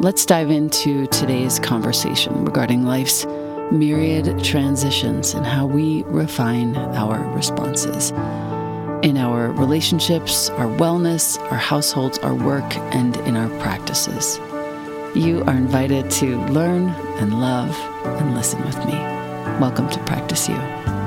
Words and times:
Let's 0.00 0.24
dive 0.24 0.50
into 0.50 1.06
today's 1.08 1.58
conversation 1.58 2.46
regarding 2.46 2.86
life's 2.86 3.26
myriad 3.70 4.42
transitions 4.42 5.34
and 5.34 5.44
how 5.44 5.66
we 5.66 6.04
refine 6.04 6.74
our 6.74 7.22
responses 7.34 8.10
in 9.02 9.18
our 9.18 9.52
relationships, 9.52 10.48
our 10.48 10.68
wellness, 10.68 11.38
our 11.52 11.58
households, 11.58 12.16
our 12.20 12.34
work, 12.34 12.74
and 12.94 13.14
in 13.18 13.36
our 13.36 13.50
practices. 13.60 14.38
You 15.14 15.44
are 15.46 15.54
invited 15.54 16.10
to 16.12 16.38
learn 16.46 16.88
and 17.18 17.38
love 17.38 17.78
and 18.22 18.34
listen 18.34 18.64
with 18.64 18.78
me. 18.86 18.94
Welcome 19.60 19.90
to 19.90 19.98
Practice 20.04 20.48
You. 20.48 20.99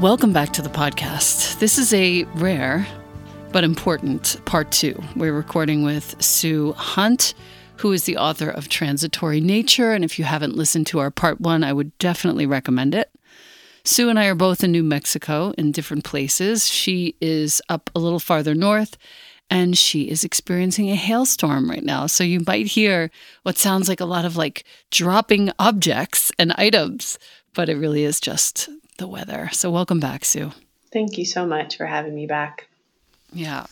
Welcome 0.00 0.32
back 0.32 0.52
to 0.52 0.62
the 0.62 0.68
podcast. 0.68 1.58
This 1.58 1.76
is 1.76 1.92
a 1.92 2.22
rare 2.36 2.86
but 3.50 3.64
important 3.64 4.40
part 4.44 4.70
two. 4.70 5.02
We're 5.16 5.32
recording 5.32 5.82
with 5.82 6.22
Sue 6.22 6.72
Hunt, 6.74 7.34
who 7.78 7.90
is 7.90 8.04
the 8.04 8.16
author 8.16 8.48
of 8.48 8.68
Transitory 8.68 9.40
Nature. 9.40 9.90
And 9.90 10.04
if 10.04 10.16
you 10.16 10.24
haven't 10.24 10.54
listened 10.54 10.86
to 10.88 11.00
our 11.00 11.10
part 11.10 11.40
one, 11.40 11.64
I 11.64 11.72
would 11.72 11.98
definitely 11.98 12.46
recommend 12.46 12.94
it. 12.94 13.10
Sue 13.82 14.08
and 14.08 14.20
I 14.20 14.26
are 14.26 14.36
both 14.36 14.62
in 14.62 14.70
New 14.70 14.84
Mexico 14.84 15.52
in 15.58 15.72
different 15.72 16.04
places. 16.04 16.68
She 16.68 17.16
is 17.20 17.60
up 17.68 17.90
a 17.92 17.98
little 17.98 18.20
farther 18.20 18.54
north 18.54 18.96
and 19.50 19.76
she 19.76 20.02
is 20.08 20.22
experiencing 20.22 20.90
a 20.90 20.94
hailstorm 20.94 21.68
right 21.68 21.82
now. 21.82 22.06
So 22.06 22.22
you 22.22 22.38
might 22.46 22.66
hear 22.66 23.10
what 23.42 23.58
sounds 23.58 23.88
like 23.88 24.00
a 24.00 24.04
lot 24.04 24.24
of 24.24 24.36
like 24.36 24.62
dropping 24.92 25.50
objects 25.58 26.30
and 26.38 26.52
items, 26.52 27.18
but 27.52 27.68
it 27.68 27.74
really 27.76 28.04
is 28.04 28.20
just 28.20 28.68
the 28.98 29.08
weather. 29.08 29.48
So 29.52 29.70
welcome 29.70 30.00
back, 30.00 30.24
Sue. 30.24 30.52
Thank 30.92 31.18
you 31.18 31.24
so 31.24 31.46
much 31.46 31.76
for 31.76 31.86
having 31.86 32.14
me 32.14 32.26
back. 32.26 32.68
Yeah. 33.32 33.66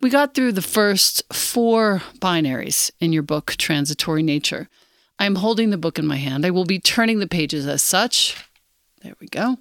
We 0.00 0.10
got 0.10 0.34
through 0.34 0.52
the 0.52 0.62
first 0.62 1.22
four 1.32 2.02
binaries 2.18 2.90
in 3.00 3.12
your 3.12 3.22
book, 3.22 3.54
Transitory 3.58 4.22
Nature. 4.22 4.68
I'm 5.18 5.36
holding 5.36 5.70
the 5.70 5.78
book 5.78 5.98
in 5.98 6.06
my 6.06 6.16
hand. 6.16 6.44
I 6.44 6.50
will 6.50 6.64
be 6.64 6.78
turning 6.78 7.18
the 7.18 7.28
pages 7.28 7.66
as 7.66 7.82
such. 7.82 8.36
There 9.02 9.14
we 9.20 9.28
go. 9.28 9.58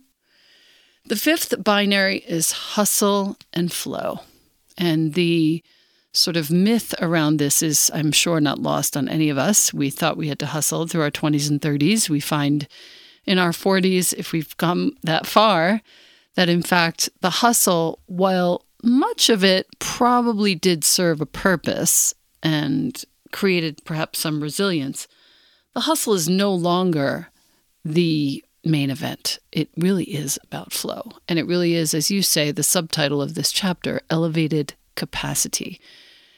The 1.05 1.15
fifth 1.15 1.63
binary 1.63 2.17
is 2.27 2.51
hustle 2.51 3.37
and 3.51 3.71
flow. 3.71 4.21
And 4.77 5.13
the 5.13 5.63
sort 6.13 6.37
of 6.37 6.51
myth 6.51 6.93
around 6.99 7.37
this 7.37 7.61
is, 7.61 7.91
I'm 7.93 8.11
sure, 8.11 8.39
not 8.39 8.59
lost 8.59 8.95
on 8.95 9.09
any 9.09 9.29
of 9.29 9.37
us. 9.37 9.73
We 9.73 9.89
thought 9.89 10.17
we 10.17 10.29
had 10.29 10.39
to 10.39 10.45
hustle 10.47 10.87
through 10.87 11.01
our 11.01 11.11
20s 11.11 11.49
and 11.49 11.61
30s. 11.61 12.09
We 12.09 12.19
find 12.19 12.67
in 13.25 13.39
our 13.39 13.51
40s, 13.51 14.13
if 14.13 14.31
we've 14.31 14.55
come 14.57 14.95
that 15.03 15.25
far, 15.25 15.81
that 16.35 16.49
in 16.49 16.61
fact 16.61 17.09
the 17.21 17.29
hustle, 17.29 17.99
while 18.05 18.65
much 18.83 19.29
of 19.29 19.43
it 19.43 19.67
probably 19.79 20.55
did 20.55 20.83
serve 20.83 21.21
a 21.21 21.25
purpose 21.25 22.13
and 22.41 23.03
created 23.31 23.81
perhaps 23.85 24.19
some 24.19 24.41
resilience, 24.41 25.07
the 25.73 25.81
hustle 25.81 26.13
is 26.13 26.27
no 26.29 26.53
longer 26.53 27.29
the 27.85 28.43
main 28.63 28.89
event. 28.89 29.39
It 29.51 29.69
really 29.77 30.05
is 30.05 30.39
about 30.43 30.71
flow. 30.71 31.11
And 31.27 31.37
it 31.37 31.47
really 31.47 31.73
is, 31.73 31.93
as 31.93 32.11
you 32.11 32.21
say, 32.21 32.51
the 32.51 32.63
subtitle 32.63 33.21
of 33.21 33.35
this 33.35 33.51
chapter 33.51 34.01
elevated 34.09 34.73
capacity. 34.95 35.81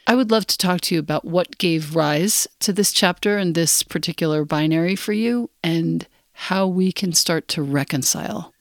I 0.07 0.15
would 0.15 0.31
love 0.31 0.45
to 0.47 0.57
talk 0.57 0.81
to 0.81 0.95
you 0.95 0.99
about 0.99 1.25
what 1.25 1.57
gave 1.57 1.95
rise 1.95 2.47
to 2.59 2.71
this 2.71 2.93
chapter 2.93 3.37
and 3.37 3.55
this 3.55 3.83
particular 3.83 4.45
binary 4.45 4.95
for 4.95 5.13
you 5.13 5.49
and 5.63 6.07
how 6.35 6.67
we 6.67 6.91
can 6.91 7.13
start 7.13 7.47
to 7.47 7.63
reconcile. 7.63 8.53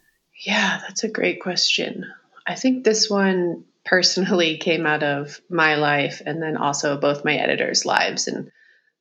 Yeah, 0.47 0.81
that's 0.81 1.05
a 1.05 1.11
great 1.11 1.43
question. 1.43 2.05
I 2.47 2.55
think 2.55 2.85
this 2.85 3.11
one 3.11 3.65
personally 3.85 4.57
came 4.61 4.87
out 4.87 5.03
of 5.03 5.41
my 5.51 5.75
life 5.75 6.23
and 6.25 6.41
then 6.41 6.57
also 6.57 6.97
both 6.97 7.25
my 7.25 7.35
editors' 7.35 7.85
lives. 7.85 8.29
And 8.29 8.51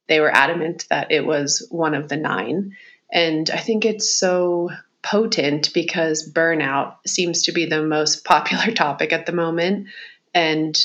they 0.08 0.20
were 0.20 0.36
adamant 0.36 0.86
that 0.90 1.12
it 1.12 1.26
was 1.26 1.66
one 1.70 1.94
of 1.94 2.10
the 2.10 2.18
nine. 2.18 2.76
And 3.12 3.50
I 3.50 3.58
think 3.58 3.86
it's 3.86 4.18
so 4.18 4.70
potent 5.04 5.74
because 5.74 6.32
burnout 6.32 6.96
seems 7.06 7.44
to 7.44 7.52
be 7.52 7.66
the 7.66 7.84
most 7.84 8.26
popular 8.26 8.72
topic 8.76 9.14
at 9.14 9.26
the 9.26 9.34
moment. 9.34 9.88
And 10.34 10.76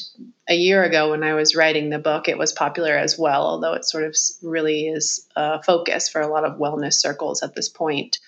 a 0.49 0.55
year 0.55 0.83
ago, 0.85 1.11
when 1.11 1.23
I 1.23 1.35
was 1.35 1.56
writing 1.56 1.91
the 1.91 1.99
book, 1.99 2.29
it 2.29 2.39
was 2.39 2.53
popular 2.53 2.97
as 2.97 3.19
well, 3.19 3.47
although 3.47 3.75
it 3.75 3.85
sort 3.85 4.05
of 4.05 4.17
really 4.43 4.89
is 4.89 5.27
a 5.37 5.62
focus 5.62 6.09
for 6.09 6.21
a 6.21 6.29
lot 6.29 6.45
of 6.45 6.59
wellness 6.59 6.95
circles 6.95 7.43
at 7.43 7.55
this 7.55 7.69
point. 7.69 8.19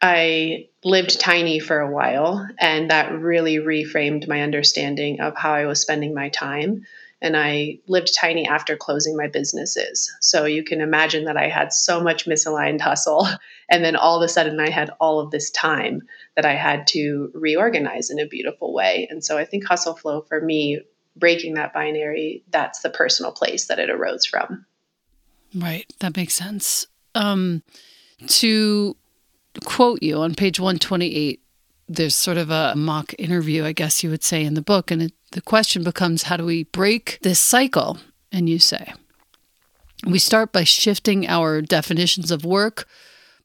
I 0.00 0.68
lived 0.84 1.18
tiny 1.18 1.58
for 1.58 1.80
a 1.80 1.90
while, 1.90 2.48
and 2.58 2.90
that 2.90 3.12
really 3.12 3.56
reframed 3.56 4.28
my 4.28 4.42
understanding 4.42 5.20
of 5.20 5.34
how 5.36 5.52
I 5.52 5.66
was 5.66 5.80
spending 5.80 6.14
my 6.14 6.28
time 6.28 6.86
and 7.20 7.36
I 7.36 7.78
lived 7.88 8.14
tiny 8.14 8.46
after 8.46 8.76
closing 8.76 9.16
my 9.16 9.26
businesses. 9.26 10.12
So 10.20 10.44
you 10.44 10.62
can 10.62 10.80
imagine 10.80 11.24
that 11.24 11.36
I 11.36 11.48
had 11.48 11.72
so 11.72 12.00
much 12.00 12.26
misaligned 12.26 12.80
hustle. 12.80 13.28
And 13.70 13.84
then 13.84 13.96
all 13.96 14.16
of 14.16 14.22
a 14.22 14.28
sudden, 14.28 14.58
I 14.60 14.70
had 14.70 14.88
all 14.98 15.20
of 15.20 15.30
this 15.30 15.50
time 15.50 16.00
that 16.36 16.46
I 16.46 16.54
had 16.54 16.86
to 16.86 17.30
reorganize 17.34 18.08
in 18.08 18.18
a 18.18 18.26
beautiful 18.26 18.72
way. 18.72 19.06
And 19.10 19.22
so 19.22 19.36
I 19.36 19.44
think 19.44 19.66
hustle 19.66 19.94
flow 19.94 20.22
for 20.22 20.40
me, 20.40 20.80
breaking 21.14 21.52
that 21.54 21.74
binary, 21.74 22.44
that's 22.48 22.80
the 22.80 22.88
personal 22.88 23.30
place 23.30 23.66
that 23.66 23.78
it 23.78 23.90
arose 23.90 24.24
from. 24.24 24.64
Right. 25.54 25.84
That 26.00 26.16
makes 26.16 26.32
sense. 26.32 26.86
Um, 27.14 27.62
to 28.26 28.96
quote 29.66 30.02
you 30.02 30.16
on 30.16 30.34
page 30.34 30.58
128, 30.58 31.42
there's 31.88 32.14
sort 32.14 32.38
of 32.38 32.48
a 32.48 32.74
mock 32.74 33.14
interview, 33.18 33.66
I 33.66 33.72
guess 33.72 34.02
you 34.02 34.08
would 34.08 34.24
say, 34.24 34.44
in 34.44 34.54
the 34.54 34.62
book. 34.62 34.90
And 34.90 35.02
it, 35.02 35.12
the 35.32 35.40
question 35.40 35.84
becomes 35.84 36.24
how 36.24 36.36
do 36.36 36.44
we 36.44 36.64
break 36.64 37.18
this 37.22 37.38
cycle? 37.38 37.98
And 38.32 38.48
you 38.48 38.58
say, 38.58 38.92
we 40.06 40.18
start 40.18 40.52
by 40.52 40.64
shifting 40.64 41.26
our 41.26 41.60
definitions 41.60 42.30
of 42.30 42.44
work, 42.44 42.86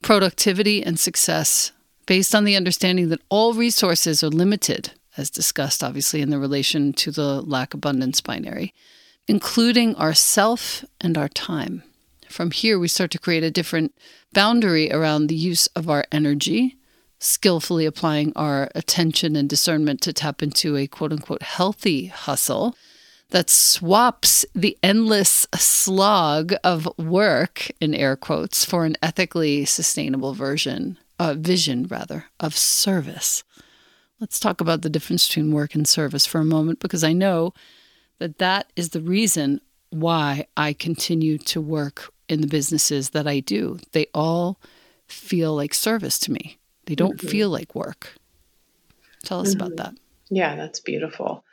productivity, 0.02 0.84
and 0.84 1.00
success 1.00 1.72
based 2.06 2.36
on 2.36 2.44
the 2.44 2.56
understanding 2.56 3.10
that 3.10 3.22
all 3.30 3.54
resources 3.54 4.24
are 4.24 4.30
limited, 4.30 4.92
as 5.18 5.30
discussed 5.30 5.84
obviously 5.84 6.22
in 6.22 6.30
the 6.30 6.40
relation 6.40 6.94
to 6.94 7.12
the 7.12 7.42
lack 7.42 7.74
abundance 7.74 8.20
binary, 8.22 8.74
including 9.28 9.96
our 9.96 10.14
self 10.14 10.84
and 11.00 11.18
our 11.18 11.30
time. 11.30 11.84
From 12.30 12.52
here, 12.52 12.78
we 12.78 12.88
start 12.88 13.12
to 13.12 13.20
create 13.20 13.44
a 13.44 13.52
different 13.52 13.96
boundary 14.34 14.92
around 14.92 15.28
the 15.28 15.36
use 15.36 15.68
of 15.68 15.90
our 15.90 16.04
energy 16.12 16.78
skillfully 17.24 17.86
applying 17.86 18.34
our 18.36 18.70
attention 18.76 19.36
and 19.36 19.50
discernment 19.50 20.02
to 20.02 20.12
tap 20.12 20.44
into 20.44 20.76
a 20.76 20.88
quote 20.88 21.14
unquote 21.14 21.42
healthy 21.42 22.08
hustle 22.08 22.76
that 23.30 23.50
swaps 23.50 24.46
the 24.54 24.78
endless 24.84 25.48
slog 25.56 26.54
of 26.64 26.88
work 26.98 27.72
in 27.80 27.96
air 27.96 28.16
quotes 28.16 28.66
for 28.66 28.86
an 28.86 28.96
ethically 29.02 29.64
sustainable 29.66 30.34
version 30.34 30.98
uh, 31.18 31.34
vision 31.34 31.88
rather 31.88 32.26
of 32.40 32.58
service. 32.58 33.44
Let's 34.20 34.40
talk 34.40 34.60
about 34.60 34.82
the 34.82 34.90
difference 34.90 35.28
between 35.28 35.54
work 35.54 35.76
and 35.76 35.88
service 35.88 36.26
for 36.26 36.42
a 36.42 36.46
moment 36.46 36.80
because 36.80 37.04
i 37.04 37.14
know 37.14 37.54
that 38.20 38.38
that 38.38 38.72
is 38.76 38.90
the 38.90 39.02
reason 39.02 39.62
why 39.92 40.46
i 40.58 40.74
continue 40.74 41.38
to 41.38 41.62
work 41.62 42.12
in 42.28 42.42
the 42.42 42.48
businesses 42.48 43.12
that 43.12 43.28
i 43.28 43.40
do. 43.40 43.80
They 43.94 44.08
all 44.14 44.60
feel 45.08 45.56
like 45.56 45.74
service 45.74 46.20
to 46.20 46.32
me 46.32 46.58
they 46.86 46.96
don't 46.96 47.18
mm-hmm. 47.18 47.28
feel 47.28 47.50
like 47.50 47.76
work. 47.76 48.14
Tell 49.24 49.40
us 49.40 49.54
mm-hmm. 49.54 49.62
about 49.62 49.78
that. 49.78 49.96
Yeah, 50.30 50.56
that's 50.56 50.80
beautiful. 50.80 51.44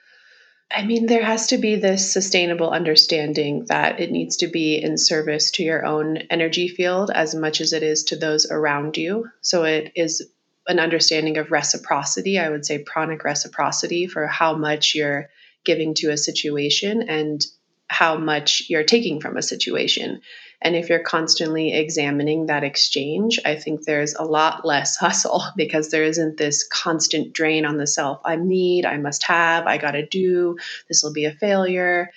I 0.73 0.85
mean, 0.85 1.07
there 1.07 1.25
has 1.25 1.49
to 1.49 1.59
be 1.59 1.77
this 1.77 2.13
sustainable 2.13 2.71
understanding 2.71 3.67
that 3.69 4.01
it 4.01 4.13
needs 4.13 4.37
to 4.39 4.47
be 4.47 4.81
in 4.81 4.99
service 4.99 5.51
to 5.53 5.65
your 5.65 5.85
own 5.85 6.19
energy 6.31 6.69
field 6.69 7.11
as 7.13 7.35
much 7.35 7.61
as 7.61 7.73
it 7.73 7.83
is 7.83 8.05
to 8.05 8.17
those 8.17 8.49
around 8.51 8.97
you. 8.97 9.29
So 9.41 9.65
it 9.65 9.93
is 9.97 10.31
an 10.69 10.79
understanding 10.79 11.39
of 11.39 11.51
reciprocity. 11.51 12.39
I 12.39 12.49
would 12.49 12.65
say 12.65 12.79
pranic 12.79 13.25
reciprocity 13.25 14.07
for 14.07 14.29
how 14.29 14.55
much 14.55 14.95
you're 14.95 15.29
giving 15.65 15.95
to 15.95 16.13
a 16.13 16.17
situation 16.17 17.03
and 17.03 17.45
how 17.91 18.17
much 18.17 18.63
you're 18.69 18.85
taking 18.85 19.21
from 19.21 19.37
a 19.37 19.43
situation. 19.43 20.21
And 20.63 20.77
if 20.77 20.89
you're 20.89 21.03
constantly 21.03 21.75
examining 21.75 22.47
that 22.47 22.63
exchange, 22.63 23.41
I 23.45 23.57
think 23.57 23.83
there's 23.83 24.15
a 24.15 24.23
lot 24.23 24.65
less 24.65 24.97
hustle 25.01 25.43
because 25.57 25.91
there 25.91 26.05
isn't 26.05 26.37
this 26.37 26.63
constant 26.63 27.33
drain 27.33 27.67
on 27.67 27.79
the 27.79 27.89
self. 27.89 28.21
I 28.25 28.37
need, 28.37 28.87
I 28.87 28.97
must 28.99 29.25
have, 29.25 29.67
I 29.67 29.77
got 29.77 29.93
to 29.93 30.07
do, 30.07 30.57
this 30.87 31.03
will 31.03 31.13
be 31.13 31.25
a 31.25 31.33
failure. 31.33 32.13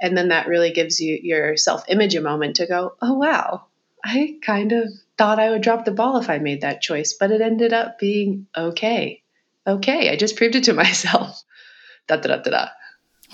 And 0.00 0.16
then 0.16 0.28
that 0.28 0.46
really 0.46 0.70
gives 0.70 1.00
you 1.00 1.18
your 1.20 1.56
self 1.56 1.82
image 1.88 2.14
a 2.14 2.20
moment 2.20 2.56
to 2.56 2.66
go, 2.66 2.94
oh, 3.02 3.14
wow, 3.14 3.66
I 4.04 4.36
kind 4.40 4.70
of 4.70 4.88
thought 5.18 5.40
I 5.40 5.50
would 5.50 5.62
drop 5.62 5.84
the 5.84 5.90
ball 5.90 6.18
if 6.18 6.30
I 6.30 6.38
made 6.38 6.60
that 6.60 6.80
choice, 6.80 7.14
but 7.14 7.32
it 7.32 7.40
ended 7.40 7.72
up 7.72 7.98
being 7.98 8.46
okay. 8.56 9.24
Okay, 9.66 10.10
I 10.10 10.14
just 10.14 10.36
proved 10.36 10.54
it 10.54 10.64
to 10.64 10.72
myself. 10.74 11.42
Da 12.06 12.18
da 12.18 12.36
da 12.36 12.50
da. 12.50 12.68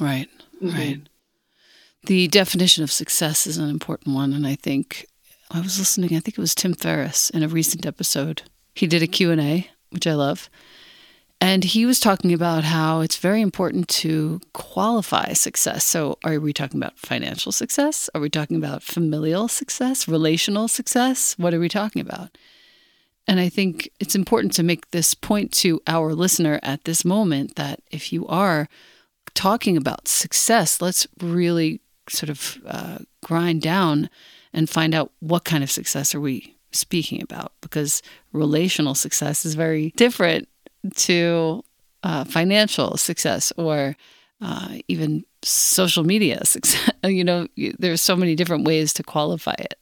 Right, 0.01 0.31
mm-hmm. 0.63 0.77
right 0.77 1.09
the 2.07 2.29
definition 2.29 2.85
of 2.85 2.93
success 2.93 3.47
is 3.47 3.59
an 3.59 3.69
important 3.69 4.15
one 4.15 4.33
and 4.33 4.47
i 4.47 4.55
think 4.55 5.07
i 5.51 5.61
was 5.61 5.79
listening 5.79 6.17
i 6.17 6.21
think 6.21 6.39
it 6.39 6.39
was 6.39 6.55
tim 6.55 6.75
ferriss 6.75 7.31
in 7.31 7.43
a 7.43 7.49
recent 7.49 7.87
episode. 7.87 8.43
He 8.75 8.87
did 8.87 9.03
a 9.03 9.07
mm-hmm. 9.07 9.39
q&a 9.39 9.71
which 9.91 10.07
i 10.07 10.15
love 10.15 10.51
and 11.41 11.63
he 11.63 11.85
was 11.85 12.01
talking 12.01 12.33
about 12.33 12.65
how 12.65 13.01
it's 13.01 13.19
very 13.19 13.43
important 13.43 13.89
to 13.89 14.41
qualify 14.55 15.35
success. 15.35 15.85
So 15.85 16.17
are 16.25 16.39
we 16.39 16.55
talking 16.55 16.81
about 16.81 16.99
financial 16.99 17.53
success? 17.53 18.09
Are 18.15 18.21
we 18.23 18.31
talking 18.31 18.57
about 18.57 18.83
familial 18.83 19.49
success? 19.49 20.09
Relational 20.09 20.69
success? 20.69 21.35
What 21.37 21.53
are 21.53 21.61
we 21.61 21.69
talking 21.69 22.01
about? 22.01 22.39
And 23.27 23.41
i 23.41 23.49
think 23.49 23.91
it's 24.01 24.15
important 24.15 24.53
to 24.55 24.63
make 24.63 24.91
this 24.91 25.13
point 25.15 25.53
to 25.53 25.81
our 25.87 26.15
listener 26.15 26.61
at 26.63 26.85
this 26.85 27.05
moment 27.05 27.57
that 27.57 27.81
if 27.91 28.13
you 28.13 28.27
are 28.27 28.69
talking 29.35 29.77
about 29.77 30.09
success, 30.09 30.81
let's 30.81 31.07
really 31.21 31.81
sort 32.09 32.31
of 32.31 32.59
uh, 32.67 32.99
grind 33.25 33.63
down 33.63 34.11
and 34.53 34.69
find 34.71 34.95
out 34.95 35.13
what 35.21 35.45
kind 35.45 35.63
of 35.65 35.71
success 35.71 36.15
are 36.15 36.21
we 36.21 36.57
speaking 36.73 37.23
about 37.23 37.53
because 37.61 38.03
relational 38.33 38.95
success 38.95 39.45
is 39.45 39.55
very 39.55 39.93
different 39.97 40.49
to 40.97 41.63
uh, 42.03 42.25
financial 42.25 42.97
success 42.97 43.53
or 43.57 43.97
uh, 44.41 44.79
even 44.89 45.25
social 45.43 46.05
media 46.05 46.45
success. 46.45 46.91
you 47.05 47.25
know, 47.25 47.49
there's 47.79 48.01
so 48.01 48.17
many 48.17 48.35
different 48.35 48.67
ways 48.67 48.93
to 48.95 49.03
qualify 49.03 49.55
it. 49.59 49.75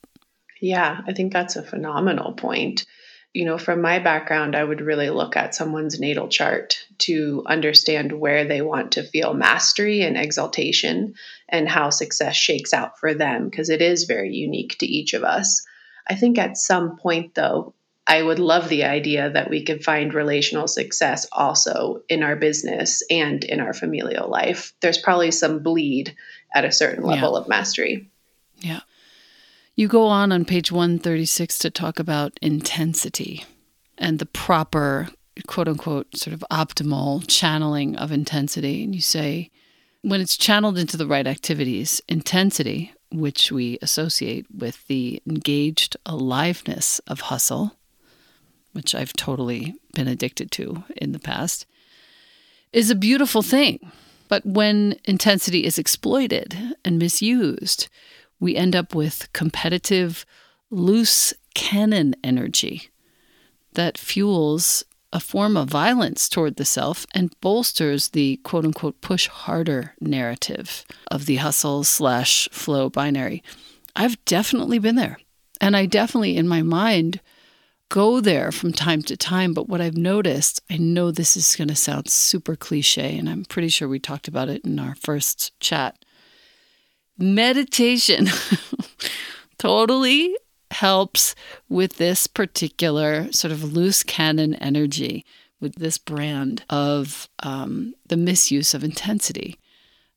Yeah, 0.60 1.00
I 1.06 1.12
think 1.12 1.32
that's 1.32 1.56
a 1.56 1.62
phenomenal 1.62 2.32
point. 2.34 2.86
you 3.34 3.46
know, 3.46 3.56
from 3.56 3.80
my 3.80 3.98
background, 3.98 4.54
I 4.54 4.62
would 4.62 4.82
really 4.82 5.08
look 5.08 5.36
at 5.36 5.54
someone's 5.54 5.98
natal 5.98 6.28
chart 6.28 6.84
to 6.98 7.42
understand 7.46 8.12
where 8.12 8.44
they 8.44 8.60
want 8.60 8.92
to 8.92 9.02
feel 9.02 9.32
mastery 9.32 10.02
and 10.02 10.18
exaltation 10.18 11.14
and 11.52 11.68
how 11.68 11.90
success 11.90 12.34
shakes 12.34 12.72
out 12.72 12.98
for 12.98 13.14
them, 13.14 13.48
because 13.48 13.68
it 13.68 13.82
is 13.82 14.04
very 14.04 14.34
unique 14.34 14.78
to 14.78 14.86
each 14.86 15.12
of 15.12 15.22
us. 15.22 15.64
I 16.08 16.16
think 16.16 16.38
at 16.38 16.56
some 16.56 16.96
point, 16.96 17.34
though, 17.34 17.74
I 18.06 18.20
would 18.20 18.40
love 18.40 18.68
the 18.68 18.84
idea 18.84 19.30
that 19.30 19.48
we 19.48 19.64
could 19.64 19.84
find 19.84 20.12
relational 20.12 20.66
success 20.66 21.28
also 21.30 22.02
in 22.08 22.24
our 22.24 22.34
business 22.34 23.02
and 23.10 23.44
in 23.44 23.60
our 23.60 23.72
familial 23.72 24.28
life. 24.28 24.72
There's 24.80 24.98
probably 24.98 25.30
some 25.30 25.62
bleed 25.62 26.16
at 26.52 26.64
a 26.64 26.72
certain 26.72 27.04
level 27.04 27.32
yeah. 27.34 27.38
of 27.38 27.48
mastery. 27.48 28.10
Yeah. 28.58 28.80
You 29.76 29.88
go 29.88 30.06
on 30.06 30.32
on 30.32 30.44
page 30.44 30.72
136 30.72 31.58
to 31.58 31.70
talk 31.70 31.98
about 31.98 32.38
intensity 32.42 33.44
and 33.96 34.18
the 34.18 34.26
proper, 34.26 35.08
quote 35.46 35.68
unquote, 35.68 36.16
sort 36.16 36.34
of 36.34 36.44
optimal 36.50 37.24
channeling 37.28 37.96
of 37.96 38.10
intensity. 38.10 38.82
And 38.82 38.94
you 38.94 39.00
say, 39.00 39.50
when 40.02 40.20
it's 40.20 40.36
channeled 40.36 40.78
into 40.78 40.96
the 40.96 41.06
right 41.06 41.26
activities, 41.26 42.02
intensity, 42.08 42.92
which 43.10 43.52
we 43.52 43.78
associate 43.80 44.46
with 44.52 44.86
the 44.88 45.22
engaged 45.26 45.96
aliveness 46.04 46.98
of 47.06 47.22
hustle, 47.22 47.76
which 48.72 48.94
I've 48.94 49.12
totally 49.12 49.74
been 49.94 50.08
addicted 50.08 50.50
to 50.52 50.84
in 50.96 51.12
the 51.12 51.18
past, 51.18 51.66
is 52.72 52.90
a 52.90 52.96
beautiful 52.96 53.42
thing. 53.42 53.92
But 54.28 54.44
when 54.46 54.96
intensity 55.04 55.64
is 55.64 55.78
exploited 55.78 56.76
and 56.84 56.98
misused, 56.98 57.88
we 58.40 58.56
end 58.56 58.74
up 58.74 58.94
with 58.94 59.28
competitive, 59.32 60.24
loose 60.70 61.34
cannon 61.54 62.16
energy 62.24 62.90
that 63.74 63.98
fuels 63.98 64.84
a 65.12 65.20
form 65.20 65.56
of 65.56 65.68
violence 65.68 66.28
toward 66.28 66.56
the 66.56 66.64
self 66.64 67.06
and 67.14 67.38
bolsters 67.40 68.08
the 68.08 68.38
quote 68.38 68.64
unquote 68.64 69.00
push 69.00 69.28
harder 69.28 69.94
narrative 70.00 70.84
of 71.10 71.26
the 71.26 71.36
hustle 71.36 71.84
slash 71.84 72.48
flow 72.50 72.88
binary. 72.88 73.42
I've 73.94 74.22
definitely 74.24 74.78
been 74.78 74.96
there. 74.96 75.18
And 75.60 75.76
I 75.76 75.86
definitely, 75.86 76.36
in 76.36 76.48
my 76.48 76.62
mind, 76.62 77.20
go 77.88 78.20
there 78.20 78.50
from 78.50 78.72
time 78.72 79.02
to 79.02 79.16
time. 79.16 79.54
But 79.54 79.68
what 79.68 79.80
I've 79.80 79.96
noticed, 79.96 80.60
I 80.70 80.76
know 80.78 81.10
this 81.10 81.36
is 81.36 81.54
going 81.54 81.68
to 81.68 81.76
sound 81.76 82.08
super 82.08 82.56
cliche, 82.56 83.16
and 83.16 83.28
I'm 83.28 83.44
pretty 83.44 83.68
sure 83.68 83.86
we 83.86 84.00
talked 84.00 84.26
about 84.26 84.48
it 84.48 84.64
in 84.64 84.78
our 84.78 84.94
first 84.96 85.58
chat 85.60 86.04
meditation 87.18 88.26
totally 89.58 90.34
helps 90.72 91.34
with 91.68 91.96
this 91.96 92.26
particular 92.26 93.30
sort 93.32 93.52
of 93.52 93.72
loose 93.72 94.02
cannon 94.02 94.54
energy, 94.56 95.24
with 95.60 95.76
this 95.76 95.98
brand 95.98 96.64
of 96.68 97.28
um, 97.40 97.94
the 98.06 98.16
misuse 98.16 98.74
of 98.74 98.82
intensity. 98.82 99.58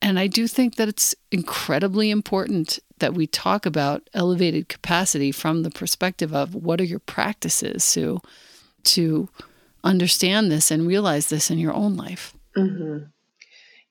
And 0.02 0.20
I 0.20 0.28
do 0.28 0.48
think 0.48 0.76
that 0.76 0.88
it's 0.88 1.16
incredibly 1.32 2.10
important 2.10 2.80
that 3.00 3.14
we 3.14 3.28
talk 3.28 3.66
about 3.66 4.10
elevated 4.14 4.70
capacity 4.70 5.32
from 5.32 5.64
the 5.64 5.72
perspective 5.72 6.34
of 6.34 6.56
what 6.56 6.80
are 6.80 6.86
your 6.86 7.00
practices, 7.00 7.84
Sue, 7.84 8.20
to 8.84 9.30
understand 9.84 10.52
this 10.52 10.72
and 10.72 10.88
realize 10.88 11.30
this 11.30 11.50
in 11.50 11.60
your 11.60 11.74
own 11.74 11.96
life. 11.96 12.34
Mm-hmm. 12.58 13.06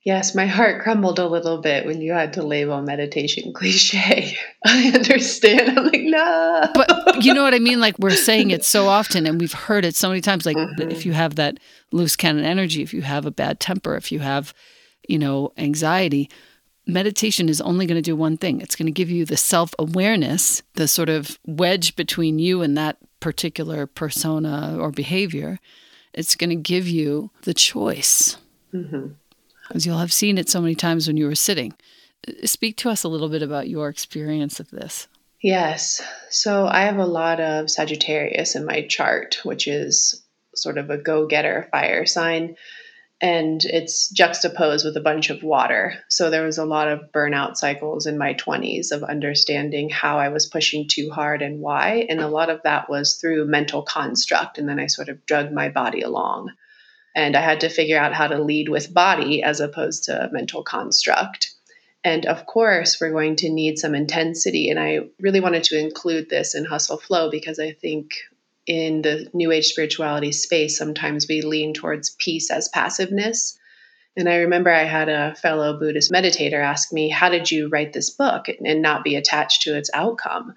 Yes, 0.04 0.34
my 0.34 0.44
heart 0.44 0.82
crumbled 0.82 1.18
a 1.18 1.26
little 1.26 1.62
bit 1.62 1.86
when 1.86 2.02
you 2.02 2.12
had 2.12 2.34
to 2.34 2.42
label 2.42 2.82
meditation 2.82 3.52
cliche. 3.54 4.36
I 4.64 4.92
understand. 4.94 5.78
I'm 5.78 5.86
like, 5.86 6.02
no. 6.02 6.68
But 6.74 7.24
you 7.24 7.32
know 7.32 7.42
what 7.42 7.54
I 7.54 7.58
mean? 7.58 7.80
Like 7.80 7.98
we're 7.98 8.10
saying 8.10 8.50
it 8.50 8.64
so 8.64 8.88
often 8.88 9.26
and 9.26 9.40
we've 9.40 9.54
heard 9.54 9.84
it 9.84 9.96
so 9.96 10.08
many 10.08 10.20
times. 10.20 10.44
Like 10.44 10.58
mm-hmm. 10.58 10.90
if 10.90 11.06
you 11.06 11.14
have 11.14 11.36
that 11.36 11.58
loose 11.90 12.16
cannon 12.16 12.44
energy, 12.44 12.82
if 12.82 12.92
you 12.92 13.00
have 13.00 13.24
a 13.24 13.30
bad 13.30 13.60
temper, 13.60 13.96
if 13.96 14.12
you 14.12 14.18
have, 14.20 14.52
you 15.08 15.18
know, 15.18 15.52
anxiety, 15.56 16.28
meditation 16.86 17.48
is 17.48 17.62
only 17.62 17.86
going 17.86 17.96
to 17.96 18.02
do 18.02 18.14
one 18.14 18.36
thing. 18.36 18.60
It's 18.60 18.76
going 18.76 18.86
to 18.86 18.92
give 18.92 19.08
you 19.08 19.24
the 19.24 19.38
self 19.38 19.74
awareness, 19.78 20.62
the 20.74 20.86
sort 20.86 21.08
of 21.08 21.38
wedge 21.46 21.96
between 21.96 22.38
you 22.38 22.60
and 22.60 22.76
that 22.76 22.98
particular 23.20 23.86
persona 23.86 24.76
or 24.78 24.90
behavior. 24.90 25.60
It's 26.12 26.34
going 26.34 26.50
to 26.50 26.56
give 26.56 26.86
you 26.86 27.30
the 27.44 27.54
choice. 27.54 28.36
Mm-hmm 28.74 29.14
as 29.72 29.86
you'll 29.86 29.98
have 29.98 30.12
seen 30.12 30.38
it 30.38 30.48
so 30.48 30.60
many 30.60 30.74
times 30.74 31.06
when 31.06 31.16
you 31.16 31.26
were 31.26 31.34
sitting. 31.34 31.74
Uh, 32.26 32.46
speak 32.46 32.76
to 32.78 32.90
us 32.90 33.04
a 33.04 33.08
little 33.08 33.28
bit 33.28 33.42
about 33.42 33.68
your 33.68 33.88
experience 33.88 34.60
of 34.60 34.70
this. 34.70 35.08
Yes. 35.40 36.02
So 36.30 36.66
I 36.66 36.82
have 36.82 36.96
a 36.96 37.06
lot 37.06 37.38
of 37.38 37.70
Sagittarius 37.70 38.54
in 38.54 38.64
my 38.64 38.86
chart, 38.86 39.40
which 39.42 39.68
is 39.68 40.24
sort 40.54 40.78
of 40.78 40.88
a 40.88 40.96
go 40.96 41.26
getter 41.26 41.68
fire 41.70 42.06
sign. 42.06 42.56
And 43.20 43.62
it's 43.64 44.08
juxtaposed 44.08 44.84
with 44.84 44.96
a 44.96 45.02
bunch 45.02 45.30
of 45.30 45.42
water. 45.42 45.94
So 46.08 46.30
there 46.30 46.44
was 46.44 46.58
a 46.58 46.64
lot 46.64 46.88
of 46.88 47.12
burnout 47.12 47.56
cycles 47.56 48.06
in 48.06 48.18
my 48.18 48.34
20s 48.34 48.90
of 48.90 49.02
understanding 49.02 49.88
how 49.88 50.18
I 50.18 50.28
was 50.28 50.46
pushing 50.46 50.88
too 50.88 51.10
hard 51.10 51.40
and 51.40 51.60
why. 51.60 52.06
And 52.08 52.20
a 52.20 52.28
lot 52.28 52.50
of 52.50 52.62
that 52.64 52.90
was 52.90 53.14
through 53.14 53.46
mental 53.46 53.82
construct. 53.82 54.58
And 54.58 54.68
then 54.68 54.80
I 54.80 54.86
sort 54.86 55.08
of 55.08 55.24
drug 55.26 55.52
my 55.52 55.68
body 55.68 56.00
along. 56.00 56.50
And 57.14 57.36
I 57.36 57.40
had 57.40 57.60
to 57.60 57.68
figure 57.68 57.98
out 57.98 58.14
how 58.14 58.26
to 58.26 58.42
lead 58.42 58.68
with 58.68 58.92
body 58.92 59.42
as 59.42 59.60
opposed 59.60 60.04
to 60.04 60.28
mental 60.32 60.62
construct. 60.62 61.54
And 62.02 62.26
of 62.26 62.44
course, 62.44 63.00
we're 63.00 63.12
going 63.12 63.36
to 63.36 63.48
need 63.48 63.78
some 63.78 63.94
intensity. 63.94 64.68
And 64.68 64.78
I 64.78 65.08
really 65.20 65.40
wanted 65.40 65.64
to 65.64 65.78
include 65.78 66.28
this 66.28 66.54
in 66.54 66.64
Hustle 66.64 66.98
Flow 66.98 67.30
because 67.30 67.58
I 67.58 67.72
think 67.72 68.14
in 68.66 69.02
the 69.02 69.28
New 69.32 69.50
Age 69.52 69.66
spirituality 69.66 70.32
space, 70.32 70.76
sometimes 70.76 71.26
we 71.28 71.42
lean 71.42 71.72
towards 71.72 72.16
peace 72.18 72.50
as 72.50 72.68
passiveness. 72.68 73.58
And 74.16 74.28
I 74.28 74.36
remember 74.36 74.70
I 74.70 74.84
had 74.84 75.08
a 75.08 75.34
fellow 75.34 75.78
Buddhist 75.78 76.12
meditator 76.12 76.62
ask 76.62 76.92
me, 76.92 77.08
How 77.08 77.30
did 77.30 77.50
you 77.50 77.68
write 77.68 77.92
this 77.92 78.10
book 78.10 78.46
and 78.48 78.82
not 78.82 79.02
be 79.02 79.16
attached 79.16 79.62
to 79.62 79.76
its 79.76 79.90
outcome? 79.92 80.54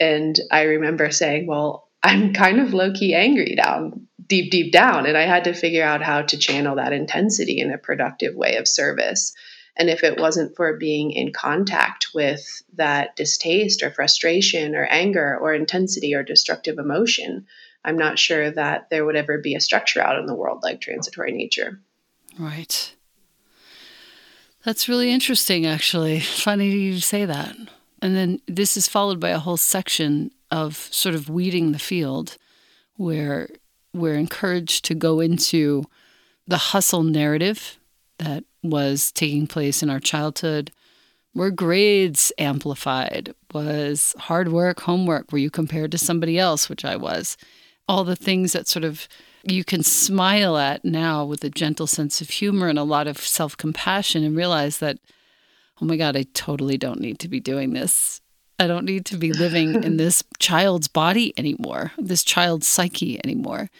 And 0.00 0.38
I 0.50 0.62
remember 0.62 1.10
saying, 1.10 1.46
Well, 1.46 1.88
I'm 2.02 2.32
kind 2.34 2.60
of 2.60 2.74
low 2.74 2.92
key 2.92 3.14
angry 3.14 3.56
down 3.56 4.06
deep, 4.26 4.50
deep 4.50 4.72
down. 4.72 5.06
And 5.06 5.16
I 5.16 5.22
had 5.22 5.44
to 5.44 5.54
figure 5.54 5.84
out 5.84 6.02
how 6.02 6.22
to 6.22 6.38
channel 6.38 6.76
that 6.76 6.92
intensity 6.92 7.60
in 7.60 7.72
a 7.72 7.78
productive 7.78 8.34
way 8.34 8.56
of 8.56 8.68
service. 8.68 9.34
And 9.76 9.90
if 9.90 10.04
it 10.04 10.20
wasn't 10.20 10.56
for 10.56 10.76
being 10.76 11.10
in 11.10 11.32
contact 11.32 12.08
with 12.14 12.44
that 12.74 13.16
distaste 13.16 13.82
or 13.82 13.90
frustration 13.90 14.74
or 14.76 14.84
anger 14.84 15.36
or 15.40 15.52
intensity 15.52 16.14
or 16.14 16.22
destructive 16.22 16.78
emotion, 16.78 17.46
I'm 17.84 17.98
not 17.98 18.18
sure 18.18 18.50
that 18.50 18.88
there 18.90 19.04
would 19.04 19.16
ever 19.16 19.38
be 19.38 19.54
a 19.54 19.60
structure 19.60 20.00
out 20.00 20.18
in 20.18 20.26
the 20.26 20.34
world 20.34 20.60
like 20.62 20.80
transitory 20.80 21.32
nature. 21.32 21.80
Right. 22.38 22.94
That's 24.64 24.88
really 24.88 25.10
interesting, 25.12 25.66
actually. 25.66 26.20
Funny 26.20 26.70
you 26.70 27.00
say 27.00 27.26
that. 27.26 27.54
And 28.00 28.16
then 28.16 28.40
this 28.46 28.76
is 28.76 28.88
followed 28.88 29.20
by 29.20 29.30
a 29.30 29.38
whole 29.38 29.56
section 29.56 30.30
of 30.50 30.76
sort 30.76 31.14
of 31.14 31.28
weeding 31.28 31.72
the 31.72 31.78
field 31.78 32.38
where 32.96 33.48
we're 33.94 34.16
encouraged 34.16 34.84
to 34.86 34.94
go 34.94 35.20
into 35.20 35.84
the 36.46 36.58
hustle 36.58 37.02
narrative 37.02 37.78
that 38.18 38.44
was 38.62 39.12
taking 39.12 39.46
place 39.46 39.82
in 39.82 39.88
our 39.88 40.00
childhood. 40.00 40.70
Were 41.34 41.50
grades 41.50 42.32
amplified? 42.38 43.34
Was 43.52 44.14
hard 44.18 44.52
work, 44.52 44.80
homework? 44.80 45.32
Were 45.32 45.38
you 45.38 45.50
compared 45.50 45.90
to 45.92 45.98
somebody 45.98 46.38
else, 46.38 46.68
which 46.68 46.84
I 46.84 46.96
was? 46.96 47.36
All 47.88 48.04
the 48.04 48.16
things 48.16 48.52
that 48.52 48.68
sort 48.68 48.84
of 48.84 49.08
you 49.46 49.64
can 49.64 49.82
smile 49.82 50.56
at 50.56 50.84
now 50.84 51.24
with 51.24 51.44
a 51.44 51.50
gentle 51.50 51.86
sense 51.86 52.20
of 52.20 52.30
humor 52.30 52.68
and 52.68 52.78
a 52.78 52.84
lot 52.84 53.06
of 53.06 53.18
self 53.18 53.56
compassion 53.56 54.24
and 54.24 54.36
realize 54.36 54.78
that, 54.78 54.98
oh 55.80 55.84
my 55.84 55.96
God, 55.96 56.16
I 56.16 56.24
totally 56.34 56.78
don't 56.78 57.00
need 57.00 57.18
to 57.20 57.28
be 57.28 57.40
doing 57.40 57.72
this. 57.72 58.20
I 58.58 58.66
don't 58.66 58.84
need 58.84 59.04
to 59.06 59.16
be 59.16 59.32
living 59.32 59.82
in 59.82 59.96
this 59.98 60.22
child's 60.38 60.88
body 60.88 61.32
anymore, 61.36 61.92
this 61.98 62.24
child's 62.24 62.66
psyche 62.66 63.20
anymore. 63.24 63.70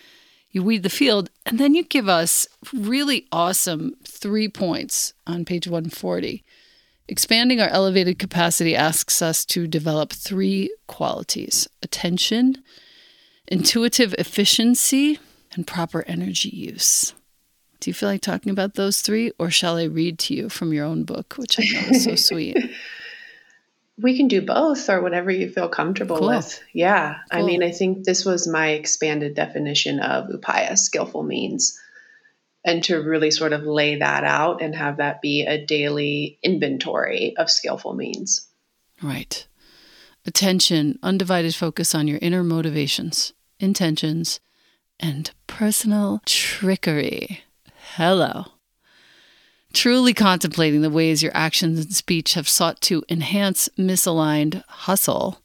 You 0.50 0.62
weed 0.62 0.84
the 0.84 0.90
field, 0.90 1.30
and 1.44 1.58
then 1.58 1.74
you 1.74 1.82
give 1.82 2.08
us 2.08 2.46
really 2.72 3.26
awesome 3.32 3.94
three 4.06 4.48
points 4.48 5.12
on 5.26 5.44
page 5.44 5.66
140. 5.66 6.44
Expanding 7.08 7.60
our 7.60 7.68
elevated 7.68 8.18
capacity 8.18 8.74
asks 8.74 9.20
us 9.20 9.44
to 9.46 9.66
develop 9.66 10.12
three 10.12 10.74
qualities 10.86 11.68
attention, 11.82 12.62
intuitive 13.48 14.14
efficiency, 14.16 15.18
and 15.52 15.66
proper 15.66 16.04
energy 16.06 16.48
use. 16.48 17.14
Do 17.80 17.90
you 17.90 17.94
feel 17.94 18.08
like 18.08 18.22
talking 18.22 18.50
about 18.50 18.74
those 18.74 19.02
three, 19.02 19.32
or 19.38 19.50
shall 19.50 19.76
I 19.76 19.84
read 19.84 20.18
to 20.20 20.34
you 20.34 20.48
from 20.48 20.72
your 20.72 20.86
own 20.86 21.04
book, 21.04 21.34
which 21.36 21.58
I 21.58 21.64
know 21.64 21.88
is 21.90 22.04
so 22.04 22.14
sweet? 22.14 22.56
We 24.00 24.16
can 24.16 24.28
do 24.28 24.42
both 24.42 24.88
or 24.90 25.00
whatever 25.02 25.30
you 25.30 25.48
feel 25.48 25.68
comfortable 25.68 26.18
cool. 26.18 26.28
with. 26.28 26.60
Yeah. 26.72 27.18
Cool. 27.30 27.42
I 27.42 27.46
mean, 27.46 27.62
I 27.62 27.70
think 27.70 28.04
this 28.04 28.24
was 28.24 28.48
my 28.48 28.70
expanded 28.70 29.34
definition 29.34 30.00
of 30.00 30.28
upaya, 30.28 30.76
skillful 30.76 31.22
means. 31.22 31.78
And 32.64 32.82
to 32.84 32.96
really 32.96 33.30
sort 33.30 33.52
of 33.52 33.62
lay 33.62 33.96
that 33.96 34.24
out 34.24 34.62
and 34.62 34.74
have 34.74 34.96
that 34.96 35.20
be 35.20 35.42
a 35.42 35.64
daily 35.64 36.38
inventory 36.42 37.34
of 37.36 37.50
skillful 37.50 37.94
means. 37.94 38.48
Right. 39.02 39.46
Attention, 40.26 40.98
undivided 41.02 41.54
focus 41.54 41.94
on 41.94 42.08
your 42.08 42.18
inner 42.22 42.42
motivations. 42.42 43.34
intentions, 43.60 44.40
and 45.00 45.30
personal 45.46 46.20
trickery. 46.26 47.42
Hello. 47.96 48.46
Truly 49.74 50.14
contemplating 50.14 50.82
the 50.82 50.88
ways 50.88 51.20
your 51.20 51.36
actions 51.36 51.80
and 51.80 51.92
speech 51.92 52.34
have 52.34 52.48
sought 52.48 52.80
to 52.82 53.02
enhance 53.08 53.68
misaligned 53.76 54.62
hustle 54.68 55.42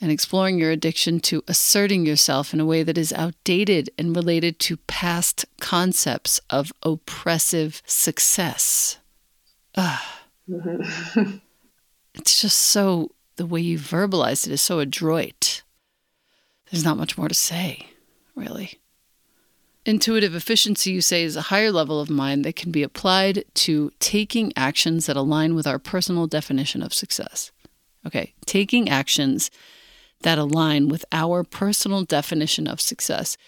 and 0.00 0.12
exploring 0.12 0.58
your 0.58 0.70
addiction 0.70 1.18
to 1.18 1.42
asserting 1.48 2.04
yourself 2.04 2.52
in 2.52 2.60
a 2.60 2.66
way 2.66 2.82
that 2.82 2.98
is 2.98 3.12
outdated 3.14 3.90
and 3.98 4.14
related 4.14 4.58
to 4.60 4.76
past 4.76 5.46
concepts 5.60 6.40
of 6.50 6.72
oppressive 6.82 7.82
success. 7.86 8.98
Mm-hmm. 10.48 11.36
it's 12.14 12.40
just 12.40 12.58
so, 12.58 13.12
the 13.36 13.46
way 13.46 13.60
you 13.60 13.78
verbalized 13.78 14.46
it 14.46 14.52
is 14.52 14.62
so 14.62 14.78
adroit. 14.78 15.62
There's 16.70 16.84
not 16.84 16.98
much 16.98 17.16
more 17.16 17.28
to 17.28 17.34
say, 17.34 17.88
really. 18.34 18.78
Intuitive 19.88 20.34
efficiency, 20.34 20.90
you 20.90 21.00
say, 21.00 21.22
is 21.22 21.34
a 21.34 21.48
higher 21.48 21.72
level 21.72 21.98
of 21.98 22.10
mind 22.10 22.44
that 22.44 22.56
can 22.56 22.70
be 22.70 22.82
applied 22.82 23.46
to 23.54 23.90
taking 24.00 24.52
actions 24.54 25.06
that 25.06 25.16
align 25.16 25.54
with 25.54 25.66
our 25.66 25.78
personal 25.78 26.26
definition 26.26 26.82
of 26.82 26.92
success. 26.92 27.52
Okay, 28.06 28.34
taking 28.44 28.90
actions 28.90 29.50
that 30.20 30.36
align 30.36 30.88
with 30.88 31.06
our 31.10 31.42
personal 31.42 32.04
definition 32.04 32.66
of 32.66 32.82
success. 32.82 33.38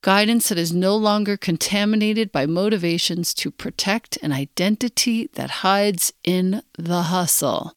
Guidance 0.00 0.48
that 0.48 0.56
is 0.56 0.72
no 0.72 0.96
longer 0.96 1.36
contaminated 1.36 2.32
by 2.32 2.46
motivations 2.46 3.34
to 3.34 3.50
protect 3.50 4.16
an 4.22 4.32
identity 4.32 5.26
that 5.34 5.60
hides 5.60 6.14
in 6.24 6.62
the 6.78 7.02
hustle. 7.02 7.74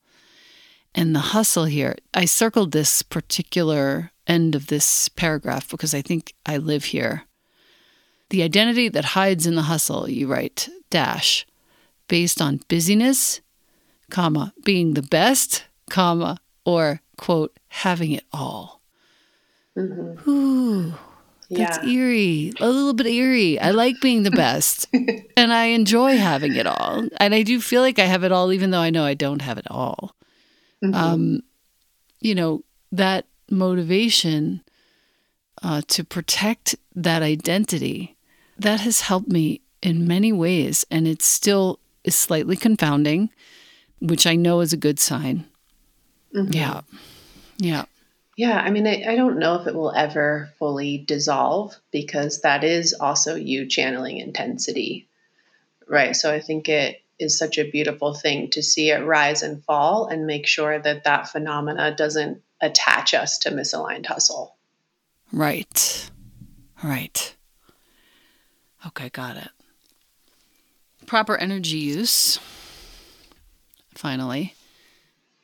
And 0.96 1.14
the 1.14 1.36
hustle 1.36 1.66
here, 1.66 1.98
I 2.14 2.24
circled 2.24 2.72
this 2.72 3.02
particular 3.02 4.14
end 4.26 4.56
of 4.56 4.68
this 4.68 5.10
paragraph 5.10 5.70
because 5.70 5.94
I 5.94 6.02
think 6.02 6.34
I 6.46 6.56
live 6.56 6.86
here. 6.86 7.27
The 8.30 8.44
identity 8.44 8.90
that 8.90 9.06
hides 9.06 9.48
in 9.48 9.56
the 9.56 9.64
hustle, 9.64 10.10
you 10.10 10.28
write, 10.28 10.70
dash, 10.90 11.46
based 12.08 12.42
on 12.42 12.60
busyness, 12.68 13.42
comma, 14.10 14.54
being 14.64 14.94
the 14.94 15.02
best, 15.02 15.66
comma, 15.90 16.40
or 16.66 17.02
quote, 17.18 17.58
having 17.70 18.12
it 18.12 18.26
all. 18.34 18.82
Mm-hmm. 19.78 20.30
Ooh, 20.30 20.94
that's 21.50 21.78
yeah. 21.84 21.90
eerie. 21.90 22.54
A 22.60 22.68
little 22.68 22.94
bit 22.94 23.08
eerie. 23.08 23.60
I 23.60 23.72
like 23.72 24.02
being 24.02 24.24
the 24.24 24.32
best 24.32 24.88
and 25.38 25.54
I 25.54 25.66
enjoy 25.66 26.18
having 26.18 26.56
it 26.56 26.68
all. 26.68 27.08
And 27.18 27.34
I 27.34 27.44
do 27.44 27.62
feel 27.62 27.82
like 27.82 28.00
I 28.00 28.06
have 28.06 28.24
it 28.24 28.32
all, 28.32 28.52
even 28.52 28.72
though 28.72 28.80
I 28.80 28.90
know 28.90 29.04
I 29.04 29.14
don't 29.14 29.42
have 29.42 29.58
it 29.58 29.68
all. 29.70 30.16
Mm-hmm. 30.84 30.96
Um, 30.96 31.42
you 32.20 32.36
know, 32.36 32.64
that 32.92 33.26
motivation 33.50 34.62
uh, 35.64 35.82
to 35.88 36.04
protect 36.04 36.76
that 36.96 37.22
identity, 37.22 38.17
that 38.60 38.82
has 38.82 39.02
helped 39.02 39.30
me 39.30 39.62
in 39.82 40.08
many 40.08 40.32
ways. 40.32 40.86
And 40.90 41.08
it 41.08 41.22
still 41.22 41.80
is 42.04 42.16
slightly 42.16 42.56
confounding, 42.56 43.30
which 44.00 44.26
I 44.26 44.36
know 44.36 44.62
is 44.62 44.74
a 44.74 44.78
good 44.78 45.00
sign. 45.00 45.46
Mm-hmm. 46.36 46.54
Yeah. 46.54 46.82
Yeah. 47.58 47.86
Yeah. 48.36 48.60
I 48.60 48.70
mean, 48.70 48.86
I, 48.86 49.04
I 49.08 49.16
don't 49.16 49.40
know 49.40 49.56
if 49.56 49.68
it 49.68 49.76
will 49.76 49.94
ever 49.94 50.50
fully 50.60 50.98
dissolve 50.98 51.76
because 51.92 52.42
that 52.42 52.64
is 52.64 52.94
also 52.94 53.36
you 53.36 53.68
channeling 53.68 54.18
intensity. 54.18 55.08
Right. 55.88 56.16
So 56.16 56.34
I 56.34 56.40
think 56.40 56.70
it 56.70 57.02
is 57.20 57.38
such 57.38 57.58
a 57.58 57.70
beautiful 57.70 58.14
thing 58.14 58.52
to 58.52 58.62
see 58.62 58.92
it 58.92 59.04
rise 59.04 59.42
and 59.42 59.64
fall 59.64 60.08
and 60.08 60.28
make 60.28 60.46
sure 60.46 60.78
that 60.78 61.06
that 61.06 61.30
phenomena 61.30 61.96
doesn't 61.96 62.44
attach 62.62 63.14
us 63.14 63.40
to 63.40 63.52
misaligned 63.52 64.06
hustle. 64.06 64.56
Right. 65.32 66.12
Right. 66.84 67.37
Okay, 68.86 69.10
got 69.10 69.38
it. 69.38 69.50
Proper 71.06 71.36
energy 71.38 71.78
use. 71.78 72.40
Finally 73.96 74.54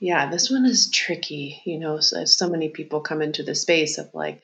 yeah, 0.03 0.29
this 0.29 0.51
one 0.51 0.65
is 0.65 0.91
tricky. 0.91 1.61
You 1.63 1.79
know, 1.79 2.01
so, 2.01 2.23
uh, 2.23 2.25
so 2.25 2.49
many 2.49 2.67
people 2.67 2.99
come 2.99 3.21
into 3.21 3.41
the 3.41 3.55
space 3.55 3.97
of 3.97 4.09
like, 4.13 4.41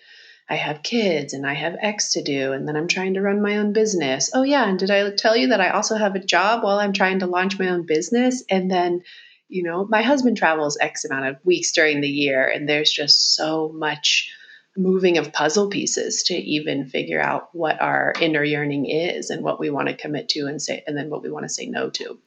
I 0.49 0.55
have 0.55 0.83
kids 0.83 1.33
and 1.33 1.45
I 1.45 1.53
have 1.53 1.75
X 1.81 2.13
to 2.13 2.23
do, 2.23 2.53
and 2.53 2.65
then 2.65 2.77
I'm 2.77 2.87
trying 2.87 3.15
to 3.15 3.21
run 3.21 3.41
my 3.41 3.57
own 3.57 3.73
business. 3.73 4.31
Oh, 4.33 4.43
yeah. 4.43 4.67
And 4.67 4.79
did 4.79 4.89
I 4.89 5.11
tell 5.11 5.35
you 5.35 5.47
that 5.47 5.59
I 5.59 5.71
also 5.71 5.97
have 5.97 6.15
a 6.15 6.23
job 6.23 6.63
while 6.63 6.79
I'm 6.79 6.93
trying 6.93 7.19
to 7.19 7.27
launch 7.27 7.59
my 7.59 7.69
own 7.69 7.85
business? 7.85 8.41
And 8.49 8.71
then, 8.71 9.03
you 9.49 9.63
know, 9.63 9.85
my 9.85 10.01
husband 10.01 10.37
travels 10.37 10.77
X 10.79 11.03
amount 11.03 11.25
of 11.25 11.35
weeks 11.43 11.73
during 11.73 11.99
the 11.99 12.07
year, 12.07 12.47
and 12.47 12.67
there's 12.67 12.89
just 12.89 13.35
so 13.35 13.69
much 13.75 14.31
moving 14.79 15.17
of 15.17 15.33
puzzle 15.33 15.67
pieces 15.67 16.23
to 16.23 16.33
even 16.33 16.85
figure 16.85 17.21
out 17.21 17.53
what 17.53 17.79
our 17.81 18.13
inner 18.21 18.43
yearning 18.43 18.89
is 18.89 19.29
and 19.29 19.43
what 19.43 19.59
we 19.59 19.69
want 19.69 19.89
to 19.89 19.95
commit 19.95 20.29
to 20.29 20.47
and 20.47 20.61
say, 20.61 20.83
and 20.87 20.97
then 20.97 21.09
what 21.09 21.21
we 21.21 21.29
want 21.29 21.43
to 21.43 21.49
say 21.49 21.65
no 21.65 21.89
to. 21.89 22.17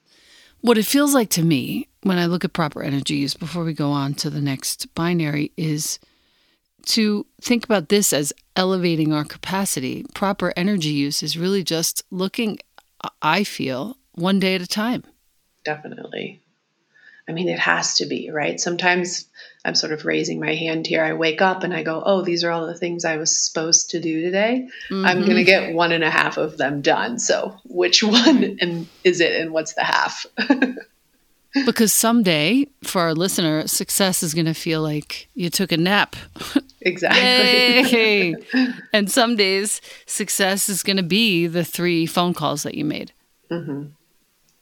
What 0.61 0.79
it 0.79 0.87
feels 0.87 1.15
like 1.15 1.31
to 1.31 1.43
me 1.43 1.89
when 2.03 2.19
I 2.19 2.27
look 2.27 2.45
at 2.45 2.53
proper 2.53 2.83
energy 2.83 3.17
use 3.17 3.35
before 3.35 3.65
we 3.65 3.73
go 3.73 3.91
on 3.91 4.15
to 4.15 4.31
the 4.31 4.41
next 4.41 4.95
binary 4.95 5.51
is 5.57 5.99
to 6.87 7.27
think 7.41 7.65
about 7.65 7.89
this 7.89 8.13
as 8.13 8.33
elevating 8.55 9.13
our 9.13 9.25
capacity. 9.25 10.05
Proper 10.15 10.53
energy 10.57 10.91
use 10.91 11.23
is 11.23 11.39
really 11.39 11.65
just 11.65 12.05
looking, 12.11 12.59
I 13.23 13.45
feel, 13.45 13.97
one 14.13 14.39
day 14.39 14.55
at 14.55 14.61
a 14.61 14.67
time. 14.67 15.05
Definitely. 15.65 16.43
I 17.29 17.33
mean, 17.33 17.49
it 17.49 17.59
has 17.59 17.95
to 17.95 18.07
be, 18.07 18.31
right? 18.31 18.61
Sometimes 18.61 19.27
I'm 19.65 19.75
sort 19.75 19.93
of 19.93 20.05
raising 20.05 20.41
my 20.41 20.55
hand 20.55 20.87
here. 20.87 21.05
I 21.05 21.13
wake 21.13 21.41
up 21.41 21.63
and 21.63 21.73
I 21.73 21.83
go, 21.83 22.03
oh, 22.05 22.23
these 22.23 22.43
are 22.43 22.51
all 22.51 22.67
the 22.67 22.77
things 22.77 23.05
I 23.05 23.17
was 23.17 23.39
supposed 23.39 23.91
to 23.91 24.01
do 24.01 24.21
today. 24.21 24.69
Mm-hmm. 24.91 25.05
I'm 25.05 25.21
going 25.21 25.37
to 25.37 25.45
get 25.45 25.73
one 25.73 25.93
and 25.93 26.03
a 26.03 26.11
half 26.11 26.37
of 26.37 26.59
them 26.59 26.83
done. 26.83 27.19
So, 27.19 27.57
which 27.65 28.03
one 28.03 28.59
and 28.61 28.89
is 29.05 29.21
it 29.21 29.41
and 29.41 29.53
what's 29.53 29.75
the 29.75 29.85
half? 29.85 30.27
because 31.67 31.93
someday, 31.93 32.67
for 32.83 33.03
our 33.03 33.15
listener, 33.15 33.69
success 33.69 34.23
is 34.23 34.35
going 34.35 34.47
to 34.47 34.55
feel 34.55 34.83
like 34.83 35.29
you 35.35 35.51
took 35.51 35.73
a 35.73 35.77
nap. 35.77 36.17
Exactly. 36.85 38.35
and 38.93 39.09
some 39.09 39.37
days, 39.37 39.81
success 40.05 40.69
is 40.69 40.83
going 40.83 40.97
to 40.97 41.05
be 41.05 41.47
the 41.47 41.65
three 41.65 42.07
phone 42.07 42.35
calls 42.35 42.65
that 42.65 42.75
you 42.75 42.85
made. 42.85 43.13
Mm-hmm. 43.53 43.91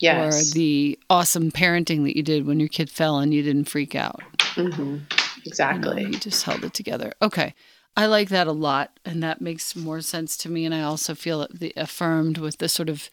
Yes. 0.01 0.51
Or 0.51 0.55
the 0.55 0.99
awesome 1.09 1.51
parenting 1.51 2.05
that 2.05 2.17
you 2.17 2.23
did 2.23 2.47
when 2.47 2.59
your 2.59 2.69
kid 2.69 2.91
fell 2.91 3.19
and 3.19 3.33
you 3.33 3.43
didn't 3.43 3.71
freak 3.71 3.95
out. 3.95 4.21
Mm-hmm. 4.55 4.99
Exactly. 5.47 6.03
You, 6.03 6.09
know, 6.11 6.19
just 6.19 6.45
held 6.45 6.65
it 6.65 6.75
together. 6.75 7.13
Okay. 7.23 7.55
I 7.97 8.07
like 8.07 8.29
that 8.29 8.47
a 8.47 8.53
lot. 8.53 8.99
And 9.05 9.23
that 9.23 9.41
makes 9.41 9.75
more 9.75 10.01
sense 10.01 10.37
to 10.39 10.49
me. 10.49 10.65
And 10.65 10.75
I 10.75 10.83
also 10.83 11.15
feel 11.15 11.47
the, 11.53 11.73
affirmed 11.77 12.39
with 12.39 12.59
the 12.59 12.69
sort 12.69 12.89
of 12.89 13.11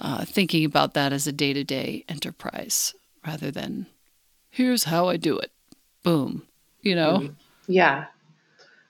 uh, 0.00 0.24
thinking 0.24 0.64
about 0.64 0.94
that 0.94 1.12
as 1.12 1.26
a 1.26 1.32
day 1.32 1.52
to 1.52 1.64
day 1.64 2.04
enterprise 2.08 2.94
rather 3.26 3.50
than 3.50 3.86
here's 4.50 4.84
how 4.84 5.08
I 5.08 5.16
do 5.16 5.38
it. 5.38 5.52
Boom. 6.02 6.42
You 6.82 6.94
know? 6.94 7.18
Mm-hmm. 7.18 7.32
Yeah. 7.66 8.06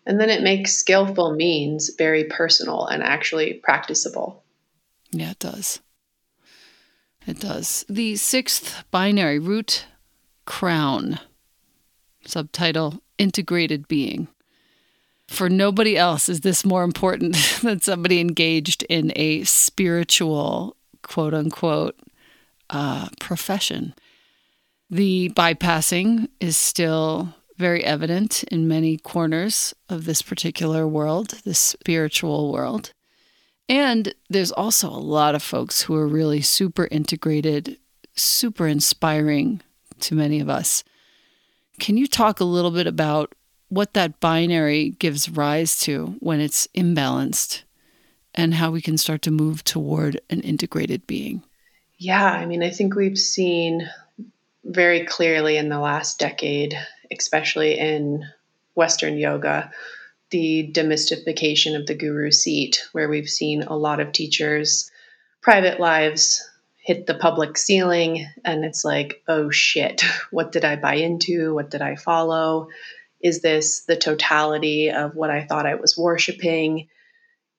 And 0.06 0.20
then 0.20 0.28
it 0.28 0.42
makes 0.42 0.74
skillful 0.74 1.34
means 1.34 1.90
very 1.96 2.24
personal 2.24 2.86
and 2.86 3.02
actually 3.02 3.54
practicable. 3.54 4.42
Yeah, 5.10 5.30
it 5.30 5.38
does. 5.38 5.80
It 7.26 7.40
does. 7.40 7.86
The 7.88 8.16
sixth 8.16 8.84
binary 8.90 9.38
root 9.38 9.86
crown, 10.44 11.20
subtitle 12.26 13.02
integrated 13.18 13.88
being. 13.88 14.28
For 15.28 15.48
nobody 15.48 15.96
else 15.96 16.28
is 16.28 16.40
this 16.40 16.64
more 16.64 16.84
important 16.84 17.34
than 17.62 17.80
somebody 17.80 18.20
engaged 18.20 18.82
in 18.84 19.12
a 19.16 19.44
spiritual, 19.44 20.76
quote 21.02 21.34
unquote, 21.34 21.96
uh, 22.70 23.08
profession. 23.20 23.94
The 24.90 25.30
bypassing 25.34 26.28
is 26.40 26.56
still 26.56 27.34
very 27.56 27.84
evident 27.84 28.42
in 28.44 28.68
many 28.68 28.98
corners 28.98 29.74
of 29.88 30.04
this 30.04 30.22
particular 30.22 30.86
world, 30.86 31.40
this 31.44 31.58
spiritual 31.58 32.52
world. 32.52 32.92
And 33.68 34.14
there's 34.28 34.52
also 34.52 34.88
a 34.88 34.98
lot 34.98 35.34
of 35.34 35.42
folks 35.42 35.82
who 35.82 35.94
are 35.94 36.06
really 36.06 36.42
super 36.42 36.88
integrated, 36.90 37.78
super 38.14 38.66
inspiring 38.66 39.62
to 40.00 40.14
many 40.14 40.40
of 40.40 40.50
us. 40.50 40.84
Can 41.80 41.96
you 41.96 42.06
talk 42.06 42.40
a 42.40 42.44
little 42.44 42.70
bit 42.70 42.86
about 42.86 43.34
what 43.68 43.94
that 43.94 44.20
binary 44.20 44.90
gives 44.90 45.28
rise 45.28 45.78
to 45.80 46.16
when 46.20 46.40
it's 46.40 46.68
imbalanced 46.68 47.62
and 48.34 48.54
how 48.54 48.70
we 48.70 48.80
can 48.80 48.98
start 48.98 49.22
to 49.22 49.30
move 49.30 49.64
toward 49.64 50.20
an 50.30 50.40
integrated 50.40 51.06
being? 51.06 51.42
Yeah, 51.98 52.24
I 52.24 52.46
mean, 52.46 52.62
I 52.62 52.70
think 52.70 52.94
we've 52.94 53.18
seen 53.18 53.88
very 54.64 55.04
clearly 55.04 55.56
in 55.56 55.68
the 55.68 55.78
last 55.78 56.18
decade, 56.18 56.76
especially 57.16 57.78
in 57.78 58.24
Western 58.74 59.16
yoga, 59.16 59.70
the 60.30 60.70
demystification 60.72 61.76
of 61.76 61.86
the 61.86 61.94
guru 61.94 62.30
seat, 62.30 62.84
where 62.92 63.08
we've 63.08 63.28
seen 63.28 63.62
a 63.62 63.76
lot 63.76 64.00
of 64.00 64.12
teachers' 64.12 64.90
private 65.40 65.78
lives 65.78 66.42
hit 66.84 67.06
the 67.06 67.14
public 67.14 67.56
ceiling, 67.56 68.26
and 68.44 68.62
it's 68.62 68.84
like, 68.84 69.22
oh 69.26 69.50
shit, 69.50 70.02
what 70.30 70.52
did 70.52 70.64
I 70.64 70.76
buy 70.76 70.96
into? 70.96 71.54
What 71.54 71.70
did 71.70 71.80
I 71.80 71.96
follow? 71.96 72.68
Is 73.20 73.40
this 73.40 73.84
the 73.84 73.96
totality 73.96 74.90
of 74.90 75.16
what 75.16 75.30
I 75.30 75.44
thought 75.44 75.66
I 75.66 75.76
was 75.76 75.96
worshiping? 75.96 76.88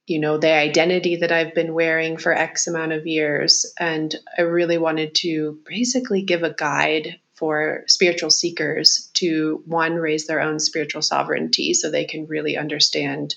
You 0.05 0.19
know, 0.19 0.37
the 0.37 0.53
identity 0.53 1.15
that 1.17 1.31
I've 1.31 1.55
been 1.55 1.73
wearing 1.73 2.17
for 2.17 2.31
X 2.31 2.67
amount 2.67 2.91
of 2.91 3.07
years. 3.07 3.65
And 3.79 4.15
I 4.37 4.43
really 4.43 4.77
wanted 4.77 5.15
to 5.15 5.59
basically 5.65 6.21
give 6.21 6.43
a 6.43 6.53
guide 6.53 7.19
for 7.33 7.83
spiritual 7.87 8.29
seekers 8.29 9.09
to 9.15 9.63
one, 9.65 9.95
raise 9.95 10.27
their 10.27 10.41
own 10.41 10.59
spiritual 10.59 11.01
sovereignty 11.01 11.73
so 11.73 11.89
they 11.89 12.05
can 12.05 12.27
really 12.27 12.57
understand 12.57 13.35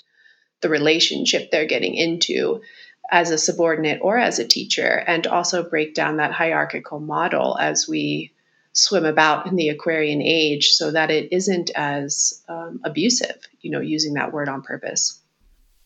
the 0.61 0.69
relationship 0.69 1.51
they're 1.51 1.65
getting 1.65 1.95
into 1.95 2.61
as 3.11 3.31
a 3.31 3.39
subordinate 3.39 4.01
or 4.03 4.19
as 4.19 4.39
a 4.39 4.47
teacher, 4.47 5.03
and 5.07 5.27
also 5.27 5.69
break 5.69 5.95
down 5.95 6.19
that 6.19 6.33
hierarchical 6.33 7.01
model 7.01 7.57
as 7.59 7.89
we 7.89 8.33
swim 8.73 9.05
about 9.05 9.47
in 9.47 9.57
the 9.57 9.71
Aquarian 9.71 10.23
age 10.23 10.69
so 10.71 10.91
that 10.91 11.11
it 11.11 11.33
isn't 11.33 11.71
as 11.75 12.43
um, 12.49 12.81
abusive, 12.85 13.37
you 13.61 13.71
know, 13.71 13.81
using 13.81 14.15
that 14.15 14.33
word 14.33 14.49
on 14.49 14.63
purpose. 14.63 15.21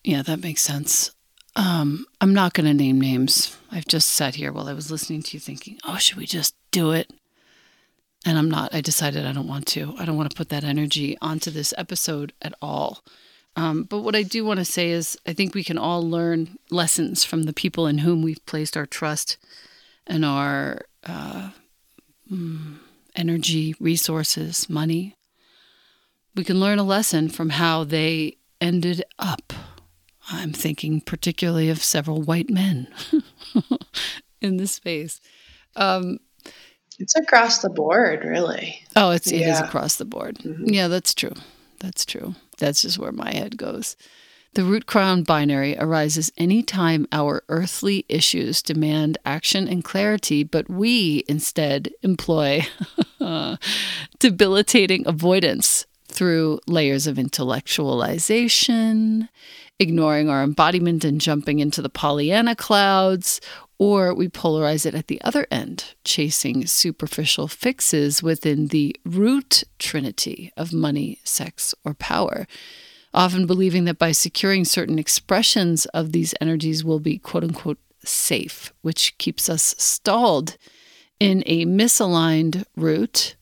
Yeah, 0.04 0.22
that 0.22 0.42
makes 0.42 0.62
sense. 0.62 1.12
Um, 1.54 2.06
I'm 2.20 2.34
not 2.34 2.54
going 2.54 2.66
to 2.66 2.74
name 2.74 3.00
names. 3.00 3.56
I've 3.70 3.86
just 3.86 4.10
sat 4.10 4.34
here 4.34 4.52
while 4.52 4.68
I 4.68 4.72
was 4.72 4.90
listening 4.90 5.22
to 5.22 5.36
you 5.36 5.40
thinking, 5.40 5.78
oh, 5.84 5.96
should 5.96 6.16
we 6.16 6.26
just 6.26 6.54
do 6.70 6.92
it? 6.92 7.12
And 8.24 8.38
I'm 8.38 8.50
not. 8.50 8.74
I 8.74 8.80
decided 8.80 9.26
I 9.26 9.32
don't 9.32 9.48
want 9.48 9.66
to. 9.68 9.94
I 9.98 10.04
don't 10.04 10.16
want 10.16 10.30
to 10.30 10.36
put 10.36 10.48
that 10.50 10.64
energy 10.64 11.16
onto 11.20 11.50
this 11.50 11.74
episode 11.76 12.32
at 12.40 12.54
all. 12.62 13.02
Um, 13.54 13.84
but 13.84 14.00
what 14.00 14.16
I 14.16 14.22
do 14.22 14.44
want 14.44 14.58
to 14.58 14.64
say 14.64 14.90
is, 14.90 15.18
I 15.26 15.32
think 15.32 15.54
we 15.54 15.64
can 15.64 15.78
all 15.78 16.08
learn 16.08 16.56
lessons 16.70 17.24
from 17.24 17.42
the 17.42 17.52
people 17.52 17.86
in 17.86 17.98
whom 17.98 18.22
we've 18.22 18.44
placed 18.46 18.76
our 18.76 18.86
trust 18.86 19.36
and 20.06 20.24
our 20.24 20.80
uh, 21.04 21.50
mm, 22.30 22.78
energy, 23.14 23.74
resources, 23.78 24.70
money. 24.70 25.16
We 26.34 26.44
can 26.44 26.60
learn 26.60 26.78
a 26.78 26.84
lesson 26.84 27.28
from 27.28 27.50
how 27.50 27.84
they 27.84 28.38
ended 28.60 29.04
up. 29.18 29.52
I'm 30.30 30.52
thinking 30.52 31.00
particularly 31.00 31.68
of 31.68 31.82
several 31.82 32.22
white 32.22 32.48
men 32.48 32.88
in 34.40 34.56
this 34.56 34.72
space. 34.72 35.20
Um, 35.76 36.20
it's 36.98 37.16
across 37.16 37.58
the 37.58 37.70
board, 37.70 38.24
really. 38.24 38.82
Oh, 38.96 39.10
it's 39.10 39.30
yeah. 39.30 39.38
it 39.38 39.50
is 39.50 39.60
across 39.60 39.96
the 39.96 40.04
board. 40.04 40.38
Mm-hmm. 40.38 40.68
Yeah, 40.68 40.88
that's 40.88 41.14
true. 41.14 41.34
That's 41.80 42.06
true. 42.06 42.34
That's 42.62 42.82
just 42.82 42.98
where 42.98 43.10
my 43.10 43.34
head 43.34 43.56
goes. 43.56 43.96
The 44.54 44.62
root 44.62 44.86
crown 44.86 45.24
binary 45.24 45.76
arises 45.76 46.30
anytime 46.38 47.08
our 47.10 47.42
earthly 47.48 48.04
issues 48.08 48.62
demand 48.62 49.18
action 49.24 49.66
and 49.66 49.82
clarity, 49.82 50.44
but 50.44 50.70
we 50.70 51.24
instead 51.26 51.90
employ 52.02 52.62
debilitating 54.20 55.04
avoidance 55.08 55.86
through 56.06 56.60
layers 56.68 57.08
of 57.08 57.16
intellectualization, 57.16 59.28
ignoring 59.80 60.28
our 60.28 60.44
embodiment 60.44 61.04
and 61.04 61.20
jumping 61.20 61.58
into 61.58 61.82
the 61.82 61.88
Pollyanna 61.88 62.54
clouds, 62.54 63.40
or 63.82 64.14
we 64.14 64.28
polarize 64.28 64.86
it 64.86 64.94
at 64.94 65.08
the 65.08 65.20
other 65.22 65.46
end, 65.50 65.94
chasing 66.04 66.66
superficial 66.66 67.48
fixes 67.48 68.22
within 68.22 68.68
the 68.68 68.94
root 69.04 69.64
trinity 69.78 70.52
of 70.56 70.72
money, 70.72 71.18
sex, 71.24 71.74
or 71.84 71.94
power 71.94 72.46
often 73.14 73.46
believing 73.46 73.84
that 73.84 73.98
by 73.98 74.12
securing 74.12 74.64
certain 74.64 74.98
expressions 74.98 75.86
of 75.86 76.12
these 76.12 76.34
energies 76.40 76.84
will 76.84 77.00
be 77.00 77.18
quote 77.18 77.44
unquote 77.44 77.78
safe, 78.04 78.72
which 78.82 79.16
keeps 79.18 79.48
us 79.48 79.74
stalled 79.78 80.56
in 81.20 81.42
a 81.46 81.64
misaligned 81.66 82.64
root 82.76 83.36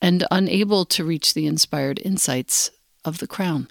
and 0.00 0.24
unable 0.30 0.84
to 0.84 1.04
reach 1.04 1.34
the 1.34 1.46
inspired 1.46 2.00
insights 2.04 2.70
of 3.04 3.18
the 3.18 3.26
crown. 3.26 3.68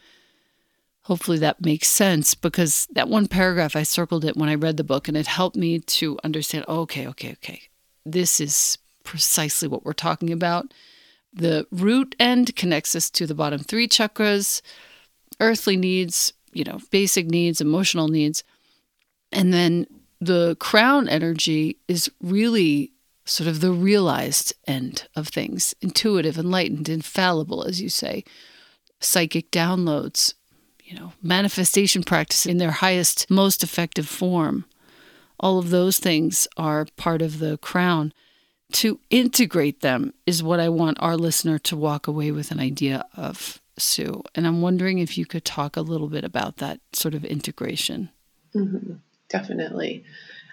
Hopefully 1.08 1.38
that 1.38 1.62
makes 1.62 1.88
sense 1.88 2.36
because 2.36 2.86
that 2.92 3.08
one 3.08 3.30
paragraph, 3.30 3.78
I 3.78 3.84
circled 3.84 4.26
it 4.26 4.36
when 4.36 4.50
I 4.50 4.56
read 4.56 4.76
the 4.76 4.84
book 4.84 5.08
and 5.08 5.16
it 5.16 5.26
helped 5.26 5.56
me 5.56 5.80
to 5.80 6.20
understand 6.22 6.66
oh, 6.68 6.82
okay, 6.82 7.08
okay, 7.08 7.32
okay. 7.32 7.62
This 8.06 8.42
is 8.42 8.78
precisely 9.06 9.70
what 9.70 9.86
we're 9.86 9.94
talking 9.94 10.34
about. 10.34 10.74
The 11.32 11.66
root 11.72 12.14
end 12.20 12.58
connects 12.58 12.94
us 12.94 13.10
to 13.12 13.26
the 13.26 13.34
bottom 13.34 13.60
three 13.60 13.88
chakras 13.88 14.62
earthly 15.40 15.78
needs, 15.78 16.34
you 16.52 16.66
know, 16.66 16.82
basic 16.92 17.28
needs, 17.28 17.62
emotional 17.62 18.10
needs. 18.10 18.44
And 19.32 19.54
then 19.54 19.88
the 20.20 20.58
crown 20.60 21.08
energy 21.08 21.78
is 21.88 22.12
really 22.22 22.92
sort 23.24 23.48
of 23.48 23.62
the 23.62 23.72
realized 23.72 24.52
end 24.68 25.08
of 25.16 25.30
things 25.30 25.74
intuitive, 25.80 26.38
enlightened, 26.38 26.90
infallible, 26.90 27.64
as 27.64 27.82
you 27.82 27.88
say, 27.88 28.26
psychic 29.00 29.52
downloads, 29.52 30.34
you 30.88 30.98
know, 30.98 31.14
manifestation 31.22 32.02
practice 32.04 32.46
in 32.46 32.58
their 32.58 32.72
highest, 32.72 33.30
most 33.30 33.62
effective 33.62 34.08
form. 34.08 34.66
All 35.40 35.60
of 35.60 35.70
those 35.70 36.00
things 36.00 36.48
are 36.58 36.88
part 36.96 37.22
of 37.22 37.40
the 37.40 37.58
crown. 37.58 38.14
To 38.74 39.00
integrate 39.10 39.82
them 39.82 40.14
is 40.26 40.42
what 40.42 40.60
I 40.60 40.70
want 40.70 40.98
our 41.00 41.16
listener 41.16 41.60
to 41.60 41.78
walk 41.78 42.08
away 42.08 42.32
with 42.32 42.52
an 42.52 42.60
idea 42.60 43.06
of. 43.16 43.62
Sue. 43.80 44.24
And 44.34 44.48
I'm 44.48 44.62
wondering 44.62 44.98
if 44.98 45.18
you 45.18 45.28
could 45.28 45.46
talk 45.46 45.78
a 45.78 45.82
little 45.82 46.08
bit 46.08 46.24
about 46.24 46.58
that 46.58 46.80
sort 46.94 47.14
of 47.14 47.24
integration. 47.24 48.10
Mm-hmm. 48.56 48.94
Definitely. 49.30 50.04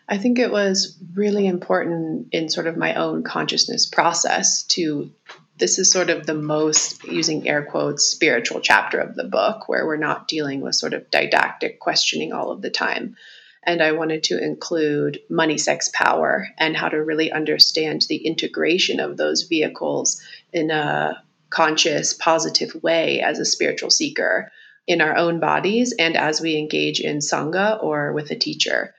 I 0.09 0.19
think 0.19 0.39
it 0.39 0.51
was 0.51 0.99
really 1.15 1.47
important 1.47 2.29
in 2.33 2.51
sort 2.51 2.67
of 2.67 2.77
my 2.77 2.95
own 2.95 3.23
consciousness 3.23 3.87
process 3.87 4.65
to. 4.65 5.11
This 5.57 5.79
is 5.79 5.93
sort 5.93 6.11
of 6.11 6.27
the 6.27 6.35
most, 6.35 7.05
using 7.05 7.49
air 7.49 7.65
quotes, 7.65 8.05
spiritual 8.05 8.61
chapter 8.61 8.99
of 8.99 9.15
the 9.15 9.25
book 9.25 9.69
where 9.69 9.87
we're 9.87 9.97
not 9.97 10.27
dealing 10.27 10.61
with 10.61 10.75
sort 10.75 10.95
of 10.95 11.11
didactic 11.11 11.79
questioning 11.79 12.33
all 12.33 12.51
of 12.51 12.61
the 12.61 12.71
time. 12.71 13.17
And 13.63 13.83
I 13.83 13.93
wanted 13.93 14.25
to 14.25 14.43
include 14.43 15.21
money, 15.31 15.57
sex, 15.57 15.89
power, 15.95 16.49
and 16.59 16.77
how 16.77 16.89
to 16.89 17.03
really 17.03 17.31
understand 17.33 18.03
the 18.03 18.17
integration 18.17 19.01
of 19.01 19.17
those 19.17 19.45
vehicles 19.45 20.21
in 20.53 20.71
a 20.71 21.23
conscious, 21.51 22.13
positive 22.15 22.75
way 22.83 23.21
as 23.21 23.39
a 23.39 23.45
spiritual 23.45 23.91
seeker 23.91 24.51
in 24.87 25.01
our 25.01 25.17
own 25.17 25.41
bodies 25.41 25.95
and 25.99 26.17
as 26.17 26.41
we 26.41 26.59
engage 26.59 27.01
in 27.01 27.19
Sangha 27.19 27.83
or 27.83 28.13
with 28.13 28.31
a 28.31 28.37
teacher. 28.37 28.95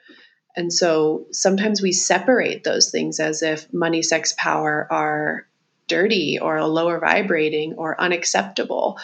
And 0.55 0.71
so 0.71 1.27
sometimes 1.31 1.81
we 1.81 1.91
separate 1.91 2.63
those 2.63 2.89
things 2.89 3.19
as 3.19 3.43
if 3.43 3.71
money, 3.73 4.01
sex, 4.01 4.33
power 4.37 4.87
are 4.89 5.47
dirty 5.87 6.39
or 6.39 6.63
lower 6.65 6.99
vibrating 6.99 7.73
or 7.73 7.99
unacceptable. 7.99 8.97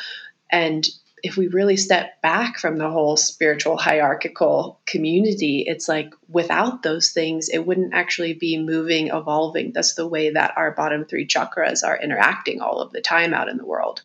And 0.52 0.88
if 1.24 1.38
we 1.38 1.48
really 1.48 1.78
step 1.78 2.22
back 2.22 2.58
from 2.58 2.78
the 2.78 2.90
whole 2.90 3.16
spiritual 3.16 3.78
hierarchical 3.78 4.80
community, 4.86 5.64
it's 5.68 5.88
like 5.88 6.14
without 6.28 6.84
those 6.84 7.12
things, 7.12 7.50
it 7.50 7.60
wouldn't 7.60 7.94
actually 7.94 8.34
be 8.34 8.58
moving, 8.58 9.08
evolving. 9.08 9.72
That's 9.74 9.94
the 9.94 10.08
way 10.08 10.32
that 10.32 10.54
our 10.58 10.72
bottom 10.72 11.06
three 11.06 11.28
chakras 11.28 11.84
are 11.86 12.00
interacting 12.02 12.62
all 12.62 12.82
of 12.82 12.92
the 12.92 13.02
time 13.02 13.34
out 13.34 13.50
in 13.50 13.58
the 13.58 13.66
world. 13.66 14.02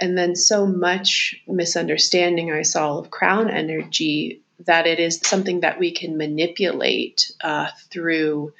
And 0.00 0.16
then 0.16 0.34
so 0.34 0.66
much 0.66 1.34
misunderstanding 1.46 2.52
I 2.52 2.62
saw 2.62 2.98
of 2.98 3.10
crown 3.10 3.50
energy 3.50 4.42
that 4.66 4.86
it 4.86 4.98
is 5.00 5.20
something 5.22 5.60
that 5.60 5.78
we 5.78 5.90
can 5.90 6.16
manipulate 6.16 7.32
uh, 7.42 7.68
through 7.90 8.52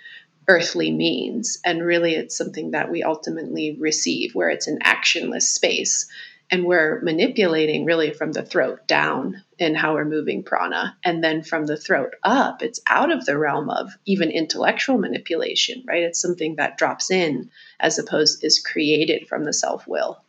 earthly 0.49 0.91
means. 0.91 1.59
And 1.65 1.85
really, 1.85 2.15
it's 2.15 2.37
something 2.37 2.73
that 2.73 2.91
we 2.91 3.03
ultimately 3.03 3.77
receive, 3.79 4.35
where 4.35 4.51
it's 4.51 4.67
an 4.67 4.79
actionless 4.85 5.43
space 5.43 6.09
and 6.51 6.65
we're 6.65 7.01
manipulating 7.03 7.85
really 7.85 8.13
from 8.13 8.33
the 8.33 8.43
throat 8.43 8.87
down 8.89 9.43
in 9.59 9.75
how 9.75 9.95
we're 9.95 10.05
moving 10.05 10.43
prana. 10.43 10.97
And 11.05 11.23
then 11.23 11.43
from 11.43 11.67
the 11.67 11.77
throat 11.77 12.15
up 12.23 12.63
it's 12.63 12.81
out 12.87 13.13
of 13.13 13.25
the 13.25 13.39
realm 13.39 13.71
of 13.71 13.93
even 14.05 14.31
intellectual 14.31 14.99
manipulation 14.99 15.85
right? 15.87 16.03
It's 16.03 16.21
something 16.21 16.57
that 16.57 16.77
drops 16.77 17.11
in 17.11 17.51
as 17.79 17.99
opposed 17.99 18.45
is 18.45 18.59
created 18.59 19.29
from 19.29 19.45
the 19.45 19.53
self 19.53 19.87
will 19.87 20.23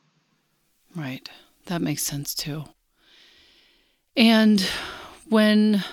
right. 0.95 1.30
That 1.67 1.82
makes 1.82 2.04
sense 2.04 2.34
too. 2.34 2.65
And 4.17 4.60
when 5.30 5.84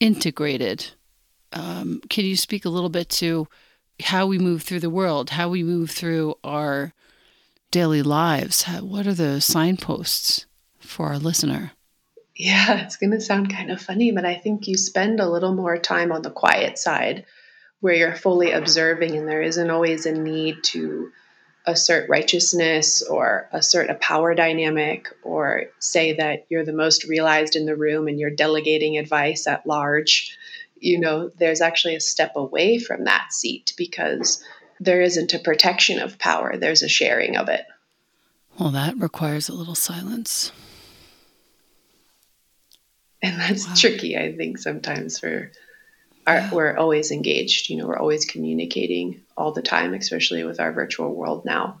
integrated 0.00 0.90
um, 1.52 2.00
can 2.08 2.24
you 2.24 2.36
speak 2.36 2.64
a 2.64 2.70
little 2.70 2.90
bit 2.90 3.08
to 3.08 3.48
how 4.02 4.26
we 4.26 4.38
move 4.38 4.62
through 4.62 4.80
the 4.80 4.90
world 4.90 5.30
how 5.30 5.48
we 5.48 5.62
move 5.62 5.90
through 5.90 6.34
our 6.44 6.92
daily 7.70 8.02
lives, 8.02 8.64
what 8.80 9.06
are 9.06 9.14
the 9.14 9.40
signposts 9.40 10.46
for 10.78 11.08
our 11.08 11.18
listener? 11.18 11.72
Yeah, 12.36 12.84
it's 12.84 12.96
going 12.96 13.10
to 13.10 13.20
sound 13.20 13.52
kind 13.52 13.70
of 13.70 13.80
funny, 13.80 14.12
but 14.12 14.24
I 14.24 14.36
think 14.36 14.68
you 14.68 14.76
spend 14.76 15.20
a 15.20 15.28
little 15.28 15.54
more 15.54 15.76
time 15.76 16.12
on 16.12 16.22
the 16.22 16.30
quiet 16.30 16.78
side 16.78 17.26
where 17.80 17.94
you're 17.94 18.14
fully 18.14 18.52
observing 18.52 19.16
and 19.16 19.28
there 19.28 19.42
isn't 19.42 19.70
always 19.70 20.06
a 20.06 20.12
need 20.12 20.62
to 20.62 21.10
assert 21.66 22.08
righteousness 22.08 23.02
or 23.02 23.48
assert 23.52 23.90
a 23.90 23.94
power 23.94 24.34
dynamic 24.34 25.08
or 25.22 25.64
say 25.78 26.14
that 26.14 26.46
you're 26.48 26.64
the 26.64 26.72
most 26.72 27.04
realized 27.04 27.56
in 27.56 27.66
the 27.66 27.76
room 27.76 28.08
and 28.08 28.18
you're 28.18 28.30
delegating 28.30 28.96
advice 28.96 29.46
at 29.46 29.66
large. 29.66 30.36
You 30.80 31.00
know, 31.00 31.30
there's 31.38 31.60
actually 31.60 31.96
a 31.96 32.00
step 32.00 32.32
away 32.36 32.78
from 32.78 33.04
that 33.04 33.32
seat 33.32 33.72
because 33.76 34.42
there 34.80 35.00
isn't 35.00 35.34
a 35.34 35.38
protection 35.38 35.98
of 35.98 36.18
power, 36.18 36.56
there's 36.56 36.82
a 36.82 36.88
sharing 36.88 37.36
of 37.36 37.48
it. 37.48 37.64
Well, 38.58 38.70
that 38.70 38.96
requires 38.96 39.48
a 39.48 39.54
little 39.54 39.74
silence. 39.74 40.52
And 43.22 43.40
that's 43.40 43.66
wow. 43.66 43.74
tricky, 43.76 44.16
I 44.16 44.34
think, 44.36 44.58
sometimes 44.58 45.18
for 45.18 45.50
our, 46.26 46.36
yeah. 46.36 46.54
we're 46.54 46.76
always 46.76 47.10
engaged. 47.10 47.68
You 47.68 47.76
know, 47.76 47.86
we're 47.86 47.98
always 47.98 48.24
communicating 48.24 49.22
all 49.36 49.52
the 49.52 49.62
time, 49.62 49.94
especially 49.94 50.44
with 50.44 50.60
our 50.60 50.72
virtual 50.72 51.14
world 51.14 51.44
now. 51.44 51.80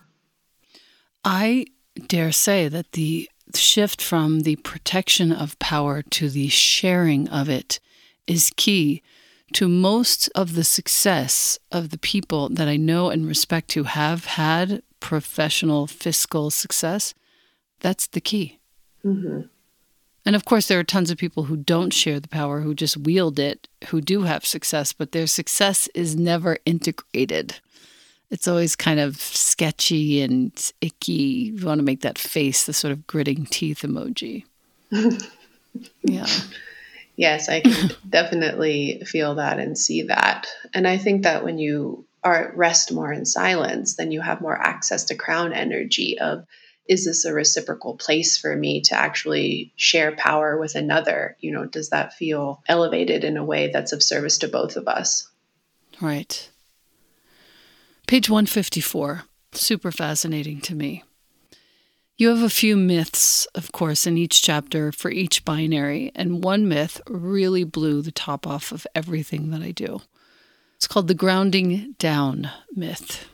I 1.24 1.66
dare 2.06 2.32
say 2.32 2.68
that 2.68 2.92
the 2.92 3.28
shift 3.54 4.00
from 4.02 4.40
the 4.40 4.56
protection 4.56 5.32
of 5.32 5.58
power 5.58 6.02
to 6.02 6.28
the 6.28 6.48
sharing 6.48 7.28
of 7.28 7.48
it 7.48 7.80
is 8.28 8.52
key 8.56 9.02
to 9.54 9.68
most 9.68 10.28
of 10.34 10.54
the 10.54 10.64
success 10.64 11.58
of 11.72 11.90
the 11.90 11.98
people 11.98 12.48
that 12.50 12.68
I 12.68 12.76
know 12.76 13.10
and 13.10 13.26
respect 13.26 13.72
who 13.72 13.84
have 13.84 14.26
had 14.26 14.82
professional 15.00 15.86
fiscal 15.86 16.50
success. 16.50 17.14
That's 17.80 18.06
the 18.06 18.20
key. 18.20 18.58
Mm-hmm. 19.04 19.42
And 20.26 20.36
of 20.36 20.44
course, 20.44 20.68
there 20.68 20.78
are 20.78 20.84
tons 20.84 21.10
of 21.10 21.16
people 21.16 21.44
who 21.44 21.56
don't 21.56 21.92
share 21.92 22.20
the 22.20 22.28
power, 22.28 22.60
who 22.60 22.74
just 22.74 22.98
wield 22.98 23.38
it, 23.38 23.66
who 23.88 24.02
do 24.02 24.22
have 24.22 24.44
success, 24.44 24.92
but 24.92 25.12
their 25.12 25.26
success 25.26 25.88
is 25.94 26.16
never 26.16 26.58
integrated. 26.66 27.56
It's 28.30 28.46
always 28.46 28.76
kind 28.76 29.00
of 29.00 29.16
sketchy 29.16 30.20
and 30.20 30.52
icky. 30.82 31.52
You 31.56 31.64
want 31.64 31.78
to 31.78 31.84
make 31.84 32.02
that 32.02 32.18
face, 32.18 32.66
the 32.66 32.74
sort 32.74 32.92
of 32.92 33.06
gritting 33.06 33.46
teeth 33.46 33.80
emoji. 33.80 34.44
yeah. 36.02 36.26
Yes, 37.18 37.48
I 37.48 37.60
can 37.62 37.90
definitely 38.08 39.02
feel 39.04 39.34
that 39.34 39.58
and 39.58 39.76
see 39.76 40.02
that. 40.02 40.46
And 40.72 40.86
I 40.86 40.98
think 40.98 41.24
that 41.24 41.44
when 41.44 41.58
you 41.58 42.06
are 42.22 42.50
at 42.50 42.56
rest 42.56 42.92
more 42.92 43.12
in 43.12 43.26
silence, 43.26 43.96
then 43.96 44.12
you 44.12 44.20
have 44.20 44.40
more 44.40 44.56
access 44.56 45.04
to 45.06 45.16
crown 45.16 45.52
energy 45.52 46.16
of 46.20 46.46
is 46.88 47.04
this 47.04 47.24
a 47.24 47.34
reciprocal 47.34 47.96
place 47.96 48.38
for 48.38 48.54
me 48.54 48.82
to 48.82 48.94
actually 48.94 49.72
share 49.74 50.14
power 50.16 50.58
with 50.58 50.76
another? 50.76 51.36
You 51.40 51.50
know, 51.50 51.66
does 51.66 51.90
that 51.90 52.14
feel 52.14 52.62
elevated 52.68 53.24
in 53.24 53.36
a 53.36 53.44
way 53.44 53.68
that's 53.72 53.92
of 53.92 54.02
service 54.02 54.38
to 54.38 54.48
both 54.48 54.76
of 54.76 54.86
us? 54.86 55.28
Right. 56.00 56.48
Page 58.06 58.30
154, 58.30 59.24
super 59.52 59.90
fascinating 59.90 60.60
to 60.60 60.74
me. 60.76 61.02
You 62.20 62.30
have 62.30 62.42
a 62.42 62.50
few 62.50 62.76
myths, 62.76 63.46
of 63.54 63.70
course, 63.70 64.04
in 64.04 64.18
each 64.18 64.42
chapter 64.42 64.90
for 64.90 65.08
each 65.08 65.44
binary, 65.44 66.10
and 66.16 66.42
one 66.42 66.66
myth 66.66 67.00
really 67.06 67.62
blew 67.62 68.02
the 68.02 68.10
top 68.10 68.44
off 68.44 68.72
of 68.72 68.88
everything 68.92 69.50
that 69.52 69.62
I 69.62 69.70
do. 69.70 70.00
It's 70.74 70.88
called 70.88 71.06
the 71.06 71.14
grounding 71.14 71.94
down 72.00 72.50
myth. 72.74 73.28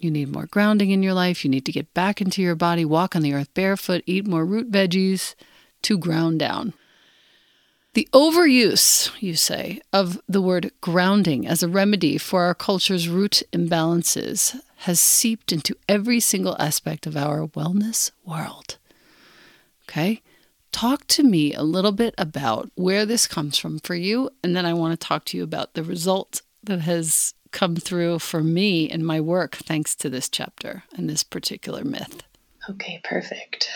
You 0.00 0.10
need 0.10 0.32
more 0.32 0.46
grounding 0.46 0.90
in 0.90 1.04
your 1.04 1.14
life. 1.14 1.44
You 1.44 1.50
need 1.52 1.64
to 1.66 1.72
get 1.72 1.94
back 1.94 2.20
into 2.20 2.42
your 2.42 2.56
body, 2.56 2.84
walk 2.84 3.14
on 3.14 3.22
the 3.22 3.32
earth 3.32 3.54
barefoot, 3.54 4.02
eat 4.06 4.26
more 4.26 4.44
root 4.44 4.72
veggies 4.72 5.36
to 5.82 5.96
ground 5.96 6.40
down. 6.40 6.74
The 7.92 8.08
overuse, 8.12 9.10
you 9.20 9.34
say, 9.34 9.80
of 9.92 10.20
the 10.28 10.40
word 10.40 10.70
grounding 10.80 11.46
as 11.46 11.62
a 11.62 11.68
remedy 11.68 12.18
for 12.18 12.44
our 12.44 12.54
culture's 12.54 13.08
root 13.08 13.42
imbalances 13.52 14.60
has 14.78 15.00
seeped 15.00 15.50
into 15.50 15.76
every 15.88 16.20
single 16.20 16.56
aspect 16.60 17.06
of 17.06 17.16
our 17.16 17.48
wellness 17.48 18.12
world. 18.24 18.78
Okay? 19.88 20.22
Talk 20.70 21.08
to 21.08 21.24
me 21.24 21.52
a 21.52 21.64
little 21.64 21.90
bit 21.90 22.14
about 22.16 22.70
where 22.76 23.04
this 23.04 23.26
comes 23.26 23.58
from 23.58 23.80
for 23.80 23.96
you, 23.96 24.30
and 24.44 24.54
then 24.54 24.64
I 24.64 24.72
want 24.72 24.98
to 24.98 25.06
talk 25.06 25.24
to 25.26 25.36
you 25.36 25.42
about 25.42 25.74
the 25.74 25.82
result 25.82 26.42
that 26.62 26.82
has 26.82 27.34
come 27.50 27.74
through 27.74 28.20
for 28.20 28.40
me 28.40 28.88
in 28.88 29.04
my 29.04 29.20
work 29.20 29.56
thanks 29.56 29.96
to 29.96 30.08
this 30.08 30.28
chapter 30.28 30.84
and 30.96 31.10
this 31.10 31.24
particular 31.24 31.82
myth. 31.82 32.22
Okay, 32.68 33.00
perfect. 33.02 33.68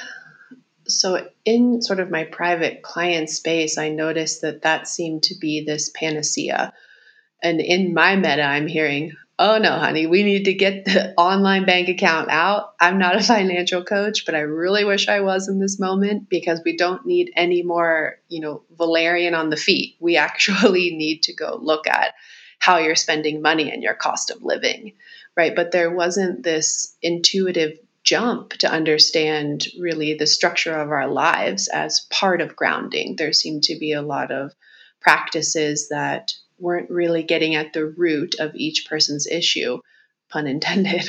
So, 0.86 1.28
in 1.44 1.82
sort 1.82 2.00
of 2.00 2.10
my 2.10 2.24
private 2.24 2.82
client 2.82 3.30
space, 3.30 3.78
I 3.78 3.88
noticed 3.88 4.42
that 4.42 4.62
that 4.62 4.88
seemed 4.88 5.24
to 5.24 5.34
be 5.38 5.64
this 5.64 5.90
panacea. 5.90 6.72
And 7.42 7.60
in 7.60 7.94
my 7.94 8.16
meta, 8.16 8.42
I'm 8.42 8.66
hearing, 8.66 9.12
oh 9.38 9.58
no, 9.58 9.70
honey, 9.72 10.06
we 10.06 10.22
need 10.22 10.44
to 10.44 10.54
get 10.54 10.84
the 10.84 11.14
online 11.16 11.66
bank 11.66 11.88
account 11.88 12.30
out. 12.30 12.74
I'm 12.80 12.98
not 12.98 13.16
a 13.16 13.22
financial 13.24 13.84
coach, 13.84 14.26
but 14.26 14.34
I 14.34 14.40
really 14.40 14.84
wish 14.84 15.08
I 15.08 15.20
was 15.20 15.48
in 15.48 15.58
this 15.58 15.78
moment 15.78 16.28
because 16.28 16.60
we 16.64 16.76
don't 16.76 17.06
need 17.06 17.32
any 17.36 17.62
more, 17.62 18.16
you 18.28 18.40
know, 18.40 18.62
Valerian 18.76 19.34
on 19.34 19.50
the 19.50 19.56
feet. 19.56 19.96
We 20.00 20.16
actually 20.18 20.96
need 20.96 21.24
to 21.24 21.34
go 21.34 21.58
look 21.60 21.86
at 21.86 22.14
how 22.58 22.78
you're 22.78 22.94
spending 22.94 23.42
money 23.42 23.70
and 23.70 23.82
your 23.82 23.94
cost 23.94 24.30
of 24.30 24.42
living, 24.42 24.92
right? 25.36 25.54
But 25.54 25.70
there 25.70 25.90
wasn't 25.90 26.42
this 26.42 26.96
intuitive 27.02 27.78
jump 28.04 28.50
to 28.50 28.70
understand 28.70 29.66
really 29.78 30.14
the 30.14 30.26
structure 30.26 30.74
of 30.74 30.90
our 30.90 31.08
lives 31.08 31.68
as 31.68 32.06
part 32.10 32.40
of 32.40 32.54
grounding. 32.54 33.16
There 33.16 33.32
seemed 33.32 33.64
to 33.64 33.78
be 33.78 33.92
a 33.92 34.02
lot 34.02 34.30
of 34.30 34.52
practices 35.00 35.88
that 35.88 36.32
weren't 36.58 36.90
really 36.90 37.22
getting 37.22 37.54
at 37.54 37.72
the 37.72 37.86
root 37.86 38.36
of 38.38 38.54
each 38.54 38.86
person's 38.88 39.26
issue, 39.26 39.78
pun 40.28 40.46
intended. 40.54 41.08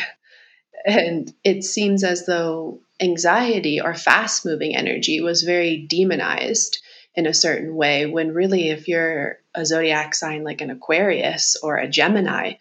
and 0.86 1.32
it 1.44 1.64
seems 1.64 2.04
as 2.04 2.26
though 2.26 2.80
anxiety 3.00 3.82
or 3.82 3.94
fast 3.94 4.46
moving 4.46 4.76
energy 4.76 5.22
was 5.22 5.44
very 5.44 5.86
demonized 5.86 6.82
in 7.14 7.26
a 7.26 7.34
certain 7.34 7.76
way 7.76 8.06
when 8.06 8.34
really 8.34 8.70
if 8.70 8.88
you're 8.88 9.40
a 9.54 9.66
zodiac 9.66 10.14
sign 10.14 10.44
like 10.44 10.62
an 10.62 10.70
aquarius 10.70 11.56
or 11.62 11.78
a 11.78 11.88
gemini 11.88 12.54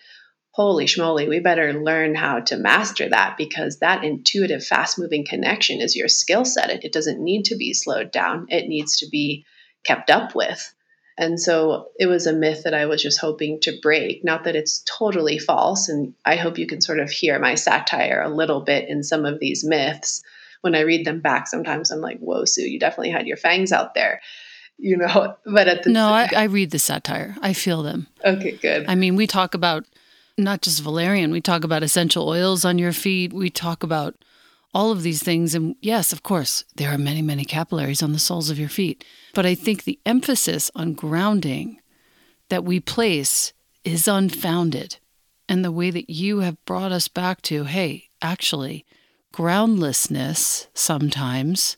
holy 0.55 0.87
schmoly 0.87 1.29
we 1.29 1.41
better 1.41 1.73
learn 1.73 2.15
how 2.15 2.39
to 2.39 2.57
master 2.57 3.09
that 3.09 3.37
because 3.37 3.79
that 3.79 4.05
intuitive 4.05 4.65
fast 4.65 4.99
moving 4.99 5.27
connection 5.27 5.81
is 5.81 5.97
your 5.97 6.09
skill 6.09 6.45
set 6.45 6.71
it, 6.71 6.85
it 6.85 6.93
doesn't 6.93 7.23
need 7.23 7.45
to 7.45 7.57
be 7.57 7.75
slowed 7.75 8.11
down 8.11 8.47
it 8.51 8.69
needs 8.69 8.99
to 8.99 9.09
be 9.11 9.45
kept 9.85 10.11
up 10.11 10.35
with 10.35 10.73
and 11.17 11.41
so 11.41 11.91
it 11.99 12.07
was 12.07 12.27
a 12.27 12.33
myth 12.33 12.65
that 12.65 12.75
I 12.75 12.87
was 12.87 13.01
just 13.01 13.21
hoping 13.21 13.61
to 13.61 13.79
break. 13.81 14.25
Not 14.25 14.45
that 14.45 14.57
it's 14.57 14.83
totally 14.85 15.39
false. 15.39 15.89
And 15.89 16.15
I 16.25 16.35
hope 16.35 16.59
you 16.59 16.67
can 16.67 16.81
sort 16.81 16.99
of 16.99 17.09
hear 17.09 17.39
my 17.39 17.55
satire 17.55 18.21
a 18.21 18.29
little 18.29 18.61
bit 18.63 18.89
in 18.89 19.05
some 19.05 19.25
of 19.25 19.39
these 19.39 19.63
myths. 19.65 20.25
When 20.63 20.75
I 20.75 20.81
read 20.81 21.07
them 21.07 21.21
back, 21.21 21.47
sometimes 21.47 21.91
I'm 21.91 22.01
like, 22.01 22.19
whoa, 22.19 22.47
Sue, 22.47 22.69
you 22.69 22.81
definitely 22.81 23.11
had 23.11 23.29
your 23.29 23.37
fangs 23.37 23.71
out 23.71 23.95
there 23.95 24.21
you 24.77 24.97
know 24.97 25.37
but 25.47 25.69
at 25.69 25.85
the 25.85 25.91
no 25.91 26.09
I, 26.09 26.29
I 26.37 26.43
read 26.45 26.73
the 26.73 26.81
satire 26.81 27.37
i 27.41 27.53
feel 27.53 27.85
them 27.85 28.09
okay 28.25 28.53
good 28.53 28.87
i 28.89 28.97
mean 28.97 29.15
we 29.15 29.29
talk 29.29 29.55
about 29.55 29.85
not 30.37 30.63
just 30.63 30.83
valerian 30.83 31.31
we 31.31 31.41
talk 31.41 31.65
about 31.65 31.83
essential 31.83 32.29
oils 32.29 32.65
on 32.65 32.79
your 32.79 32.93
feet. 32.93 33.33
We 33.33 33.51
talk 33.51 33.83
about 33.83 34.17
all 34.73 34.91
of 34.91 35.03
these 35.03 35.23
things. 35.23 35.55
And 35.55 35.77
yes 35.81 36.13
of 36.13 36.23
course 36.23 36.65
there 36.77 36.91
are 36.91 36.99
many 36.99 37.23
many 37.23 37.45
capillaries 37.45 38.03
on 38.03 38.13
the 38.13 38.19
soles 38.19 38.51
of 38.51 38.59
your 38.59 38.69
feet. 38.69 39.05
But 39.35 39.47
i 39.47 39.55
think 39.55 39.85
the 39.85 39.99
emphasis 40.05 40.71
on 40.75 40.95
grounding 40.95 41.81
that 42.49 42.65
we 42.65 42.81
place 42.81 43.53
is 43.85 44.09
unfounded. 44.09 44.99
And 45.49 45.63
the 45.65 45.73
way 45.73 45.91
that 45.91 46.09
you 46.09 46.39
have 46.41 46.65
brought 46.65 46.93
us 46.93 47.09
back 47.09 47.43
to 47.43 47.65
hey 47.65 48.09
actually 48.23 48.85
groundlessness 49.33 50.69
sometimes 50.75 51.77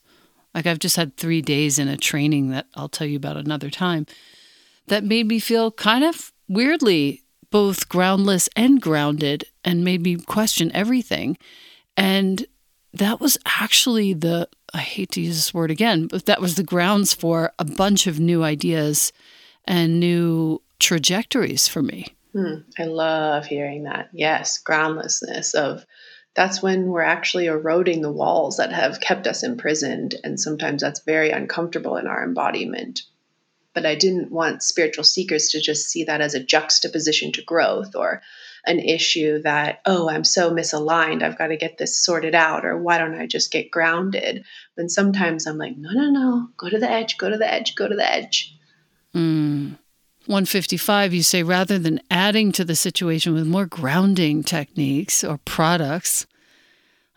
like 0.57 0.67
I've 0.67 0.79
just 0.79 0.97
had 0.97 1.17
three 1.17 1.43
days 1.43 1.79
in 1.79 1.87
a 1.87 1.99
training 1.99 2.49
that 2.51 2.67
I'll 2.75 2.89
tell 2.89 3.07
you 3.07 3.19
about 3.19 3.37
another 3.37 3.69
time 3.69 4.07
that 4.87 5.05
made 5.05 5.27
me 5.27 5.39
feel 5.39 5.71
kind 5.71 6.03
of 6.03 6.33
weirdly 6.49 7.23
both 7.57 7.89
groundless 7.89 8.51
and 8.55 8.83
grounded 8.83 9.43
and 9.65 9.83
made 9.83 10.03
me 10.03 10.15
question 10.17 10.71
everything. 10.75 11.39
And 11.97 12.45
that 12.93 13.19
was 13.19 13.39
actually 13.47 14.13
the, 14.13 14.47
I 14.75 14.81
hate 14.81 15.13
to 15.13 15.23
use 15.23 15.37
this 15.37 15.55
word 15.55 15.71
again, 15.71 16.07
but 16.07 16.27
that 16.27 16.43
was 16.43 16.57
the 16.57 16.63
grounds 16.63 17.15
for 17.15 17.53
a 17.59 17.65
bunch 17.65 18.07
of 18.07 18.21
new 18.21 18.43
ideas 18.43 19.11
and 19.65 19.99
new 19.99 20.61
trajectories 20.81 21.67
for 21.67 21.81
me. 21.81 22.15
Hmm, 22.35 22.57
I 22.79 22.85
love 22.85 23.47
hearing 23.47 23.85
that. 23.85 24.11
Yes, 24.13 24.59
groundlessness 24.59 25.55
of 25.55 25.87
that's 26.35 26.61
when 26.61 26.89
we're 26.89 27.01
actually 27.01 27.47
eroding 27.47 28.03
the 28.03 28.13
walls 28.13 28.59
that 28.59 28.71
have 28.71 29.01
kept 29.01 29.27
us 29.27 29.43
imprisoned. 29.43 30.15
And 30.23 30.39
sometimes 30.39 30.83
that's 30.83 31.01
very 31.01 31.31
uncomfortable 31.31 31.97
in 31.97 32.07
our 32.07 32.23
embodiment. 32.23 33.01
But 33.77 33.85
I 33.85 33.95
didn't 33.95 34.33
want 34.33 34.63
spiritual 34.63 35.05
seekers 35.05 35.51
to 35.51 35.61
just 35.61 35.91
see 35.91 36.05
that 36.05 36.23
as 36.23 36.33
a 36.33 36.43
juxtaposition 36.43 37.31
to 37.33 37.43
growth 37.43 37.95
or 37.95 38.23
an 38.65 38.79
issue 38.79 39.43
that, 39.43 39.83
oh, 39.85 40.09
I'm 40.09 40.25
so 40.25 40.51
misaligned. 40.51 41.23
I've 41.23 41.37
got 41.37 41.49
to 41.49 41.59
get 41.59 41.77
this 41.77 42.03
sorted 42.03 42.35
out. 42.35 42.65
Or 42.65 42.79
why 42.79 42.97
don't 42.97 43.21
I 43.21 43.27
just 43.27 43.53
get 43.53 43.71
grounded? 43.71 44.47
When 44.77 44.89
sometimes 44.89 45.47
I'm 45.47 45.59
like, 45.59 45.77
no, 45.77 45.91
no, 45.91 46.11
no, 46.11 46.49
go 46.57 46.71
to 46.71 46.79
the 46.79 46.91
edge, 46.91 47.19
go 47.19 47.29
to 47.29 47.37
the 47.37 47.53
edge, 47.53 47.75
go 47.75 47.87
to 47.87 47.95
the 47.95 48.11
edge. 48.11 48.57
Mm. 49.15 49.77
155, 50.25 51.13
you 51.13 51.23
say 51.23 51.43
rather 51.43 51.79
than 51.79 52.01
adding 52.11 52.53
to 52.53 52.65
the 52.65 52.75
situation 52.75 53.35
with 53.35 53.47
more 53.47 53.67
grounding 53.67 54.43
techniques 54.43 55.23
or 55.23 55.37
products, 55.45 56.27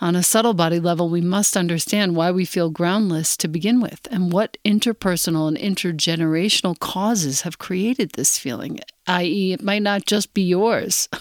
on 0.02 0.16
a 0.16 0.24
subtle 0.24 0.54
body 0.54 0.80
level, 0.80 1.10
we 1.10 1.22
must 1.22 1.58
understand 1.58 2.16
why 2.16 2.32
we 2.32 2.46
feel 2.46 2.70
groundless 2.70 3.36
to 3.38 3.48
begin 3.48 3.82
with 3.82 4.08
and 4.12 4.32
what 4.32 4.58
interpersonal 4.64 5.48
and 5.48 5.58
intergenerational 5.58 6.80
causes 6.80 7.42
have 7.42 7.60
created 7.60 8.12
this 8.12 8.38
feeling, 8.38 8.80
i.e., 9.08 9.54
it 9.54 9.62
might 9.62 9.82
not 9.82 10.06
just 10.06 10.34
be 10.34 10.42
yours. 10.42 11.10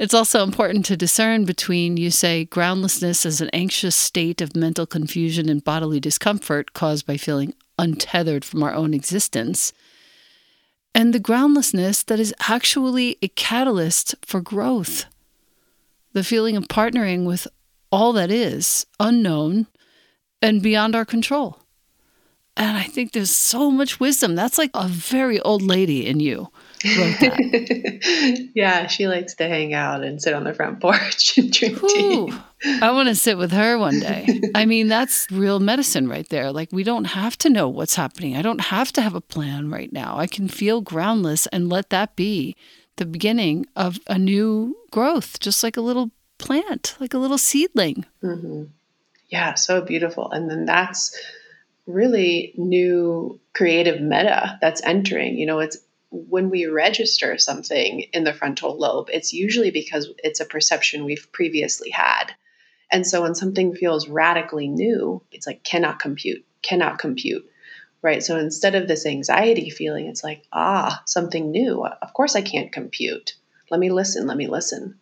It's 0.00 0.14
also 0.14 0.42
important 0.42 0.86
to 0.86 0.96
discern 0.96 1.44
between, 1.44 1.98
you 1.98 2.10
say, 2.10 2.46
groundlessness 2.46 3.26
as 3.26 3.42
an 3.42 3.50
anxious 3.52 3.94
state 3.94 4.40
of 4.40 4.56
mental 4.56 4.86
confusion 4.86 5.50
and 5.50 5.62
bodily 5.62 6.00
discomfort 6.00 6.72
caused 6.72 7.06
by 7.06 7.18
feeling 7.18 7.52
untethered 7.78 8.42
from 8.42 8.62
our 8.62 8.72
own 8.72 8.94
existence, 8.94 9.74
and 10.94 11.12
the 11.12 11.20
groundlessness 11.20 12.02
that 12.04 12.18
is 12.18 12.34
actually 12.48 13.18
a 13.20 13.28
catalyst 13.28 14.14
for 14.24 14.40
growth. 14.40 15.04
The 16.12 16.24
feeling 16.24 16.56
of 16.56 16.68
partnering 16.68 17.24
with 17.24 17.46
all 17.92 18.12
that 18.14 18.30
is 18.30 18.86
unknown 18.98 19.66
and 20.42 20.62
beyond 20.62 20.94
our 20.94 21.04
control. 21.04 21.60
And 22.56 22.76
I 22.76 22.82
think 22.84 23.12
there's 23.12 23.30
so 23.30 23.70
much 23.70 24.00
wisdom. 24.00 24.34
That's 24.34 24.58
like 24.58 24.70
a 24.74 24.88
very 24.88 25.40
old 25.40 25.62
lady 25.62 26.06
in 26.06 26.20
you 26.20 26.50
yeah, 28.54 28.86
she 28.86 29.06
likes 29.06 29.34
to 29.34 29.46
hang 29.46 29.74
out 29.74 30.02
and 30.02 30.20
sit 30.20 30.32
on 30.32 30.44
the 30.44 30.54
front 30.54 30.80
porch 30.80 31.36
and 31.36 31.52
drink 31.52 31.82
Ooh, 31.82 32.28
tea. 32.28 32.32
I 32.80 32.90
want 32.92 33.08
to 33.10 33.14
sit 33.14 33.36
with 33.36 33.52
her 33.52 33.76
one 33.76 34.00
day. 34.00 34.40
I 34.54 34.64
mean, 34.64 34.88
that's 34.88 35.30
real 35.30 35.60
medicine 35.60 36.08
right 36.08 36.26
there. 36.30 36.52
Like, 36.52 36.70
we 36.72 36.82
don't 36.82 37.04
have 37.04 37.36
to 37.38 37.50
know 37.50 37.68
what's 37.68 37.96
happening. 37.96 38.34
I 38.34 38.40
don't 38.42 38.62
have 38.62 38.92
to 38.92 39.02
have 39.02 39.14
a 39.14 39.20
plan 39.20 39.70
right 39.70 39.92
now. 39.92 40.16
I 40.16 40.26
can 40.26 40.48
feel 40.48 40.80
groundless 40.80 41.46
and 41.48 41.68
let 41.68 41.90
that 41.90 42.16
be 42.16 42.56
the 43.00 43.06
beginning 43.06 43.66
of 43.74 43.98
a 44.06 44.18
new 44.18 44.76
growth, 44.90 45.40
just 45.40 45.64
like 45.64 45.78
a 45.78 45.80
little 45.80 46.10
plant, 46.36 46.94
like 47.00 47.14
a 47.14 47.18
little 47.18 47.38
seedling. 47.38 48.04
Mm-hmm. 48.22 48.64
Yeah, 49.30 49.54
so 49.54 49.80
beautiful. 49.80 50.30
And 50.30 50.50
then 50.50 50.66
that's 50.66 51.18
really 51.86 52.52
new 52.58 53.40
creative 53.54 54.02
meta 54.02 54.58
that's 54.60 54.82
entering. 54.84 55.38
You 55.38 55.46
know, 55.46 55.60
it's 55.60 55.78
when 56.10 56.50
we 56.50 56.66
register 56.66 57.38
something 57.38 58.00
in 58.12 58.24
the 58.24 58.34
frontal 58.34 58.76
lobe, 58.76 59.08
it's 59.10 59.32
usually 59.32 59.70
because 59.70 60.10
it's 60.18 60.40
a 60.40 60.44
perception 60.44 61.04
we've 61.04 61.32
previously 61.32 61.88
had. 61.88 62.26
And 62.92 63.06
so 63.06 63.22
when 63.22 63.34
something 63.34 63.74
feels 63.74 64.08
radically 64.08 64.68
new, 64.68 65.22
it's 65.32 65.46
like 65.46 65.64
cannot 65.64 66.00
compute, 66.00 66.44
cannot 66.60 66.98
compute. 66.98 67.48
Right. 68.02 68.22
So 68.22 68.38
instead 68.38 68.74
of 68.74 68.88
this 68.88 69.04
anxiety 69.04 69.68
feeling, 69.68 70.06
it's 70.06 70.24
like, 70.24 70.44
ah, 70.52 71.02
something 71.06 71.50
new. 71.50 71.84
Of 71.84 72.14
course 72.14 72.34
I 72.34 72.42
can't 72.42 72.72
compute. 72.72 73.34
Let 73.70 73.78
me 73.78 73.90
listen. 73.90 74.26
Let 74.26 74.36
me 74.36 74.46
listen. 74.46 74.98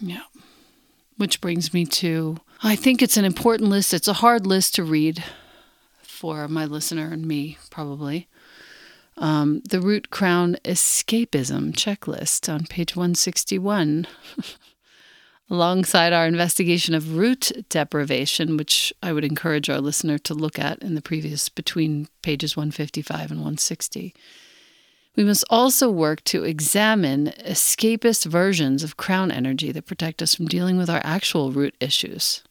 Yeah. 0.00 0.22
Which 1.16 1.40
brings 1.40 1.72
me 1.72 1.86
to 1.86 2.38
I 2.62 2.76
think 2.76 3.02
it's 3.02 3.16
an 3.16 3.24
important 3.24 3.70
list. 3.70 3.94
It's 3.94 4.08
a 4.08 4.14
hard 4.14 4.46
list 4.46 4.74
to 4.76 4.84
read 4.84 5.24
for 6.02 6.48
my 6.48 6.64
listener 6.64 7.10
and 7.12 7.26
me, 7.26 7.58
probably 7.70 8.28
um, 9.16 9.62
the 9.68 9.80
root 9.80 10.10
crown 10.10 10.56
escapism 10.64 11.72
checklist 11.72 12.52
on 12.52 12.66
page 12.66 12.96
161, 12.96 14.06
alongside 15.50 16.12
our 16.12 16.26
investigation 16.26 16.94
of 16.94 17.16
root 17.16 17.52
deprivation, 17.68 18.56
which 18.56 18.92
I 19.02 19.12
would 19.12 19.24
encourage 19.24 19.68
our 19.68 19.80
listener 19.80 20.18
to 20.18 20.34
look 20.34 20.58
at 20.58 20.78
in 20.82 20.94
the 20.94 21.02
previous 21.02 21.48
between 21.48 22.08
pages 22.22 22.56
155 22.56 23.30
and 23.30 23.40
160. 23.40 24.14
We 25.16 25.24
must 25.24 25.44
also 25.48 25.90
work 25.90 26.24
to 26.24 26.44
examine 26.44 27.32
escapist 27.38 28.26
versions 28.26 28.82
of 28.82 28.96
crown 28.96 29.30
energy 29.30 29.70
that 29.70 29.86
protect 29.86 30.22
us 30.22 30.34
from 30.34 30.46
dealing 30.46 30.76
with 30.76 30.90
our 30.90 31.00
actual 31.04 31.52
root 31.52 31.74
issues 31.78 32.42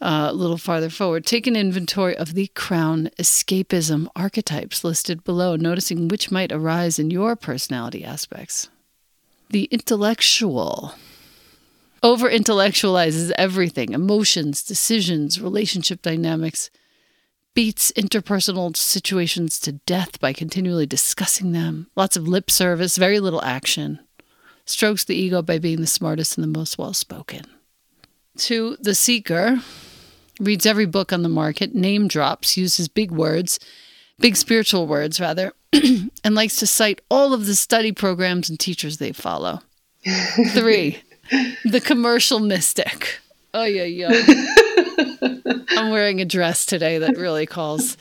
uh, 0.00 0.28
a 0.30 0.34
little 0.34 0.56
farther 0.56 0.90
forward, 0.90 1.26
take 1.26 1.46
an 1.46 1.56
inventory 1.56 2.16
of 2.16 2.34
the 2.34 2.46
crown 2.48 3.10
escapism 3.18 4.08
archetypes 4.16 4.82
listed 4.82 5.24
below, 5.24 5.56
noticing 5.56 6.08
which 6.08 6.30
might 6.30 6.52
arise 6.52 6.98
in 6.98 7.10
your 7.10 7.36
personality 7.36 8.04
aspects. 8.04 8.68
The 9.50 9.64
intellectual 9.64 10.94
over 12.02 12.30
intellectualizes 12.30 13.30
everything 13.36 13.92
emotions, 13.92 14.62
decisions, 14.62 15.40
relationship 15.40 16.02
dynamics, 16.02 16.70
beats 17.54 17.92
interpersonal 17.92 18.76
situations 18.76 19.58
to 19.60 19.72
death 19.72 20.20
by 20.20 20.32
continually 20.32 20.86
discussing 20.86 21.52
them. 21.52 21.88
Lots 21.96 22.16
of 22.16 22.28
lip 22.28 22.50
service, 22.50 22.96
very 22.96 23.20
little 23.20 23.42
action. 23.42 24.00
Strokes 24.64 25.04
the 25.04 25.16
ego 25.16 25.42
by 25.42 25.58
being 25.58 25.80
the 25.80 25.86
smartest 25.86 26.38
and 26.38 26.44
the 26.44 26.58
most 26.58 26.78
well 26.78 26.94
spoken. 26.94 27.42
To 28.38 28.76
the 28.80 28.94
seeker, 28.94 29.60
reads 30.38 30.64
every 30.64 30.86
book 30.86 31.12
on 31.12 31.22
the 31.22 31.28
market, 31.28 31.74
name 31.74 32.08
drops, 32.08 32.56
uses 32.56 32.88
big 32.88 33.10
words, 33.10 33.58
big 34.18 34.36
spiritual 34.36 34.86
words 34.86 35.20
rather, 35.20 35.52
and 35.72 36.34
likes 36.34 36.56
to 36.56 36.66
cite 36.66 37.00
all 37.10 37.34
of 37.34 37.46
the 37.46 37.56
study 37.56 37.92
programs 37.92 38.48
and 38.48 38.58
teachers 38.58 38.98
they 38.98 39.12
follow. 39.12 39.60
Three, 40.52 41.02
the 41.64 41.80
commercial 41.84 42.40
mystic. 42.40 43.20
Oh, 43.52 43.64
yeah, 43.64 43.84
yeah. 43.84 44.10
I'm 45.76 45.90
wearing 45.90 46.20
a 46.20 46.24
dress 46.24 46.64
today 46.64 46.98
that 46.98 47.16
really 47.16 47.46
calls 47.46 47.96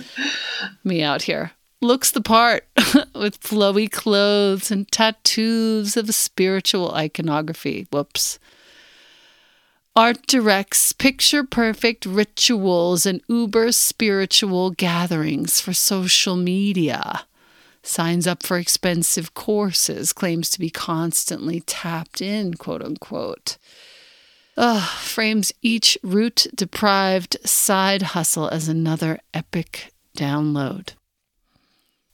me 0.83 1.01
out 1.01 1.23
here. 1.23 1.51
Looks 1.81 2.11
the 2.11 2.21
part 2.21 2.67
with 3.15 3.39
flowy 3.41 3.89
clothes 3.89 4.69
and 4.69 4.91
tattoos 4.91 5.95
of 5.95 6.13
spiritual 6.13 6.93
iconography. 6.93 7.87
Whoops. 7.91 8.37
Art 9.95 10.27
directs 10.27 10.93
picture 10.93 11.43
perfect 11.43 12.05
rituals 12.05 13.05
and 13.05 13.21
uber 13.27 13.71
spiritual 13.71 14.71
gatherings 14.71 15.59
for 15.59 15.73
social 15.73 16.35
media. 16.35 17.25
Signs 17.81 18.27
up 18.27 18.43
for 18.43 18.57
expensive 18.57 19.33
courses, 19.33 20.13
claims 20.13 20.49
to 20.51 20.59
be 20.59 20.69
constantly 20.69 21.61
tapped 21.61 22.21
in, 22.21 22.55
quote 22.55 22.81
unquote. 22.83 23.57
Ugh, 24.57 24.89
frames 24.99 25.53
each 25.61 25.97
root 26.03 26.47
deprived 26.53 27.37
side 27.47 28.01
hustle 28.01 28.49
as 28.49 28.67
another 28.67 29.19
epic 29.33 29.93
download. 30.17 30.93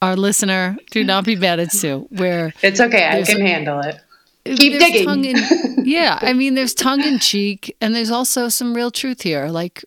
Our 0.00 0.14
listener, 0.14 0.76
do 0.90 1.02
not 1.02 1.24
be 1.24 1.36
mad 1.36 1.58
at 1.58 1.72
Sue, 1.72 2.06
where 2.10 2.52
it's 2.62 2.80
okay, 2.80 3.08
I 3.08 3.22
can 3.22 3.40
handle 3.40 3.80
it 3.80 3.98
keep 4.54 4.78
digging. 4.78 5.24
In, 5.24 5.36
yeah, 5.84 6.18
I 6.20 6.32
mean, 6.32 6.54
there's 6.54 6.74
tongue 6.74 7.02
in 7.02 7.18
cheek, 7.18 7.74
and 7.80 7.94
there's 7.94 8.10
also 8.10 8.48
some 8.48 8.74
real 8.74 8.90
truth 8.90 9.22
here. 9.22 9.48
Like, 9.48 9.84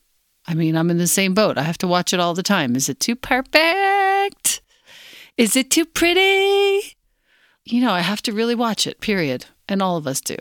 I 0.48 0.54
mean, 0.54 0.76
I'm 0.76 0.90
in 0.90 0.98
the 0.98 1.08
same 1.08 1.34
boat. 1.34 1.58
I 1.58 1.64
have 1.64 1.78
to 1.80 1.88
watch 1.88 2.14
it 2.14 2.20
all 2.20 2.34
the 2.34 2.44
time. 2.44 2.76
Is 2.76 2.90
it 2.90 3.00
too 3.00 3.16
perfect? 3.16 4.62
Is 5.40 5.56
it 5.56 5.72
too 5.72 5.86
pretty? 5.86 6.98
You 7.64 7.80
know, 7.80 7.94
I 7.94 8.02
have 8.02 8.22
to 8.24 8.34
really 8.34 8.56
watch 8.56 8.86
it, 8.86 9.00
period. 9.00 9.46
And 9.70 9.82
all 9.82 9.96
of 9.96 10.06
us 10.06 10.20
do. 10.20 10.36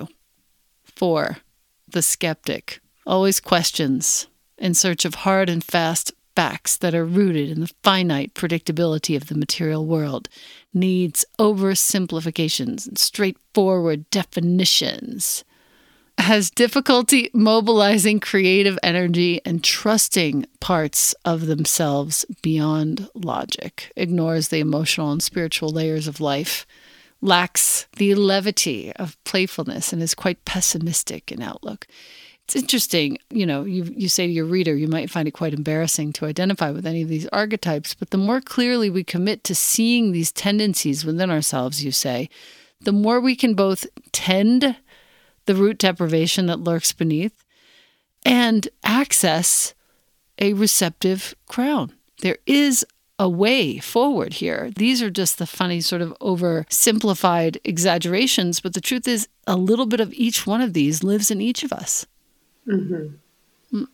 Four, 0.83 1.37
the 1.87 2.03
skeptic 2.03 2.81
always 3.07 3.39
questions 3.39 4.27
in 4.59 4.75
search 4.75 5.05
of 5.05 5.15
hard 5.15 5.49
and 5.49 5.63
fast 5.63 6.11
facts 6.35 6.77
that 6.79 6.97
are 6.97 7.05
rooted 7.05 7.49
in 7.49 7.61
the 7.61 7.71
finite 7.85 8.35
predictability 8.35 9.17
of 9.17 9.29
the 9.29 9.37
material 9.37 9.87
world 9.87 10.29
needs 10.75 11.25
oversimplifications 11.39 12.89
and 12.89 12.99
straightforward 12.99 14.11
definitions, 14.11 15.45
has 16.19 16.51
difficulty 16.51 17.31
mobilizing 17.33 18.21
creative 18.21 18.79
energy 18.83 19.41
and 19.45 19.63
trusting 19.63 20.47
parts 20.61 21.15
of 21.25 21.47
themselves 21.47 22.25
beyond 22.43 23.09
logic, 23.15 23.93
ignores 23.97 24.49
the 24.49 24.59
emotional 24.59 25.13
and 25.13 25.23
spiritual 25.23 25.71
layers 25.71 26.09
of 26.09 26.21
life, 26.21 26.67
lacks 27.21 27.87
the 27.97 28.15
levity 28.15 28.93
of 28.97 29.23
playfulness, 29.25 29.93
and 29.93 30.03
is 30.03 30.15
quite 30.15 30.45
pessimistic 30.45 31.31
in 31.31 31.41
outlook. 31.41 31.87
It's 32.45 32.57
interesting, 32.57 33.19
you 33.31 33.45
know, 33.45 33.65
you 33.65 33.85
you 33.85 34.09
say 34.09 34.27
to 34.27 34.33
your 34.33 34.47
reader, 34.47 34.75
you 34.75 34.89
might 34.89 35.11
find 35.11 35.29
it 35.29 35.33
quite 35.33 35.53
embarrassing 35.53 36.15
to 36.15 36.25
identify 36.25 36.71
with 36.71 36.87
any 36.87 37.03
of 37.03 37.09
these 37.09 37.27
archetypes, 37.29 37.95
but 37.95 38.11
the 38.11 38.17
more 38.17 38.41
clearly 38.41 38.91
we 38.91 39.05
commit 39.05 39.45
to 39.45 39.55
seeing 39.55 40.13
these 40.13 40.33
tendencies 40.33 41.05
within 41.05 41.31
ourselves, 41.31 41.85
you 41.85 41.93
say, 41.93 42.29
the 42.81 42.93
more 42.93 43.21
we 43.21 43.37
can 43.37 43.55
both 43.55 43.87
tend 44.13 44.77
the 45.49 45.55
root 45.55 45.79
deprivation 45.79 46.45
that 46.45 46.61
lurks 46.61 46.93
beneath 46.93 47.43
and 48.23 48.69
access 48.85 49.73
a 50.39 50.53
receptive 50.53 51.35
crown. 51.47 51.95
There 52.21 52.37
is 52.45 52.85
a 53.19 53.31
way 53.31 53.79
forward 53.79 54.35
here. 54.35 54.71
These 54.77 55.03
are 55.03 55.09
just 55.09 55.39
the 55.39 55.47
funny, 55.47 55.81
sort 55.81 56.03
of 56.03 56.15
oversimplified 56.21 57.57
exaggerations, 57.65 58.61
but 58.61 58.75
the 58.75 58.83
truth 58.83 59.09
is, 59.09 59.27
a 59.47 59.57
little 59.57 59.87
bit 59.87 60.01
of 60.01 60.13
each 60.13 60.47
one 60.47 60.61
of 60.61 60.75
these 60.75 61.03
lives 61.03 61.31
in 61.31 61.41
each 61.41 61.65
of 61.65 61.73
us. 61.73 62.05
Mm-hmm. 62.67 63.85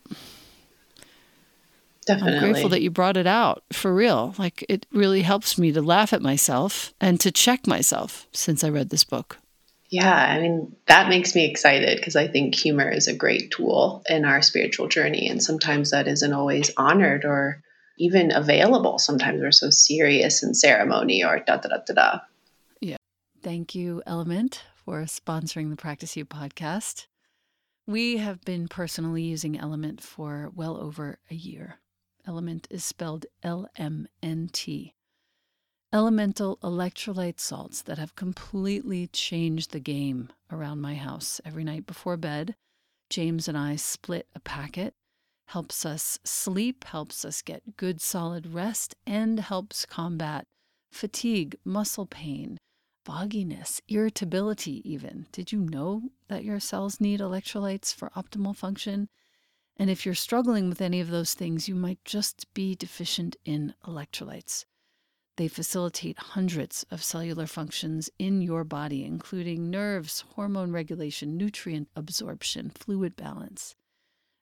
Definitely. 2.05 2.35
I'm 2.35 2.41
grateful 2.41 2.69
that 2.71 2.83
you 2.83 2.91
brought 2.91 3.17
it 3.17 3.29
out 3.29 3.63
for 3.73 3.95
real. 3.95 4.35
Like 4.39 4.67
it 4.69 4.87
really 4.93 5.23
helps 5.23 5.57
me 5.57 5.71
to 5.71 5.81
laugh 5.81 6.13
at 6.13 6.21
myself 6.21 6.93
and 7.01 7.21
to 7.21 7.31
check 7.31 7.69
myself 7.69 8.27
since 8.33 8.65
I 8.65 8.71
read 8.71 8.91
this 8.91 9.05
book. 9.05 9.39
Yeah, 9.91 10.13
I 10.13 10.41
mean, 10.41 10.75
that 10.87 11.09
makes 11.09 11.35
me 11.35 11.49
excited 11.49 11.97
because 11.97 12.17
I 12.17 12.27
think 12.27 12.55
humor 12.55 12.91
is 12.91 13.07
a 13.07 13.15
great 13.15 13.51
tool 13.51 14.03
in 14.09 14.25
our 14.25 14.43
spiritual 14.43 14.89
journey. 14.89 15.29
And 15.29 15.43
sometimes 15.43 15.91
that 15.91 16.09
isn't 16.09 16.33
always 16.33 16.71
honored 16.77 17.25
or 17.25 17.63
even 17.99 18.33
available. 18.33 18.99
Sometimes 18.99 19.41
we're 19.41 19.53
so 19.53 19.71
serious 19.71 20.43
in 20.43 20.55
ceremony 20.55 21.25
or 21.25 21.39
da 21.39 21.59
da 21.59 21.69
da 21.69 21.79
da 21.87 21.95
da. 21.95 22.19
Yeah. 22.81 22.97
Thank 23.43 23.75
you, 23.75 24.03
Element, 24.07 24.65
for 24.85 25.03
sponsoring 25.03 25.71
the 25.71 25.77
Practice 25.77 26.17
You 26.17 26.25
podcast. 26.25 27.07
We 27.87 28.17
have 28.17 28.41
been 28.41 28.67
personally 28.67 29.23
using 29.23 29.59
Element 29.59 30.01
for 30.01 30.51
well 30.55 30.79
over 30.79 31.19
a 31.31 31.35
year. 31.35 31.79
Element 32.27 32.67
is 32.71 32.83
spelled 32.83 33.27
L 33.43 33.69
M 33.77 34.09
N 34.23 34.49
T. 34.51 34.95
Elemental 35.95 36.57
electrolyte 36.57 37.39
salts 37.39 37.81
that 37.83 37.99
have 37.99 38.17
completely 38.17 39.07
changed 39.07 39.71
the 39.71 39.79
game 39.79 40.29
around 40.51 40.81
my 40.81 40.97
house. 40.97 41.41
Every 41.45 41.63
night 41.63 41.87
before 41.87 42.17
bed, 42.17 42.57
James 43.09 43.47
and 43.47 43.57
I 43.57 43.77
split 43.77 44.27
a 44.35 44.41
packet. 44.41 44.95
Helps 45.47 45.87
us 45.87 46.19
sleep, 46.25 46.83
helps 46.83 47.25
us 47.25 47.43
get 47.43 47.77
good 47.77 48.01
solid 48.01 48.53
rest, 48.53 48.97
and 49.07 49.39
helps 49.39 49.87
combat 49.87 50.49
fatigue, 50.91 51.55
muscle 51.65 52.07
pain, 52.07 52.59
fogginess, 53.05 53.81
irritability, 53.87 54.83
even. 54.85 55.27
Did 55.31 55.53
you 55.53 55.61
know 55.61 56.11
that 56.27 56.43
your 56.43 56.59
cells 56.59 57.01
need 57.01 57.21
electrolytes 57.21 57.95
for 57.95 58.11
optimal 58.17 58.57
function? 58.57 59.09
And 59.77 59.89
if 59.89 60.05
you're 60.05 60.17
struggling 60.17 60.69
with 60.69 60.81
any 60.81 61.01
of 61.01 61.11
those 61.11 61.35
things, 61.35 61.69
you 61.69 61.77
might 61.77 62.05
just 62.05 62.53
be 62.53 62.75
deficient 62.75 63.37
in 63.45 63.75
electrolytes. 63.87 64.65
They 65.37 65.49
facilitate 65.49 66.17
hundreds 66.19 66.87
of 66.93 67.03
cellular 67.03 67.49
functions 67.49 68.09
in 68.21 68.41
your 68.41 68.63
body, 68.63 69.05
including 69.05 69.69
nerves, 69.69 70.25
hormone 70.37 70.71
regulation, 70.71 71.37
nutrient 71.37 71.89
absorption, 71.97 72.71
fluid 72.71 73.17
balance. 73.17 73.75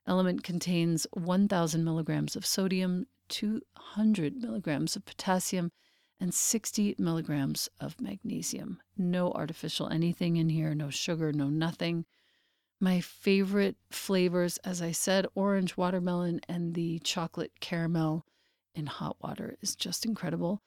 Element 0.06 0.42
contains 0.42 1.06
1,000 1.12 1.82
milligrams 1.82 2.36
of 2.36 2.44
sodium, 2.44 3.06
200 3.28 4.36
milligrams 4.36 4.94
of 4.94 5.06
potassium, 5.06 5.72
and 6.20 6.34
60 6.34 6.96
milligrams 6.98 7.70
of 7.80 7.98
magnesium. 7.98 8.78
No 8.96 9.32
artificial 9.32 9.88
anything 9.88 10.36
in 10.36 10.50
here, 10.50 10.74
no 10.74 10.90
sugar, 10.90 11.32
no 11.32 11.48
nothing. 11.48 12.04
My 12.80 13.00
favorite 13.00 13.76
flavors, 13.90 14.58
as 14.58 14.82
I 14.82 14.92
said, 14.92 15.26
orange 15.34 15.76
watermelon 15.76 16.40
and 16.48 16.74
the 16.74 16.98
chocolate 16.98 17.52
caramel 17.60 18.26
in 18.74 18.86
hot 18.86 19.16
water 19.20 19.56
is 19.62 19.74
just 19.74 20.04
incredible. 20.04 20.62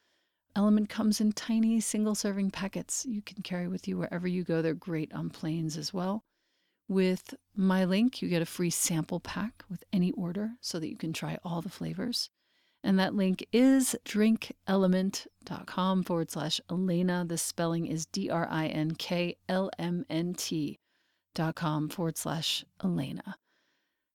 Element 0.56 0.88
comes 0.90 1.20
in 1.20 1.34
tiny 1.34 1.82
single 1.82 2.16
serving 2.16 2.50
packets 2.52 3.06
you 3.06 3.22
can 3.22 3.42
carry 3.42 3.68
with 3.68 3.88
you 3.88 3.98
wherever 3.98 4.28
you 4.28 4.44
go. 4.44 4.62
They're 4.62 4.74
great 4.74 5.14
on 5.14 5.30
planes 5.30 5.76
as 5.76 5.94
well. 5.94 6.24
With 6.88 7.34
my 7.56 7.84
link, 7.84 8.22
you 8.22 8.30
get 8.30 8.42
a 8.42 8.46
free 8.46 8.70
sample 8.70 9.20
pack 9.20 9.64
with 9.70 9.84
any 9.92 10.12
order 10.12 10.52
so 10.62 10.80
that 10.80 10.88
you 10.88 10.96
can 10.98 11.12
try 11.12 11.38
all 11.44 11.62
the 11.62 11.68
flavors. 11.70 12.30
And 12.84 12.98
that 13.00 13.16
link 13.16 13.46
is 13.52 13.98
drinkelement.com 14.06 16.04
forward 16.04 16.32
slash 16.32 16.62
Elena. 16.70 17.26
The 17.28 17.40
spelling 17.40 17.88
is 17.88 18.06
D 18.06 18.30
R 18.30 18.48
I 18.50 18.68
N 18.68 18.92
K 18.92 19.38
L 19.50 19.72
M 19.80 20.06
N 20.10 20.36
T 20.36 20.80
dot 21.34 21.56
com 21.56 21.90
forward 21.90 22.18
slash 22.18 22.64
Elena. 22.84 23.38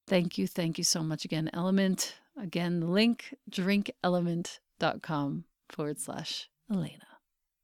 Thank 0.06 0.38
you. 0.38 0.46
Thank 0.46 0.78
you 0.78 0.84
so 0.84 1.02
much 1.02 1.24
again, 1.24 1.50
Element. 1.52 2.14
Again, 2.40 2.78
the 2.80 2.86
link 2.86 3.34
drinkelement.com 3.50 5.44
forward 5.70 5.98
slash 5.98 6.48
Elena. 6.70 7.06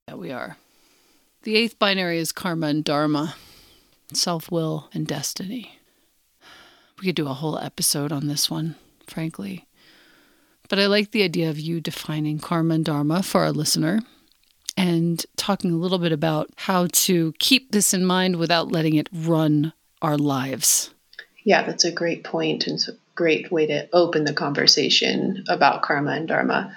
Yeah, 0.09 0.15
we 0.15 0.31
are. 0.31 0.57
The 1.43 1.57
eighth 1.57 1.79
binary 1.79 2.19
is 2.19 2.33
karma 2.33 2.69
and 2.69 2.85
dharma, 2.85 3.37
self 4.13 4.51
will 4.51 4.89
and 4.93 5.07
destiny. 5.07 5.79
We 6.99 7.07
could 7.07 7.17
do 7.17 7.29
a 7.29 7.35
whole 7.35 7.59
episode 7.59 8.13
on 8.13 8.27
this 8.27 8.51
one, 8.51 8.77
frankly. 9.07 9.67
But 10.69 10.79
I 10.79 10.87
like 10.87 11.11
the 11.11 11.23
idea 11.23 11.51
of 11.51 11.61
you 11.61 11.81
defining 11.81 12.39
karma 12.39 12.75
and 12.75 12.85
dharma 12.85 13.23
for 13.23 13.43
our 13.43 13.53
listener 13.53 14.01
and 14.77 15.25
talking 15.37 15.73
a 15.73 15.77
little 15.77 15.99
bit 15.99 16.13
about 16.13 16.51
how 16.57 16.89
to 16.91 17.33
keep 17.39 17.73
this 17.73 17.95
in 17.95 18.05
mind 18.05 18.37
without 18.37 18.73
letting 18.73 18.95
it 18.95 19.09
run 19.13 19.73
our 20.03 20.19
lives. 20.19 20.91
Yeah, 21.45 21.63
that's 21.63 21.85
a 21.85 21.93
great 21.93 22.25
point 22.25 22.67
and 22.67 22.75
it's 22.75 22.89
a 22.89 22.97
great 23.15 23.53
way 23.53 23.67
to 23.67 23.89
open 23.93 24.25
the 24.25 24.33
conversation 24.33 25.45
about 25.49 25.83
karma 25.83 26.13
and 26.13 26.29
dharma. 26.29 26.77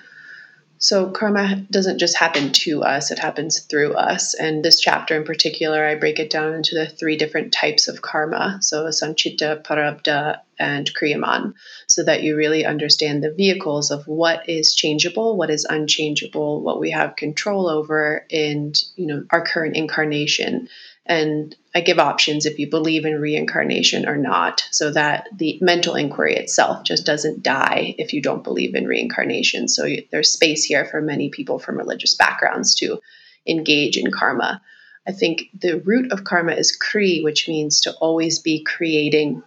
So, 0.82 1.12
karma 1.12 1.58
doesn't 1.70 2.00
just 2.00 2.18
happen 2.18 2.54
to 2.54 2.84
us, 2.84 3.12
it 3.12 3.20
happens 3.20 3.60
through 3.60 3.96
us. 3.96 4.34
And 4.34 4.64
this 4.64 4.80
chapter 4.80 5.18
in 5.18 5.26
particular, 5.26 5.86
I 5.86 5.96
break 5.96 6.20
it 6.20 6.30
down 6.30 6.54
into 6.54 6.76
the 6.76 6.88
three 6.88 7.18
different 7.18 7.52
types 7.52 7.90
of 7.90 8.02
karma. 8.02 8.60
So, 8.62 8.86
Sanchita, 8.86 9.62
Prarabdha, 9.62 10.40
and 10.58 10.90
Kriyaman, 10.94 11.54
so 11.88 12.04
that 12.04 12.24
you 12.24 12.36
really 12.36 12.66
understand 12.66 13.24
the 13.24 13.32
vehicles 13.32 13.92
of 13.92 14.08
what 14.08 14.48
is 14.48 14.74
changeable, 14.74 15.38
what 15.38 15.50
is 15.50 15.66
unchangeable, 15.66 16.62
what 16.62 16.80
we 16.80 16.92
have 16.92 17.16
control 17.16 17.70
over 17.70 18.26
in 18.30 18.74
you 18.96 19.08
know, 19.08 19.24
our 19.32 19.46
current 19.46 19.76
incarnation 19.76 20.70
and 21.10 21.56
I 21.74 21.82
give 21.82 21.98
options 21.98 22.46
if 22.46 22.60
you 22.60 22.70
believe 22.70 23.04
in 23.04 23.20
reincarnation 23.20 24.08
or 24.08 24.16
not, 24.16 24.64
so 24.70 24.92
that 24.92 25.28
the 25.36 25.58
mental 25.60 25.96
inquiry 25.96 26.36
itself 26.36 26.84
just 26.84 27.04
doesn't 27.04 27.42
die 27.42 27.96
if 27.98 28.14
you 28.14 28.22
don't 28.22 28.44
believe 28.44 28.76
in 28.76 28.88
reincarnation. 28.88 29.68
So 29.68 29.88
there's 30.12 30.32
space 30.32 30.64
here 30.64 30.86
for 30.86 31.02
many 31.02 31.30
people 31.30 31.58
from 31.58 31.80
religious 31.80 32.14
backgrounds 32.14 32.76
to 32.76 33.00
engage 33.48 33.98
in 33.98 34.12
karma. 34.12 34.62
I 35.08 35.12
think 35.12 35.50
the 35.60 35.80
root 35.80 36.12
of 36.12 36.24
karma 36.24 36.54
is 36.54 36.76
kri, 36.76 37.22
which 37.22 37.48
means 37.48 37.82
to 37.82 37.94
always 37.94 38.38
be 38.38 38.64
creating. 38.64 39.42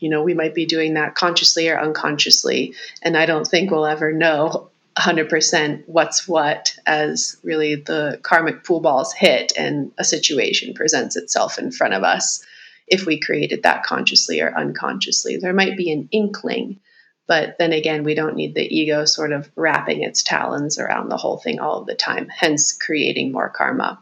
You 0.00 0.10
know, 0.10 0.24
we 0.24 0.34
might 0.34 0.54
be 0.54 0.66
doing 0.66 0.94
that 0.94 1.14
consciously 1.14 1.68
or 1.68 1.78
unconsciously, 1.78 2.74
and 3.00 3.16
I 3.16 3.26
don't 3.26 3.46
think 3.46 3.70
we'll 3.70 3.86
ever 3.86 4.12
know 4.12 4.70
100% 4.98 5.82
what's 5.86 6.26
what 6.26 6.74
as 6.86 7.36
really 7.42 7.74
the 7.74 8.18
karmic 8.22 8.64
pool 8.64 8.80
balls 8.80 9.12
hit 9.12 9.52
and 9.56 9.92
a 9.98 10.04
situation 10.04 10.72
presents 10.72 11.16
itself 11.16 11.58
in 11.58 11.70
front 11.70 11.92
of 11.92 12.02
us 12.02 12.44
if 12.88 13.04
we 13.04 13.20
created 13.20 13.62
that 13.62 13.82
consciously 13.82 14.40
or 14.40 14.56
unconsciously. 14.56 15.36
There 15.36 15.52
might 15.52 15.76
be 15.76 15.92
an 15.92 16.08
inkling, 16.12 16.80
but 17.26 17.58
then 17.58 17.72
again, 17.72 18.04
we 18.04 18.14
don't 18.14 18.36
need 18.36 18.54
the 18.54 18.74
ego 18.74 19.04
sort 19.04 19.32
of 19.32 19.50
wrapping 19.54 20.02
its 20.02 20.22
talons 20.22 20.78
around 20.78 21.10
the 21.10 21.16
whole 21.16 21.38
thing 21.38 21.60
all 21.60 21.80
of 21.80 21.86
the 21.86 21.94
time, 21.94 22.28
hence 22.28 22.72
creating 22.72 23.32
more 23.32 23.50
karma. 23.50 24.00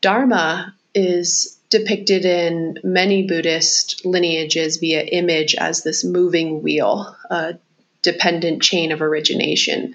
Dharma 0.00 0.76
is 0.94 1.58
depicted 1.70 2.24
in 2.24 2.78
many 2.84 3.26
Buddhist 3.26 4.04
lineages 4.04 4.76
via 4.76 5.02
image 5.02 5.54
as 5.54 5.82
this 5.82 6.04
moving 6.04 6.62
wheel, 6.62 7.16
a 7.30 7.54
dependent 8.02 8.62
chain 8.62 8.92
of 8.92 9.02
origination 9.02 9.94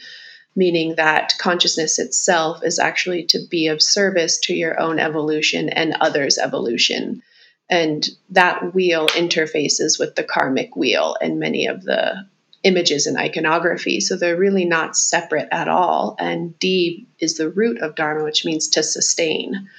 meaning 0.56 0.96
that 0.96 1.34
consciousness 1.38 2.00
itself 2.00 2.64
is 2.64 2.80
actually 2.80 3.26
to 3.26 3.40
be 3.50 3.68
of 3.68 3.82
service 3.82 4.40
to 4.40 4.54
your 4.54 4.80
own 4.80 5.00
evolution 5.00 5.70
and 5.70 5.96
others' 6.00 6.38
evolution. 6.38 7.22
And 7.70 8.08
that 8.30 8.74
wheel 8.74 9.08
interfaces 9.08 10.00
with 10.00 10.16
the 10.16 10.24
karmic 10.24 10.76
wheel 10.76 11.18
and 11.20 11.40
many 11.40 11.68
of 11.68 11.84
the 11.84 12.26
images 12.64 13.06
and 13.06 13.18
iconography. 13.18 14.00
So 14.00 14.16
they're 14.18 14.38
really 14.38 14.66
not 14.66 14.98
separate 14.98 15.50
at 15.52 15.68
all. 15.68 16.16
And 16.20 16.58
D 16.60 17.08
is 17.20 17.36
the 17.36 17.50
root 17.50 17.80
of 17.82 17.96
Dharma, 17.96 18.24
which 18.24 18.46
means 18.46 18.70
to 18.70 18.84
sustain. 18.84 19.70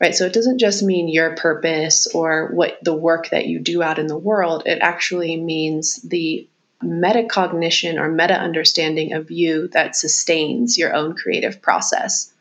Right. 0.00 0.14
So 0.14 0.26
it 0.26 0.32
doesn't 0.32 0.58
just 0.58 0.82
mean 0.82 1.08
your 1.08 1.34
purpose 1.34 2.06
or 2.14 2.50
what 2.52 2.78
the 2.82 2.94
work 2.94 3.30
that 3.30 3.46
you 3.46 3.58
do 3.58 3.82
out 3.82 3.98
in 3.98 4.06
the 4.06 4.16
world. 4.16 4.62
It 4.64 4.78
actually 4.80 5.36
means 5.36 6.00
the 6.02 6.48
metacognition 6.82 7.98
or 7.98 8.08
meta 8.08 8.34
understanding 8.34 9.12
of 9.12 9.30
you 9.30 9.68
that 9.68 9.96
sustains 9.96 10.78
your 10.78 10.94
own 10.94 11.14
creative 11.14 11.60
process. 11.60 12.32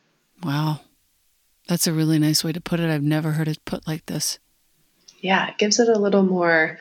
Wow. 0.43 0.81
That's 1.67 1.87
a 1.87 1.93
really 1.93 2.19
nice 2.19 2.43
way 2.43 2.53
to 2.53 2.61
put 2.61 2.79
it. 2.79 2.89
I've 2.89 3.03
never 3.03 3.31
heard 3.31 3.47
it 3.47 3.65
put 3.65 3.87
like 3.87 4.05
this. 4.05 4.39
Yeah, 5.19 5.49
it 5.49 5.57
gives 5.57 5.79
it 5.79 5.89
a 5.89 5.99
little 5.99 6.23
more 6.23 6.79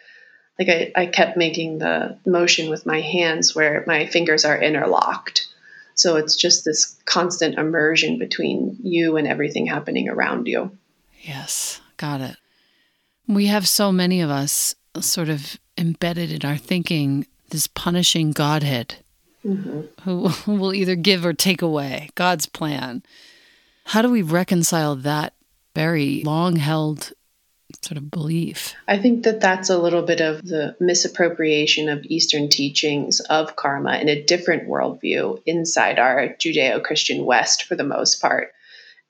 like 0.58 0.68
I, 0.68 0.92
I 0.94 1.06
kept 1.06 1.36
making 1.36 1.78
the 1.78 2.18
motion 2.26 2.70
with 2.70 2.86
my 2.86 3.00
hands 3.00 3.54
where 3.54 3.84
my 3.86 4.06
fingers 4.06 4.44
are 4.44 4.60
interlocked. 4.60 5.48
So 5.94 6.16
it's 6.16 6.36
just 6.36 6.64
this 6.64 6.96
constant 7.06 7.58
immersion 7.58 8.18
between 8.18 8.76
you 8.82 9.16
and 9.16 9.26
everything 9.26 9.66
happening 9.66 10.08
around 10.08 10.46
you. 10.46 10.76
Yes, 11.22 11.80
got 11.96 12.20
it. 12.20 12.36
We 13.26 13.46
have 13.46 13.66
so 13.66 13.90
many 13.90 14.20
of 14.20 14.30
us 14.30 14.74
sort 15.00 15.28
of 15.28 15.58
embedded 15.76 16.30
in 16.30 16.48
our 16.48 16.56
thinking 16.56 17.26
this 17.50 17.66
punishing 17.66 18.32
Godhead 18.32 18.96
mm-hmm. 19.44 19.82
who, 20.02 20.30
will 20.52 20.74
either 20.74 20.96
give 20.96 21.24
or 21.24 21.32
take 21.32 21.62
away 21.62 22.10
God's 22.14 22.46
plan. 22.46 23.02
How 23.84 24.02
do 24.02 24.10
we 24.10 24.22
reconcile 24.22 24.96
that 24.96 25.34
very 25.74 26.22
long 26.24 26.56
held 26.56 27.12
sort 27.82 27.98
of 27.98 28.10
belief? 28.10 28.74
I 28.88 28.98
think 28.98 29.24
that 29.24 29.40
that's 29.40 29.70
a 29.70 29.78
little 29.78 30.02
bit 30.02 30.20
of 30.20 30.44
the 30.44 30.76
misappropriation 30.80 31.88
of 31.88 32.04
Eastern 32.04 32.48
teachings 32.48 33.20
of 33.20 33.56
karma 33.56 33.98
in 33.98 34.08
a 34.08 34.22
different 34.22 34.68
worldview 34.68 35.40
inside 35.46 35.98
our 35.98 36.28
Judeo 36.28 36.82
Christian 36.82 37.24
West 37.24 37.64
for 37.64 37.76
the 37.76 37.84
most 37.84 38.20
part. 38.20 38.52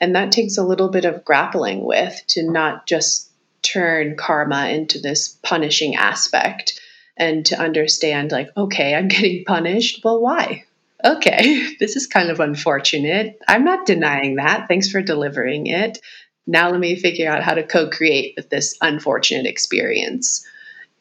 And 0.00 0.14
that 0.14 0.32
takes 0.32 0.58
a 0.58 0.64
little 0.64 0.88
bit 0.88 1.06
of 1.06 1.24
grappling 1.24 1.84
with 1.84 2.20
to 2.28 2.50
not 2.50 2.86
just 2.86 3.30
turn 3.62 4.16
karma 4.16 4.68
into 4.68 5.00
this 5.00 5.28
punishing 5.42 5.96
aspect 5.96 6.80
and 7.16 7.46
to 7.46 7.58
understand, 7.58 8.32
like, 8.32 8.50
okay, 8.56 8.94
I'm 8.94 9.08
getting 9.08 9.44
punished. 9.44 10.04
Well, 10.04 10.20
why? 10.20 10.64
Okay, 11.04 11.74
this 11.80 11.96
is 11.96 12.06
kind 12.06 12.30
of 12.30 12.40
unfortunate. 12.40 13.40
I'm 13.46 13.64
not 13.64 13.86
denying 13.86 14.36
that. 14.36 14.68
Thanks 14.68 14.90
for 14.90 15.02
delivering 15.02 15.66
it. 15.66 15.98
Now 16.46 16.70
let 16.70 16.80
me 16.80 16.96
figure 16.96 17.30
out 17.30 17.42
how 17.42 17.54
to 17.54 17.64
co 17.64 17.88
create 17.90 18.34
with 18.36 18.50
this 18.50 18.76
unfortunate 18.80 19.46
experience 19.46 20.46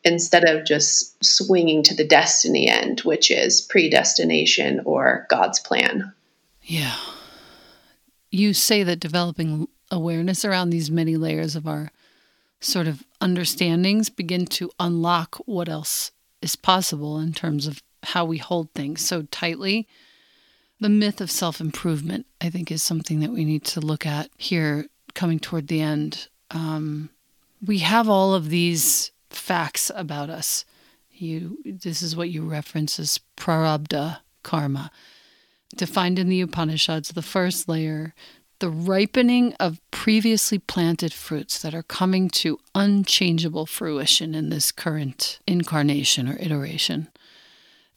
instead 0.03 0.47
of 0.47 0.65
just 0.65 1.23
swinging 1.23 1.83
to 1.83 1.95
the 1.95 2.07
destiny 2.07 2.67
end, 2.67 3.01
which 3.01 3.31
is 3.31 3.61
predestination 3.61 4.81
or 4.85 5.25
God's 5.29 5.59
plan. 5.59 6.13
Yeah. 6.61 6.95
You 8.31 8.53
say 8.53 8.83
that 8.83 8.99
developing 8.99 9.67
awareness 9.91 10.45
around 10.45 10.69
these 10.69 10.91
many 10.91 11.15
layers 11.15 11.55
of 11.55 11.67
our 11.67 11.91
sort 12.65 12.87
of 12.87 13.03
understandings 13.21 14.09
begin 14.09 14.45
to 14.45 14.71
unlock 14.79 15.35
what 15.45 15.69
else 15.69 16.11
is 16.41 16.55
possible 16.55 17.19
in 17.19 17.33
terms 17.33 17.67
of 17.67 17.81
how 18.03 18.25
we 18.25 18.37
hold 18.37 18.71
things 18.73 19.05
so 19.05 19.23
tightly. 19.23 19.87
The 20.79 20.89
myth 20.89 21.21
of 21.21 21.31
self 21.31 21.61
improvement, 21.61 22.25
I 22.41 22.49
think, 22.49 22.71
is 22.71 22.83
something 22.83 23.19
that 23.21 23.31
we 23.31 23.45
need 23.45 23.63
to 23.65 23.79
look 23.79 24.05
at 24.05 24.29
here 24.37 24.87
coming 25.13 25.39
toward 25.39 25.67
the 25.67 25.81
end. 25.81 26.27
Um, 26.51 27.09
we 27.65 27.79
have 27.79 28.09
all 28.09 28.33
of 28.33 28.49
these 28.49 29.11
facts 29.29 29.91
about 29.95 30.29
us. 30.29 30.65
You, 31.11 31.57
this 31.63 32.01
is 32.01 32.15
what 32.15 32.29
you 32.29 32.43
reference 32.43 32.99
as 32.99 33.19
prarabdha 33.37 34.19
karma. 34.43 34.91
Defined 35.75 36.19
in 36.19 36.29
the 36.29 36.41
Upanishads, 36.41 37.09
the 37.09 37.21
first 37.21 37.69
layer, 37.69 38.13
the 38.59 38.69
ripening 38.69 39.53
of 39.59 39.79
previously 39.91 40.59
planted 40.59 41.13
fruits 41.13 41.61
that 41.61 41.75
are 41.75 41.83
coming 41.83 42.29
to 42.29 42.59
unchangeable 42.73 43.65
fruition 43.65 44.33
in 44.33 44.49
this 44.49 44.71
current 44.71 45.39
incarnation 45.45 46.29
or 46.29 46.37
iteration. 46.39 47.09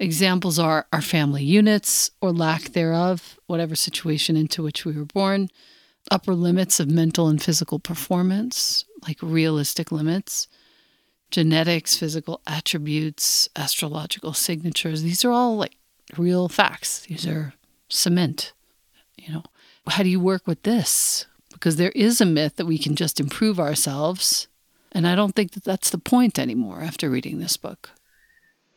Examples 0.01 0.59
are 0.59 0.87
our 0.93 1.03
family 1.03 1.43
units 1.43 2.11
or 2.21 2.33
lack 2.33 2.73
thereof, 2.73 3.39
whatever 3.47 3.75
situation 3.75 4.37
into 4.37 4.63
which 4.63 4.85
we 4.85 4.93
were 4.93 5.05
born, 5.05 5.49
upper 6.11 6.35
limits 6.35 6.79
of 6.79 6.89
mental 6.89 7.29
and 7.29 7.43
physical 7.43 7.79
performance, 7.79 8.85
like 9.07 9.19
realistic 9.21 9.91
limits, 9.91 10.49
genetics, 11.31 11.97
physical 11.97 12.41
attributes, 12.47 13.49
astrological 13.57 14.33
signatures. 14.33 15.03
These 15.03 15.25
are 15.25 15.33
all 15.33 15.57
like 15.57 15.77
real 16.17 16.49
facts. 16.49 17.01
These 17.01 17.27
are 17.27 17.55
cement. 17.89 18.53
You 19.17 19.35
know, 19.35 19.43
how 19.89 20.03
do 20.03 20.09
you 20.09 20.21
work 20.21 20.47
with 20.47 20.63
this? 20.63 21.27
Because 21.53 21.77
there 21.77 21.93
is 21.95 22.21
a 22.21 22.27
myth 22.27 22.57
that 22.57 22.67
we 22.67 22.79
can 22.79 22.95
just 22.95 23.21
improve 23.21 23.59
ourselves. 23.59 24.49
And 24.93 25.07
I 25.07 25.15
don't 25.15 25.35
think 25.35 25.53
that 25.53 25.65
that's 25.65 25.91
the 25.91 25.99
point 25.99 26.39
anymore 26.39 26.81
after 26.83 27.11
reading 27.11 27.39
this 27.39 27.57
book. 27.57 27.91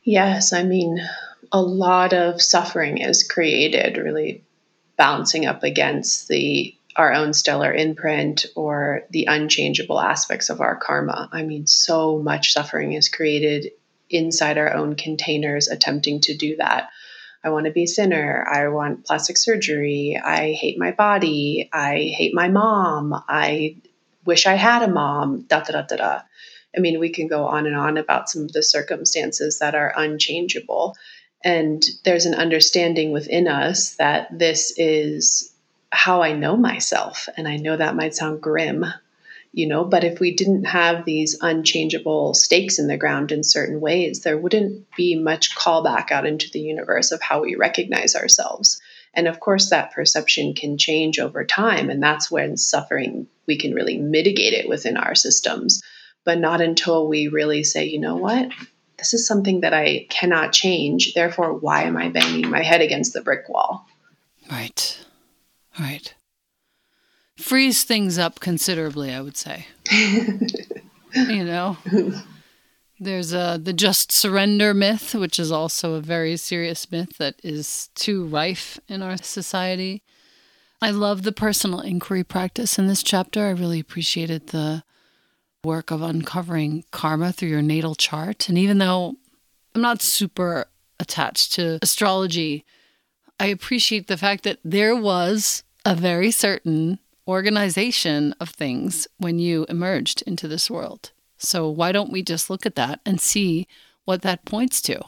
Yes, 0.04 0.52
I 0.52 0.64
mean, 0.64 1.00
a 1.52 1.62
lot 1.62 2.14
of 2.14 2.42
suffering 2.42 2.98
is 2.98 3.24
created 3.24 3.98
really 3.98 4.44
bouncing 4.98 5.46
up 5.46 5.64
against 5.64 6.28
the 6.28 6.76
our 6.96 7.14
own 7.14 7.34
stellar 7.34 7.74
imprint 7.74 8.46
or 8.56 9.04
the 9.12 9.26
unchangeable 9.30 10.00
aspects 10.00 10.50
of 10.50 10.60
our 10.60 10.76
karma. 10.76 11.30
I 11.32 11.44
mean, 11.44 11.66
so 11.66 12.20
much 12.20 12.52
suffering 12.52 12.94
is 12.94 13.08
created 13.08 13.72
inside 14.10 14.58
our 14.58 14.74
own 14.74 14.96
containers 14.96 15.70
attempting 15.70 16.20
to 16.22 16.36
do 16.36 16.58
that. 16.58 16.90
I 17.44 17.50
want 17.50 17.66
to 17.66 17.72
be 17.72 17.88
thinner. 17.88 18.46
I 18.48 18.68
want 18.68 19.06
plastic 19.06 19.38
surgery. 19.38 20.20
I 20.24 20.54
hate 20.54 20.78
my 20.78 20.92
body. 20.92 21.70
I 21.74 22.14
hate 22.16 22.34
my 22.34 22.50
mom. 22.50 23.14
I 23.28 23.78
wish 24.26 24.46
I 24.46 24.54
had 24.54 24.84
a 24.84 24.88
mom. 24.88 25.42
Da 25.42 25.62
da 25.62 25.74
da 25.74 25.82
da 25.82 25.96
da. 25.96 26.22
I 26.76 26.80
mean, 26.80 27.00
we 27.00 27.10
can 27.10 27.28
go 27.28 27.46
on 27.46 27.66
and 27.66 27.76
on 27.76 27.98
about 27.98 28.30
some 28.30 28.44
of 28.44 28.54
the 28.54 28.64
circumstances 28.64 29.60
that 29.60 29.76
are 29.76 29.94
unchangeable. 29.96 30.96
And 31.44 31.84
there's 32.06 32.26
an 32.26 32.36
understanding 32.36 33.12
within 33.12 33.48
us 33.48 33.96
that 33.96 34.28
this 34.38 34.74
is 34.78 35.52
how 35.92 36.22
I 36.22 36.34
know 36.34 36.56
myself. 36.56 37.28
And 37.36 37.48
I 37.48 37.58
know 37.58 37.76
that 37.76 37.96
might 37.96 38.16
sound 38.16 38.42
grim, 38.42 38.86
you 39.54 39.68
know, 39.68 39.84
but 39.84 40.04
if 40.04 40.20
we 40.20 40.34
didn't 40.34 40.64
have 40.66 41.04
these 41.04 41.38
unchangeable 41.42 42.34
stakes 42.34 42.80
in 42.80 42.88
the 42.88 42.98
ground 42.98 43.32
in 43.32 43.44
certain 43.44 43.82
ways, 43.82 44.22
there 44.22 44.38
wouldn't 44.38 44.88
be 44.96 45.16
much 45.16 45.56
callback 45.56 46.12
out 46.12 46.26
into 46.26 46.50
the 46.52 46.62
universe 46.62 47.12
of 47.12 47.22
how 47.22 47.42
we 47.42 47.56
recognize 47.56 48.16
ourselves. 48.16 48.82
And 49.14 49.28
of 49.28 49.42
course, 49.42 49.70
that 49.70 49.92
perception 49.92 50.54
can 50.54 50.78
change 50.78 51.20
over 51.20 51.44
time. 51.44 51.90
And 51.90 52.02
that's 52.02 52.32
when 52.32 52.56
suffering, 52.56 53.28
we 53.46 53.58
can 53.58 53.74
really 53.74 53.98
mitigate 53.98 54.54
it 54.54 54.70
within 54.70 54.96
our 54.96 55.16
systems, 55.16 55.84
but 56.24 56.40
not 56.40 56.62
until 56.62 57.10
we 57.10 57.28
really 57.28 57.64
say, 57.64 57.86
you 57.86 58.00
know 58.00 58.16
what? 58.16 58.52
This 58.98 59.14
is 59.14 59.28
something 59.28 59.62
that 59.62 59.74
I 59.74 60.06
cannot 60.10 60.54
change. 60.54 61.14
Therefore, 61.14 61.54
why 61.54 61.84
am 61.84 61.98
I 61.98 62.10
banging 62.10 62.50
my 62.50 62.64
head 62.64 62.82
against 62.82 63.14
the 63.14 63.22
brick 63.22 63.50
wall? 63.50 63.86
Right. 64.50 64.98
Right. 65.78 66.14
Freeze 67.38 67.84
things 67.84 68.18
up 68.18 68.40
considerably, 68.40 69.14
I 69.14 69.22
would 69.22 69.38
say. 69.38 69.68
you 69.92 71.44
know, 71.44 71.78
there's 73.00 73.34
uh, 73.34 73.58
the 73.62 73.74
just 73.74 74.12
surrender 74.12 74.74
myth, 74.74 75.16
which 75.16 75.40
is 75.40 75.52
also 75.52 75.96
a 75.96 76.02
very 76.02 76.38
serious 76.38 76.92
myth 76.92 77.18
that 77.18 77.36
is 77.44 77.90
too 77.96 78.26
rife 78.26 78.80
in 78.88 79.02
our 79.02 79.18
society. 79.18 80.04
I 80.82 80.92
love 80.92 81.24
the 81.24 81.32
personal 81.32 81.82
inquiry 81.82 82.24
practice 82.24 82.80
in 82.80 82.88
this 82.88 83.04
chapter. 83.04 83.46
I 83.46 83.52
really 83.52 83.80
appreciated 83.80 84.48
the 84.48 84.84
work 85.64 85.92
of 85.92 86.02
uncovering 86.02 86.86
karma 86.92 87.32
through 87.32 87.50
your 87.50 87.62
natal 87.62 87.96
chart. 87.96 88.50
And 88.50 88.58
even 88.58 88.80
though 88.80 89.16
I'm 89.76 89.82
not 89.82 90.02
super 90.02 90.66
attached 91.00 91.54
to 91.54 91.80
astrology, 91.82 92.66
I 93.40 93.48
appreciate 93.48 94.08
the 94.08 94.18
fact 94.18 94.44
that 94.44 94.60
there 94.64 94.96
was 94.96 95.64
a 95.86 95.96
very 95.96 96.32
certain 96.32 97.00
organization 97.28 98.34
of 98.40 98.50
things 98.50 99.08
when 99.18 99.40
you 99.40 99.66
emerged 99.70 100.22
into 100.24 100.48
this 100.48 100.70
world. 100.70 101.12
So, 101.38 101.70
why 101.70 101.92
don't 101.92 102.12
we 102.12 102.22
just 102.22 102.50
look 102.50 102.66
at 102.66 102.76
that 102.76 103.00
and 103.06 103.20
see 103.20 103.68
what 104.06 104.22
that 104.22 104.46
points 104.46 104.82
to 104.84 105.02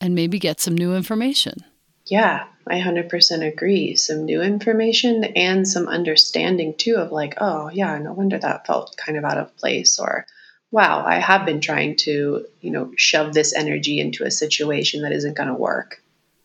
and 0.00 0.14
maybe 0.14 0.38
get 0.38 0.60
some 0.60 0.76
new 0.76 0.94
information? 0.94 1.64
Yeah, 2.06 2.44
I 2.68 2.80
100% 2.80 3.46
agree. 3.46 3.96
Some 3.96 4.24
new 4.24 4.42
information 4.42 5.24
and 5.24 5.66
some 5.66 5.88
understanding 5.88 6.74
too 6.76 6.96
of 6.96 7.10
like, 7.10 7.34
oh, 7.38 7.68
yeah, 7.72 7.98
no 7.98 8.12
wonder 8.12 8.38
that 8.38 8.66
felt 8.66 8.96
kind 8.96 9.18
of 9.18 9.24
out 9.24 9.38
of 9.38 9.56
place 9.56 9.98
or 9.98 10.26
wow, 10.70 11.04
I 11.06 11.18
have 11.18 11.46
been 11.46 11.60
trying 11.60 11.96
to, 11.96 12.44
you 12.60 12.70
know, 12.70 12.92
shove 12.96 13.32
this 13.32 13.54
energy 13.54 13.98
into 13.98 14.24
a 14.24 14.30
situation 14.30 15.02
that 15.02 15.12
isn't 15.12 15.36
going 15.36 15.48
to 15.48 15.54
work. 15.54 16.02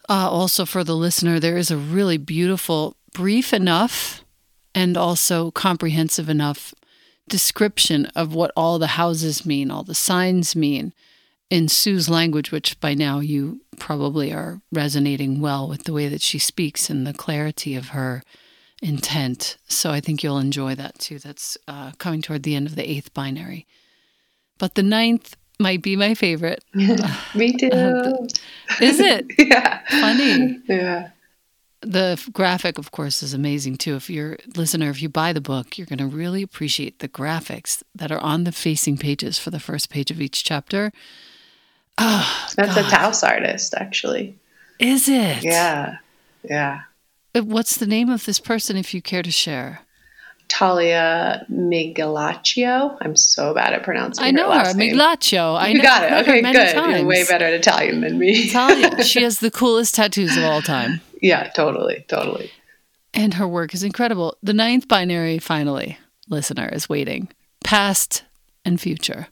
Uh, 0.07 0.29
also, 0.29 0.65
for 0.65 0.83
the 0.83 0.95
listener, 0.95 1.39
there 1.39 1.57
is 1.57 1.71
a 1.71 1.77
really 1.77 2.17
beautiful, 2.17 2.95
brief 3.13 3.53
enough 3.53 4.20
and 4.73 4.97
also 4.97 5.51
comprehensive 5.51 6.29
enough 6.29 6.73
description 7.27 8.07
of 8.07 8.33
what 8.33 8.51
all 8.55 8.79
the 8.79 8.87
houses 8.87 9.45
mean, 9.45 9.71
all 9.71 9.83
the 9.83 9.95
signs 9.95 10.55
mean 10.55 10.93
in 11.49 11.67
Sue's 11.67 12.09
language, 12.09 12.51
which 12.51 12.79
by 12.79 12.93
now 12.93 13.19
you 13.19 13.61
probably 13.77 14.31
are 14.31 14.61
resonating 14.71 15.41
well 15.41 15.67
with 15.67 15.83
the 15.83 15.93
way 15.93 16.07
that 16.07 16.21
she 16.21 16.39
speaks 16.39 16.89
and 16.89 17.05
the 17.05 17.13
clarity 17.13 17.75
of 17.75 17.89
her 17.89 18.23
intent. 18.81 19.57
So 19.67 19.91
I 19.91 19.99
think 19.99 20.23
you'll 20.23 20.39
enjoy 20.39 20.75
that 20.75 20.97
too. 20.99 21.19
That's 21.19 21.57
uh, 21.67 21.91
coming 21.97 22.21
toward 22.21 22.43
the 22.43 22.55
end 22.55 22.67
of 22.67 22.75
the 22.75 22.89
eighth 22.89 23.13
binary. 23.13 23.67
But 24.57 24.75
the 24.75 24.83
ninth 24.83 25.35
might 25.59 25.81
be 25.81 25.95
my 25.95 26.15
favorite. 26.15 26.63
Me 26.73 27.53
too. 27.53 27.69
Uh, 27.69 28.27
is 28.81 28.99
it? 28.99 29.25
yeah. 29.37 29.81
Funny. 29.89 30.59
Yeah. 30.67 31.09
The 31.81 32.23
graphic, 32.31 32.77
of 32.77 32.91
course, 32.91 33.23
is 33.23 33.33
amazing 33.33 33.77
too. 33.77 33.95
If 33.95 34.09
you're 34.09 34.37
listener, 34.55 34.89
if 34.89 35.01
you 35.01 35.09
buy 35.09 35.33
the 35.33 35.41
book, 35.41 35.77
you're 35.77 35.87
going 35.87 35.97
to 35.99 36.05
really 36.05 36.43
appreciate 36.43 36.99
the 36.99 37.09
graphics 37.09 37.81
that 37.95 38.11
are 38.11 38.19
on 38.19 38.43
the 38.43 38.51
facing 38.51 38.97
pages 38.97 39.39
for 39.39 39.49
the 39.49 39.59
first 39.59 39.89
page 39.89 40.11
of 40.11 40.21
each 40.21 40.43
chapter. 40.43 40.91
Oh, 41.97 42.47
That's 42.55 42.75
God. 42.75 42.85
a 42.85 42.89
Taos 42.89 43.23
artist, 43.23 43.73
actually. 43.75 44.37
Is 44.79 45.09
it? 45.09 45.43
Yeah. 45.43 45.97
Yeah. 46.43 46.81
Uh, 47.35 47.41
what's 47.41 47.77
the 47.77 47.87
name 47.87 48.09
of 48.09 48.25
this 48.25 48.39
person, 48.39 48.77
if 48.77 48.93
you 48.93 49.01
care 49.01 49.23
to 49.23 49.31
share? 49.31 49.81
Talia 50.47 51.45
Migliaccio. 51.49 52.97
I'm 52.99 53.15
so 53.15 53.53
bad 53.53 53.73
at 53.73 53.83
pronouncing. 53.83 54.23
I 54.23 54.31
know 54.31 54.51
her, 54.51 54.67
her 54.67 54.73
Migliaccio. 54.73 55.57
I 55.57 55.69
you 55.69 55.81
got 55.81 56.03
it. 56.03 56.11
Okay, 56.27 56.41
good. 56.41 56.73
Times. 56.73 56.97
You're 56.97 57.07
way 57.07 57.23
better 57.23 57.45
at 57.45 57.53
Italian 57.53 58.01
than 58.01 58.19
me. 58.19 58.49
Talia, 58.49 59.01
she 59.03 59.23
has 59.23 59.39
the 59.39 59.49
coolest 59.49 59.95
tattoos 59.95 60.35
of 60.35 60.43
all 60.43 60.61
time. 60.61 60.99
Yeah, 61.21 61.49
totally, 61.49 62.05
totally. 62.07 62.51
And 63.13 63.35
her 63.35 63.47
work 63.47 63.73
is 63.73 63.83
incredible. 63.83 64.37
The 64.41 64.53
ninth 64.53 64.87
binary, 64.87 65.39
finally, 65.39 65.97
listener 66.29 66.69
is 66.69 66.89
waiting. 66.89 67.29
Past 67.63 68.23
and 68.65 68.79
future, 68.79 69.27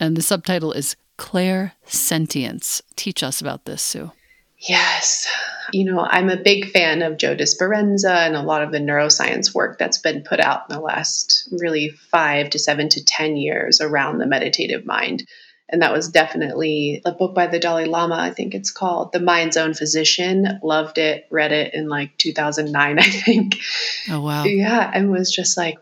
and 0.00 0.16
the 0.16 0.22
subtitle 0.22 0.72
is 0.72 0.96
Claire 1.16 1.74
Sentience. 1.84 2.82
Teach 2.94 3.22
us 3.22 3.40
about 3.40 3.64
this, 3.64 3.82
Sue. 3.82 4.12
Yes. 4.58 5.28
You 5.72 5.84
know, 5.84 6.00
I'm 6.00 6.30
a 6.30 6.36
big 6.36 6.70
fan 6.70 7.02
of 7.02 7.18
Joe 7.18 7.36
Dispenza 7.36 8.26
and 8.26 8.36
a 8.36 8.42
lot 8.42 8.62
of 8.62 8.72
the 8.72 8.78
neuroscience 8.78 9.54
work 9.54 9.78
that's 9.78 9.98
been 9.98 10.22
put 10.22 10.40
out 10.40 10.62
in 10.68 10.76
the 10.76 10.80
last 10.80 11.48
really 11.52 11.90
five 11.90 12.50
to 12.50 12.58
seven 12.58 12.88
to 12.90 13.04
10 13.04 13.36
years 13.36 13.80
around 13.80 14.18
the 14.18 14.26
meditative 14.26 14.86
mind. 14.86 15.26
And 15.68 15.82
that 15.82 15.92
was 15.92 16.08
definitely 16.08 17.02
a 17.04 17.12
book 17.12 17.34
by 17.34 17.48
the 17.48 17.58
Dalai 17.58 17.86
Lama, 17.86 18.16
I 18.16 18.30
think 18.30 18.54
it's 18.54 18.70
called 18.70 19.12
The 19.12 19.20
Mind's 19.20 19.56
Own 19.56 19.74
Physician. 19.74 20.60
Loved 20.62 20.98
it, 20.98 21.26
read 21.30 21.50
it 21.50 21.74
in 21.74 21.88
like 21.88 22.16
2009, 22.18 22.98
I 22.98 23.02
think. 23.02 23.58
Oh, 24.08 24.20
wow. 24.20 24.44
Yeah, 24.44 24.90
and 24.92 25.10
was 25.10 25.34
just 25.34 25.56
like, 25.56 25.78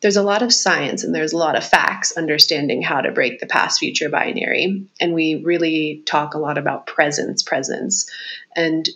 there's 0.00 0.16
a 0.16 0.22
lot 0.22 0.42
of 0.42 0.52
science 0.52 1.02
and 1.02 1.14
there's 1.14 1.32
a 1.32 1.38
lot 1.38 1.56
of 1.56 1.64
facts 1.64 2.16
understanding 2.16 2.82
how 2.82 3.00
to 3.00 3.10
break 3.10 3.40
the 3.40 3.46
past 3.46 3.80
future 3.80 4.08
binary. 4.08 4.86
And 5.00 5.14
we 5.14 5.42
really 5.44 6.02
talk 6.06 6.34
a 6.34 6.38
lot 6.38 6.58
about 6.58 6.86
presence, 6.86 7.42
presence. 7.42 8.10
And 8.54 8.88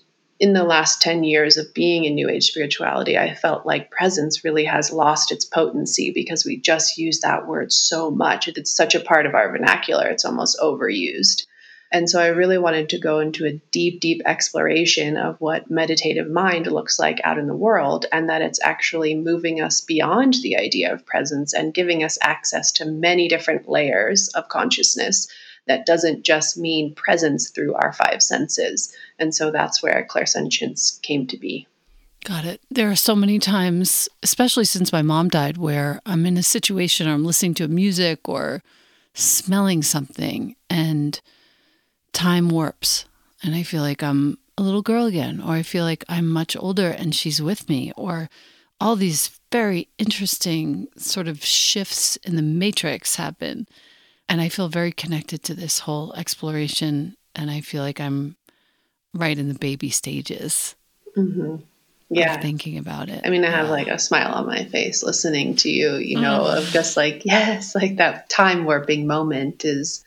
in 0.43 0.55
the 0.55 0.64
last 0.64 1.01
10 1.01 1.22
years 1.22 1.57
of 1.57 1.72
being 1.72 2.05
in 2.05 2.16
New 2.16 2.28
Age 2.28 2.49
spirituality, 2.49 3.16
I 3.16 3.32
felt 3.32 3.64
like 3.64 3.93
presence 3.93 4.43
really 4.43 4.64
has 4.64 4.90
lost 4.90 5.30
its 5.30 5.45
potency 5.45 6.11
because 6.12 6.45
we 6.45 6.57
just 6.57 6.99
use 6.99 7.20
that 7.20 7.47
word 7.47 7.72
so 7.72 8.11
much. 8.11 8.49
It's 8.49 8.74
such 8.74 8.97
a 8.97 9.01
part 9.01 9.24
of 9.24 9.36
our 9.36 9.53
vernacular, 9.53 10.09
it's 10.09 10.24
almost 10.24 10.59
overused. 10.59 11.47
And 11.93 12.11
so 12.11 12.20
I 12.20 12.28
really 12.28 12.59
wanted 12.59 12.88
to 12.88 12.99
go 12.99 13.20
into 13.20 13.47
a 13.47 13.61
deep, 13.70 14.01
deep 14.01 14.20
exploration 14.26 15.16
of 15.16 15.40
what 15.40 15.70
meditative 15.70 16.28
mind 16.28 16.66
looks 16.66 16.99
like 16.99 17.20
out 17.22 17.38
in 17.38 17.47
the 17.47 17.55
world, 17.55 18.07
and 18.11 18.28
that 18.28 18.43
it's 18.43 18.59
actually 18.64 19.14
moving 19.14 19.61
us 19.61 19.80
beyond 19.80 20.34
the 20.43 20.57
idea 20.57 20.93
of 20.93 21.07
presence 21.07 21.55
and 21.55 21.72
giving 21.72 22.03
us 22.03 22.18
access 22.20 22.72
to 22.72 22.84
many 22.84 23.28
different 23.28 23.68
layers 23.68 24.26
of 24.30 24.49
consciousness 24.49 25.28
that 25.66 25.86
doesn't 25.86 26.24
just 26.24 26.58
mean 26.58 26.94
presence 26.94 27.50
through 27.50 27.74
our 27.74 27.92
five 27.92 28.22
senses. 28.22 28.94
And 29.18 29.34
so 29.34 29.50
that's 29.50 29.82
where 29.82 30.06
clairsentience 30.10 31.00
came 31.02 31.26
to 31.28 31.36
be. 31.36 31.66
Got 32.24 32.44
it. 32.44 32.60
There 32.70 32.90
are 32.90 32.96
so 32.96 33.16
many 33.16 33.38
times, 33.38 34.08
especially 34.22 34.64
since 34.64 34.92
my 34.92 35.02
mom 35.02 35.28
died, 35.28 35.56
where 35.56 36.00
I'm 36.06 36.24
in 36.26 36.36
a 36.36 36.42
situation 36.42 37.08
or 37.08 37.12
I'm 37.12 37.24
listening 37.24 37.54
to 37.54 37.68
music 37.68 38.28
or 38.28 38.62
smelling 39.14 39.82
something 39.82 40.56
and 40.70 41.20
time 42.12 42.48
warps 42.48 43.06
and 43.42 43.54
I 43.54 43.62
feel 43.62 43.82
like 43.82 44.02
I'm 44.02 44.38
a 44.56 44.62
little 44.62 44.82
girl 44.82 45.06
again, 45.06 45.40
or 45.40 45.54
I 45.54 45.62
feel 45.62 45.84
like 45.84 46.04
I'm 46.08 46.28
much 46.28 46.56
older 46.56 46.88
and 46.88 47.14
she's 47.14 47.42
with 47.42 47.68
me, 47.68 47.92
or 47.96 48.28
all 48.80 48.96
these 48.96 49.40
very 49.50 49.88
interesting 49.98 50.88
sort 50.96 51.28
of 51.28 51.44
shifts 51.44 52.16
in 52.18 52.36
the 52.36 52.42
matrix 52.42 53.16
happen. 53.16 53.66
And 54.33 54.41
I 54.41 54.49
feel 54.49 54.70
very 54.70 54.93
connected 54.93 55.43
to 55.43 55.55
this 55.55 55.80
whole 55.80 56.14
exploration. 56.14 57.18
And 57.35 57.51
I 57.51 57.61
feel 57.61 57.83
like 57.83 58.01
I'm 58.01 58.37
right 59.12 59.37
in 59.37 59.49
the 59.49 59.59
baby 59.59 59.91
stages. 59.91 60.74
Mm-hmm. 61.14 61.57
Yeah. 62.09 62.41
thinking 62.41 62.78
about 62.78 63.11
it. 63.11 63.20
I 63.26 63.28
mean, 63.28 63.45
I 63.45 63.51
have 63.51 63.68
like 63.68 63.89
a 63.89 63.99
smile 63.99 64.33
on 64.33 64.47
my 64.47 64.64
face 64.64 65.03
listening 65.03 65.57
to 65.57 65.70
you, 65.70 65.97
you 65.97 66.18
know, 66.18 66.45
oh. 66.47 66.59
of 66.59 66.64
just 66.64 66.97
like, 66.97 67.22
yes, 67.26 67.74
like 67.74 67.97
that 67.97 68.30
time 68.30 68.64
warping 68.64 69.07
moment 69.07 69.66
is 69.66 70.03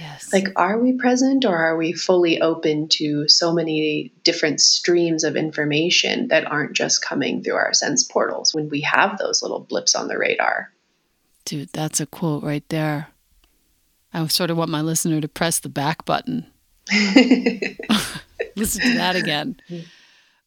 Yes. 0.00 0.32
Like, 0.32 0.48
are 0.56 0.78
we 0.78 0.94
present 0.94 1.44
or 1.44 1.56
are 1.56 1.76
we 1.76 1.92
fully 1.92 2.40
open 2.40 2.88
to 2.88 3.28
so 3.28 3.52
many 3.52 4.12
different 4.24 4.60
streams 4.60 5.22
of 5.22 5.36
information 5.36 6.28
that 6.28 6.46
aren't 6.46 6.74
just 6.76 7.04
coming 7.04 7.42
through 7.42 7.56
our 7.56 7.72
sense 7.74 8.04
portals 8.04 8.54
when 8.54 8.68
we 8.68 8.80
have 8.82 9.18
those 9.18 9.42
little 9.42 9.60
blips 9.60 9.94
on 9.96 10.08
the 10.08 10.18
radar? 10.18 10.72
Dude, 11.44 11.70
that's 11.72 12.00
a 12.00 12.06
quote 12.06 12.44
right 12.44 12.68
there. 12.68 13.08
I 14.18 14.26
sort 14.26 14.50
of 14.50 14.56
want 14.56 14.70
my 14.70 14.80
listener 14.80 15.20
to 15.20 15.28
press 15.28 15.60
the 15.60 15.68
back 15.68 16.04
button. 16.04 16.46
Listen 18.56 18.82
to 18.82 18.94
that 18.96 19.14
again. 19.14 19.60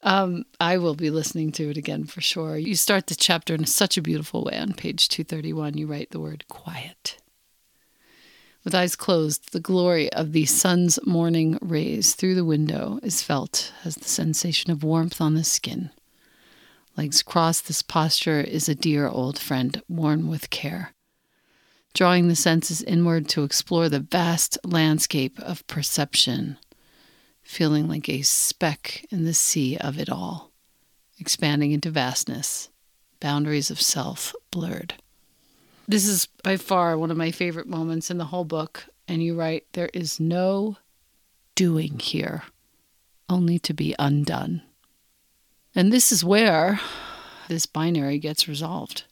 Um, 0.03 0.45
I 0.59 0.77
will 0.77 0.95
be 0.95 1.09
listening 1.09 1.51
to 1.53 1.69
it 1.69 1.77
again 1.77 2.05
for 2.05 2.19
sure. 2.19 2.57
You 2.57 2.75
start 2.75 3.07
the 3.07 3.15
chapter 3.15 3.53
in 3.53 3.65
such 3.65 3.97
a 3.97 4.01
beautiful 4.01 4.43
way 4.43 4.57
on 4.57 4.73
page 4.73 5.07
231. 5.07 5.77
You 5.77 5.87
write 5.87 6.11
the 6.11 6.19
word 6.19 6.45
quiet. 6.49 7.17
With 8.65 8.75
eyes 8.75 8.95
closed, 8.95 9.53
the 9.53 9.59
glory 9.59 10.11
of 10.11 10.33
the 10.33 10.45
sun's 10.45 10.99
morning 11.05 11.57
rays 11.61 12.13
through 12.13 12.35
the 12.35 12.45
window 12.45 12.99
is 13.01 13.23
felt 13.23 13.71
as 13.85 13.95
the 13.95 14.09
sensation 14.09 14.69
of 14.71 14.83
warmth 14.83 15.21
on 15.21 15.35
the 15.35 15.43
skin. 15.43 15.91
Legs 16.97 17.23
crossed, 17.23 17.67
this 17.67 17.81
posture 17.81 18.41
is 18.41 18.67
a 18.67 18.75
dear 18.75 19.07
old 19.07 19.39
friend, 19.39 19.81
worn 19.87 20.27
with 20.27 20.49
care. 20.49 20.93
Drawing 21.93 22.27
the 22.27 22.35
senses 22.35 22.81
inward 22.81 23.27
to 23.29 23.43
explore 23.43 23.89
the 23.89 23.99
vast 23.99 24.57
landscape 24.63 25.39
of 25.39 25.65
perception, 25.67 26.57
feeling 27.43 27.87
like 27.87 28.07
a 28.07 28.21
speck 28.21 29.05
in 29.09 29.25
the 29.25 29.33
sea 29.33 29.77
of 29.77 29.99
it 29.99 30.09
all, 30.09 30.51
expanding 31.19 31.71
into 31.71 31.89
vastness, 31.89 32.69
boundaries 33.19 33.69
of 33.69 33.81
self 33.81 34.33
blurred. 34.51 34.95
This 35.87 36.07
is 36.07 36.27
by 36.43 36.55
far 36.55 36.97
one 36.97 37.11
of 37.11 37.17
my 37.17 37.31
favorite 37.31 37.67
moments 37.67 38.09
in 38.09 38.17
the 38.17 38.25
whole 38.25 38.45
book. 38.45 38.85
And 39.07 39.21
you 39.21 39.35
write, 39.35 39.65
There 39.73 39.89
is 39.93 40.19
no 40.19 40.77
doing 41.55 41.99
here, 41.99 42.43
only 43.27 43.59
to 43.59 43.73
be 43.73 43.93
undone. 43.99 44.61
And 45.75 45.91
this 45.91 46.13
is 46.13 46.23
where 46.23 46.79
this 47.49 47.65
binary 47.65 48.19
gets 48.19 48.47
resolved. 48.47 49.03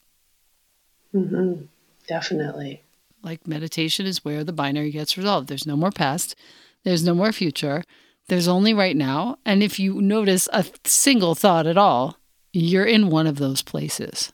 Mm-hmm. 1.14 1.64
Definitely. 2.10 2.82
Like 3.22 3.46
meditation 3.46 4.04
is 4.04 4.24
where 4.24 4.42
the 4.42 4.52
binary 4.52 4.90
gets 4.90 5.16
resolved. 5.16 5.46
There's 5.46 5.64
no 5.64 5.76
more 5.76 5.92
past, 5.92 6.34
there's 6.82 7.04
no 7.04 7.14
more 7.14 7.30
future, 7.30 7.84
there's 8.26 8.48
only 8.48 8.74
right 8.74 8.96
now. 8.96 9.38
And 9.46 9.62
if 9.62 9.78
you 9.78 10.02
notice 10.02 10.48
a 10.52 10.64
single 10.84 11.36
thought 11.36 11.68
at 11.68 11.78
all, 11.78 12.16
you're 12.52 12.84
in 12.84 13.10
one 13.10 13.28
of 13.28 13.36
those 13.38 13.62
places. 13.62 14.32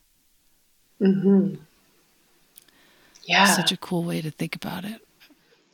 Mm-hmm. 1.02 1.56
Yeah. 3.24 3.44
Such 3.44 3.72
a 3.72 3.76
cool 3.76 4.04
way 4.04 4.22
to 4.22 4.30
think 4.30 4.56
about 4.56 4.86
it. 4.86 5.02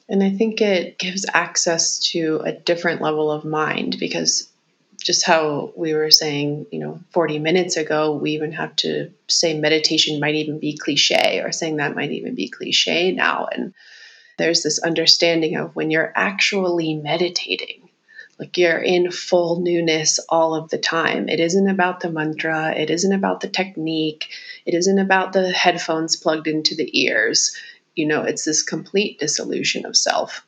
And 0.08 0.24
I 0.24 0.30
think 0.30 0.60
it 0.60 0.98
gives 0.98 1.24
access 1.32 2.00
to 2.10 2.40
a 2.44 2.50
different 2.50 3.00
level 3.00 3.30
of 3.30 3.44
mind 3.44 3.96
because 4.00 4.50
just 5.02 5.26
how 5.26 5.72
we 5.76 5.94
were 5.94 6.10
saying, 6.10 6.66
you 6.70 6.78
know, 6.78 7.00
40 7.10 7.38
minutes 7.38 7.76
ago, 7.76 8.14
we 8.14 8.32
even 8.32 8.52
have 8.52 8.74
to 8.76 9.12
say 9.28 9.58
meditation 9.58 10.20
might 10.20 10.34
even 10.34 10.58
be 10.58 10.76
cliche, 10.76 11.40
or 11.40 11.52
saying 11.52 11.76
that 11.76 11.94
might 11.94 12.12
even 12.12 12.34
be 12.34 12.48
cliche 12.48 13.12
now. 13.12 13.46
And 13.52 13.74
there's 14.38 14.62
this 14.62 14.78
understanding 14.78 15.56
of 15.56 15.74
when 15.76 15.90
you're 15.90 16.12
actually 16.14 16.94
meditating, 16.94 17.88
like 18.38 18.56
you're 18.56 18.78
in 18.78 19.10
full 19.10 19.60
newness 19.60 20.18
all 20.28 20.54
of 20.54 20.70
the 20.70 20.78
time. 20.78 21.28
It 21.28 21.40
isn't 21.40 21.68
about 21.68 22.00
the 22.00 22.10
mantra, 22.10 22.74
it 22.74 22.90
isn't 22.90 23.12
about 23.12 23.40
the 23.40 23.48
technique, 23.48 24.28
it 24.66 24.74
isn't 24.74 24.98
about 24.98 25.32
the 25.32 25.50
headphones 25.50 26.16
plugged 26.16 26.48
into 26.48 26.74
the 26.74 26.90
ears. 27.00 27.56
You 27.94 28.06
know, 28.06 28.22
it's 28.22 28.44
this 28.44 28.62
complete 28.62 29.18
dissolution 29.18 29.84
of 29.84 29.96
self. 29.96 30.46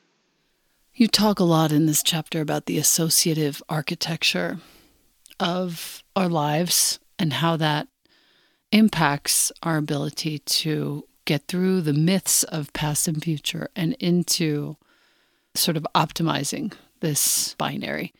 You 0.97 1.09
talk 1.09 1.41
a 1.41 1.43
lot 1.43 1.73
in 1.73 1.87
this 1.87 2.01
chapter 2.01 2.39
about 2.39 2.67
the 2.67 2.77
associative 2.77 3.61
architecture 3.67 4.59
of 5.41 6.01
our 6.15 6.29
lives 6.29 6.99
and 7.19 7.33
how 7.33 7.57
that 7.57 7.89
impacts 8.71 9.51
our 9.61 9.75
ability 9.75 10.39
to 10.39 11.05
get 11.25 11.49
through 11.49 11.81
the 11.81 11.91
myths 11.91 12.43
of 12.43 12.71
past 12.71 13.09
and 13.09 13.21
future 13.21 13.67
and 13.75 13.91
into 13.99 14.77
sort 15.53 15.75
of 15.75 15.85
optimizing 15.93 16.71
this 17.01 17.55
binary. 17.55 18.13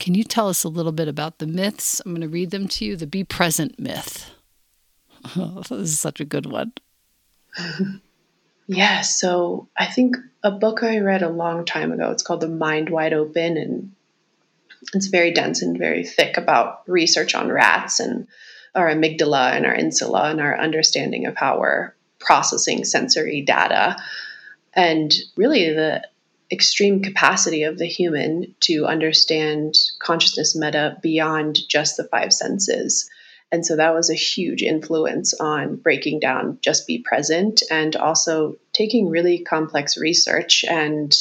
Can 0.00 0.14
you 0.14 0.24
tell 0.24 0.48
us 0.48 0.64
a 0.64 0.70
little 0.70 0.92
bit 0.92 1.08
about 1.08 1.40
the 1.40 1.46
myths? 1.46 2.00
I'm 2.06 2.12
going 2.12 2.22
to 2.22 2.28
read 2.28 2.52
them 2.52 2.68
to 2.68 2.86
you. 2.86 2.96
The 2.96 3.06
be 3.06 3.22
present 3.22 3.78
myth. 3.78 4.30
Oh, 5.36 5.60
this 5.68 5.72
is 5.72 6.00
such 6.00 6.20
a 6.20 6.24
good 6.24 6.46
one. 6.46 6.72
yeah, 8.66 9.02
so 9.02 9.68
I 9.76 9.86
think 9.86 10.16
a 10.42 10.50
book 10.50 10.82
I 10.82 10.98
read 10.98 11.22
a 11.22 11.28
long 11.28 11.64
time 11.64 11.92
ago, 11.92 12.10
it's 12.10 12.22
called 12.22 12.40
The 12.40 12.48
Mind 12.48 12.90
Wide 12.90 13.12
Open, 13.12 13.56
and 13.56 13.92
it's 14.94 15.06
very 15.06 15.32
dense 15.32 15.62
and 15.62 15.78
very 15.78 16.04
thick 16.04 16.36
about 16.36 16.82
research 16.86 17.34
on 17.34 17.50
rats 17.50 18.00
and 18.00 18.26
our 18.74 18.88
amygdala 18.88 19.52
and 19.52 19.66
our 19.66 19.74
insula 19.74 20.30
and 20.30 20.40
our 20.40 20.58
understanding 20.58 21.26
of 21.26 21.36
how 21.36 21.58
we're 21.58 21.94
processing 22.18 22.84
sensory 22.84 23.42
data. 23.42 23.96
And 24.72 25.12
really, 25.36 25.72
the 25.72 26.06
extreme 26.50 27.02
capacity 27.02 27.62
of 27.62 27.78
the 27.78 27.86
human 27.86 28.54
to 28.60 28.86
understand 28.86 29.74
consciousness 29.98 30.56
meta 30.56 30.98
beyond 31.02 31.58
just 31.68 31.96
the 31.96 32.04
five 32.04 32.32
senses. 32.32 33.08
And 33.54 33.64
so 33.64 33.76
that 33.76 33.94
was 33.94 34.10
a 34.10 34.14
huge 34.14 34.62
influence 34.62 35.32
on 35.32 35.76
breaking 35.76 36.18
down 36.18 36.58
just 36.60 36.88
be 36.88 36.98
present 36.98 37.62
and 37.70 37.94
also 37.94 38.56
taking 38.72 39.08
really 39.08 39.44
complex 39.44 39.96
research 39.96 40.64
and 40.68 41.16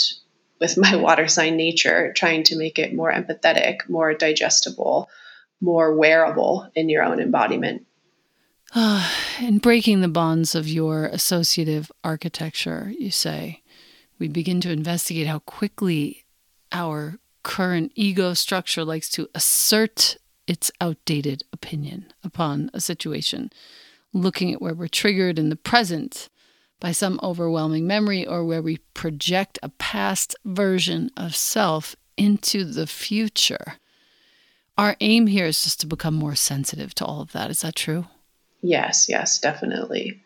with 0.59 0.75
my 0.75 0.95
water 1.07 1.27
sign 1.27 1.57
nature, 1.57 2.11
trying 2.13 2.41
to 2.45 2.57
make 2.57 2.79
it 2.79 2.91
more 2.91 3.13
empathetic, 3.13 3.87
more 3.87 4.15
digestible, 4.15 5.11
more 5.61 5.95
wearable 5.95 6.67
in 6.73 6.89
your 6.89 7.03
own 7.03 7.19
embodiment. 7.19 7.85
Uh, 8.73 9.07
in 9.39 9.59
breaking 9.59 10.01
the 10.01 10.07
bonds 10.07 10.55
of 10.55 10.67
your 10.67 11.05
associative 11.05 11.91
architecture, 12.03 12.91
you 12.97 13.11
say, 13.11 13.61
we 14.17 14.27
begin 14.27 14.59
to 14.61 14.71
investigate 14.71 15.27
how 15.27 15.37
quickly 15.37 16.25
our 16.71 17.19
current 17.43 17.91
ego 17.93 18.33
structure 18.33 18.83
likes 18.83 19.07
to 19.09 19.29
assert 19.35 20.17
its 20.47 20.71
outdated 20.81 21.43
opinion 21.63 22.11
upon 22.23 22.69
a 22.73 22.81
situation, 22.81 23.49
looking 24.11 24.53
at 24.53 24.61
where 24.61 24.73
we're 24.73 24.87
triggered 24.89 25.39
in 25.39 25.47
the 25.47 25.55
present 25.55 26.29
by 26.81 26.91
some 26.91 27.17
overwhelming 27.23 27.87
memory 27.87 28.27
or 28.27 28.43
where 28.43 28.61
we 28.61 28.77
project 28.93 29.57
a 29.63 29.69
past 29.69 30.35
version 30.43 31.09
of 31.15 31.33
self 31.33 31.95
into 32.17 32.65
the 32.65 32.85
future. 32.85 33.75
Our 34.77 34.97
aim 34.99 35.27
here 35.27 35.45
is 35.45 35.63
just 35.63 35.79
to 35.81 35.87
become 35.87 36.15
more 36.15 36.35
sensitive 36.35 36.93
to 36.95 37.05
all 37.05 37.21
of 37.21 37.31
that. 37.31 37.49
Is 37.49 37.61
that 37.61 37.75
true? 37.75 38.05
Yes, 38.61 39.07
yes, 39.07 39.39
definitely. 39.39 40.21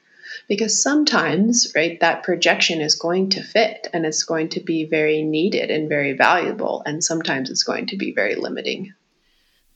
because 0.48 0.82
sometimes, 0.82 1.72
right, 1.76 2.00
that 2.00 2.24
projection 2.24 2.82
is 2.82 2.96
going 2.96 3.30
to 3.30 3.44
fit 3.44 3.88
and 3.94 4.06
it's 4.06 4.24
going 4.24 4.50
to 4.50 4.60
be 4.60 4.86
very 4.86 5.22
needed 5.24 5.70
and 5.72 5.90
very 5.90 6.14
valuable. 6.14 6.84
And 6.86 7.04
sometimes 7.04 7.50
it's 7.50 7.64
going 7.64 7.88
to 7.88 7.98
be 7.98 8.14
very 8.14 8.36
limiting. 8.36 8.94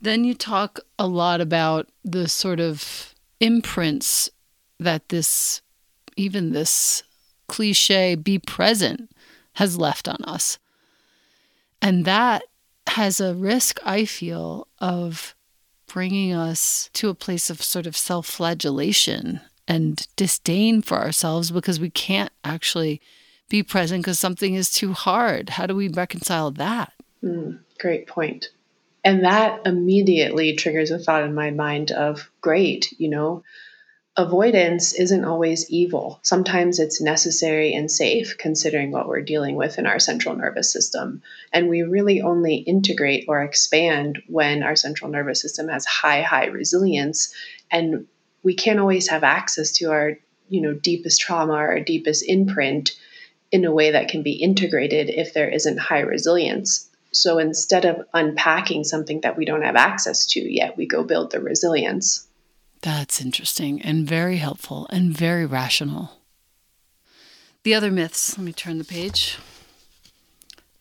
Then 0.01 0.23
you 0.23 0.33
talk 0.33 0.79
a 0.97 1.05
lot 1.05 1.41
about 1.41 1.87
the 2.03 2.27
sort 2.27 2.59
of 2.59 3.13
imprints 3.39 4.29
that 4.79 5.09
this, 5.09 5.61
even 6.17 6.53
this 6.53 7.03
cliche, 7.47 8.15
be 8.15 8.39
present, 8.39 9.11
has 9.53 9.77
left 9.77 10.07
on 10.07 10.23
us. 10.23 10.57
And 11.81 12.05
that 12.05 12.43
has 12.87 13.19
a 13.19 13.35
risk, 13.35 13.79
I 13.85 14.05
feel, 14.05 14.67
of 14.79 15.35
bringing 15.87 16.33
us 16.33 16.89
to 16.93 17.09
a 17.09 17.15
place 17.15 17.49
of 17.49 17.61
sort 17.61 17.85
of 17.85 17.95
self 17.95 18.25
flagellation 18.25 19.41
and 19.67 20.07
disdain 20.15 20.81
for 20.81 20.97
ourselves 20.97 21.51
because 21.51 21.79
we 21.79 21.89
can't 21.89 22.31
actually 22.43 23.01
be 23.49 23.61
present 23.61 24.03
because 24.03 24.19
something 24.19 24.55
is 24.55 24.71
too 24.71 24.93
hard. 24.93 25.51
How 25.51 25.67
do 25.67 25.75
we 25.75 25.89
reconcile 25.89 26.51
that? 26.51 26.93
Mm, 27.23 27.59
great 27.79 28.07
point. 28.07 28.49
And 29.03 29.23
that 29.23 29.65
immediately 29.65 30.55
triggers 30.55 30.91
a 30.91 30.99
thought 30.99 31.23
in 31.23 31.33
my 31.33 31.51
mind 31.51 31.91
of 31.91 32.29
great, 32.39 32.93
you 32.99 33.09
know, 33.09 33.43
avoidance 34.17 34.93
isn't 34.93 35.25
always 35.25 35.69
evil. 35.71 36.19
Sometimes 36.21 36.79
it's 36.79 37.01
necessary 37.01 37.73
and 37.73 37.89
safe 37.89 38.37
considering 38.37 38.91
what 38.91 39.07
we're 39.07 39.21
dealing 39.21 39.55
with 39.55 39.79
in 39.79 39.87
our 39.87 39.99
central 39.99 40.35
nervous 40.35 40.71
system. 40.71 41.23
And 41.51 41.69
we 41.69 41.81
really 41.81 42.21
only 42.21 42.55
integrate 42.55 43.25
or 43.27 43.41
expand 43.41 44.21
when 44.27 44.63
our 44.63 44.75
central 44.75 45.09
nervous 45.09 45.41
system 45.41 45.69
has 45.69 45.85
high, 45.85 46.21
high 46.21 46.47
resilience. 46.47 47.33
And 47.71 48.05
we 48.43 48.53
can't 48.53 48.79
always 48.79 49.07
have 49.07 49.23
access 49.23 49.71
to 49.77 49.91
our, 49.91 50.17
you 50.49 50.61
know, 50.61 50.73
deepest 50.73 51.21
trauma 51.21 51.53
or 51.53 51.79
deepest 51.79 52.23
imprint 52.27 52.91
in 53.51 53.65
a 53.65 53.71
way 53.71 53.91
that 53.91 54.09
can 54.09 54.23
be 54.23 54.33
integrated 54.33 55.09
if 55.09 55.33
there 55.33 55.49
isn't 55.49 55.79
high 55.79 56.01
resilience. 56.01 56.89
So 57.13 57.39
instead 57.39 57.85
of 57.85 58.05
unpacking 58.13 58.83
something 58.83 59.21
that 59.21 59.37
we 59.37 59.45
don't 59.45 59.63
have 59.63 59.75
access 59.75 60.25
to 60.27 60.39
yet, 60.39 60.77
we 60.77 60.87
go 60.87 61.03
build 61.03 61.31
the 61.31 61.41
resilience. 61.41 62.27
That's 62.81 63.21
interesting 63.21 63.81
and 63.81 64.07
very 64.07 64.37
helpful 64.37 64.87
and 64.89 65.15
very 65.15 65.45
rational. 65.45 66.21
The 67.63 67.75
other 67.75 67.91
myths, 67.91 68.37
let 68.37 68.45
me 68.45 68.53
turn 68.53 68.79
the 68.79 68.83
page. 68.83 69.37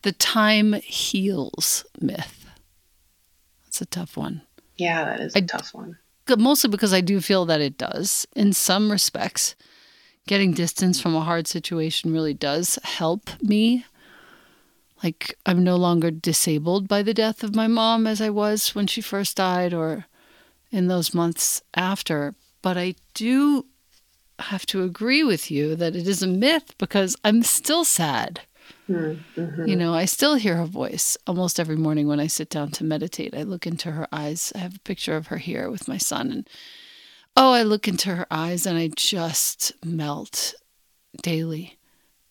The 0.02 0.12
time 0.12 0.74
heals 0.84 1.84
myth. 2.00 2.46
That's 3.64 3.82
a 3.82 3.86
tough 3.86 4.16
one. 4.16 4.42
Yeah, 4.76 5.04
that 5.04 5.20
is 5.20 5.34
a 5.34 5.38
I, 5.38 5.40
tough 5.42 5.74
one. 5.74 5.98
Mostly 6.38 6.70
because 6.70 6.94
I 6.94 7.02
do 7.02 7.20
feel 7.20 7.44
that 7.46 7.60
it 7.60 7.76
does. 7.76 8.26
In 8.34 8.52
some 8.54 8.90
respects, 8.90 9.54
getting 10.26 10.52
distance 10.52 11.00
from 11.00 11.14
a 11.14 11.20
hard 11.20 11.46
situation 11.46 12.12
really 12.12 12.34
does 12.34 12.78
help 12.82 13.30
me. 13.42 13.84
Like, 15.03 15.34
I'm 15.46 15.64
no 15.64 15.76
longer 15.76 16.11
disabled 16.11 16.86
by 16.86 17.03
the 17.03 17.14
death 17.14 17.42
of 17.42 17.55
my 17.55 17.66
mom 17.66 18.07
as 18.07 18.20
I 18.20 18.30
was 18.30 18.74
when 18.74 18.86
she 18.86 19.01
first 19.01 19.36
died, 19.36 19.72
or 19.72 20.07
in 20.70 20.88
those 20.88 21.14
months 21.14 21.62
after. 21.74 22.34
But 22.62 22.76
I 22.76 22.94
do 23.14 23.66
have 24.38 24.66
to 24.66 24.82
agree 24.82 25.22
with 25.22 25.51
you 25.51 25.76
that 25.76 25.96
it 25.96 26.07
is 26.07 26.22
a 26.22 26.26
myth 26.26 26.74
because 26.78 27.16
I'm 27.24 27.42
still 27.42 27.84
sad. 27.84 28.40
Mm-hmm. 28.88 29.66
You 29.66 29.76
know, 29.76 29.94
I 29.94 30.05
still 30.05 30.34
hear 30.34 30.57
her 30.57 30.64
voice 30.66 31.16
almost 31.26 31.61
every 31.61 31.76
morning 31.76 32.09
when 32.09 32.20
I 32.20 32.26
sit 32.26 32.51
down 32.51 32.70
to 32.72 32.84
meditate. 32.84 33.34
I 33.34 33.42
look 33.42 33.66
into 33.66 33.92
her 33.92 34.07
eyes. 34.12 34.53
I 34.55 34.59
have 34.59 34.76
a 34.76 34.80
picture 34.80 35.16
of 35.16 35.28
her 35.28 35.38
here 35.38 35.70
with 35.70 35.88
my 35.88 35.98
son. 35.98 36.30
And 36.30 36.48
oh, 37.36 37.53
I 37.53 37.62
look 37.62 37.86
into 37.86 38.14
her 38.14 38.26
eyes 38.30 38.66
and 38.66 38.76
I 38.76 38.90
just 38.96 39.72
melt 39.84 40.55
daily. 41.22 41.78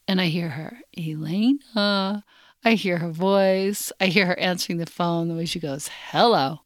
And 0.07 0.19
I 0.19 0.25
hear 0.25 0.49
her, 0.49 0.79
Elena. 0.97 2.23
I 2.63 2.73
hear 2.73 2.97
her 2.97 3.09
voice. 3.09 3.91
I 3.99 4.07
hear 4.07 4.25
her 4.25 4.39
answering 4.39 4.79
the 4.79 4.85
phone, 4.85 5.27
the 5.27 5.35
way 5.35 5.45
she 5.45 5.59
goes, 5.59 5.89
hello. 6.11 6.59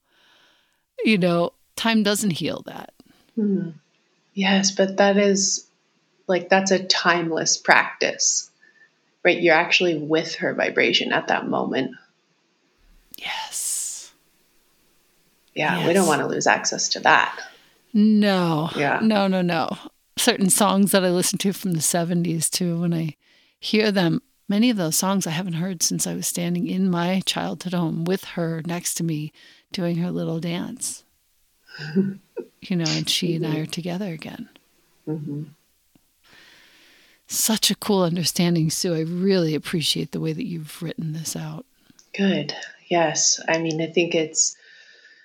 You 1.04 1.18
know, 1.18 1.54
time 1.76 2.04
doesn't 2.04 2.32
heal 2.32 2.64
that. 2.66 2.94
Hmm. 3.36 3.70
Yes, 4.34 4.72
but 4.72 4.98
that 4.98 5.18
is 5.18 5.68
like 6.28 6.50
that's 6.50 6.72
a 6.72 6.84
timeless 6.84 7.58
practice, 7.58 8.50
right? 9.24 9.40
You're 9.40 9.56
actually 9.56 9.98
with 9.98 10.36
her 10.36 10.54
vibration 10.54 11.12
at 11.12 11.28
that 11.28 11.48
moment. 11.48 11.92
Yes. 13.18 14.12
Yeah, 15.54 15.78
yes. 15.78 15.88
we 15.88 15.94
don't 15.94 16.08
want 16.08 16.22
to 16.22 16.28
lose 16.28 16.48
access 16.48 16.90
to 16.90 17.00
that. 17.02 17.40
No. 17.94 18.70
Yeah. 18.76 19.00
No, 19.04 19.28
no, 19.28 19.42
no. 19.42 19.78
Certain 20.18 20.50
songs 20.50 20.92
that 20.92 21.04
I 21.04 21.10
listen 21.10 21.38
to 21.40 21.54
from 21.54 21.74
the 21.74 21.80
70s 21.80 22.50
too, 22.50 22.82
when 22.82 22.94
I 22.94 23.16
hear 23.60 23.92
them, 23.92 24.22
many 24.48 24.70
of 24.70 24.78
those 24.78 24.96
songs 24.96 25.28
I 25.28 25.32
haven't 25.32 25.54
heard 25.54 25.84
since 25.84 26.06
I 26.06 26.14
was 26.14 26.28
standing 26.28 26.68
in 26.68 26.90
my 26.90 27.22
childhood 27.26 27.74
home 27.74 28.06
with 28.06 28.24
her 28.24 28.62
next 28.66 28.96
to 28.96 29.04
me 29.04 29.32
doing 29.72 29.98
her 29.98 30.12
little 30.12 30.40
dance. 30.40 31.04
you 31.96 32.76
know, 32.76 32.86
and 32.88 33.10
she 33.10 33.34
mm-hmm. 33.34 33.46
and 33.46 33.54
I 33.54 33.60
are 33.62 33.66
together 33.66 34.12
again. 34.12 34.50
Mm-hmm. 35.08 35.44
Such 37.28 37.72
a 37.72 37.76
cool 37.76 38.04
understanding, 38.04 38.70
Sue. 38.70 38.94
I 38.94 39.02
really 39.02 39.56
appreciate 39.56 40.12
the 40.12 40.20
way 40.20 40.34
that 40.34 40.46
you've 40.46 40.82
written 40.84 41.14
this 41.14 41.36
out. 41.36 41.66
Good. 42.16 42.56
Yes. 42.88 43.42
I 43.48 43.58
mean, 43.58 43.82
I 43.82 43.88
think 43.88 44.14
it's 44.14 44.56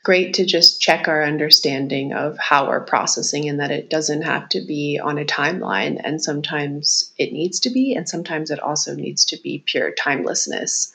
great 0.04 0.34
to 0.34 0.46
just 0.46 0.80
check 0.80 1.08
our 1.08 1.22
understanding 1.22 2.12
of 2.12 2.38
how 2.38 2.68
we're 2.68 2.84
processing 2.84 3.48
and 3.48 3.60
that 3.60 3.70
it 3.70 3.90
doesn't 3.90 4.22
have 4.22 4.48
to 4.50 4.60
be 4.60 5.00
on 5.02 5.18
a 5.18 5.24
timeline. 5.24 6.00
And 6.02 6.22
sometimes 6.22 7.12
it 7.18 7.32
needs 7.32 7.60
to 7.60 7.70
be, 7.70 7.94
and 7.94 8.08
sometimes 8.08 8.50
it 8.50 8.60
also 8.60 8.94
needs 8.94 9.24
to 9.26 9.38
be 9.42 9.62
pure 9.66 9.92
timelessness. 9.92 10.92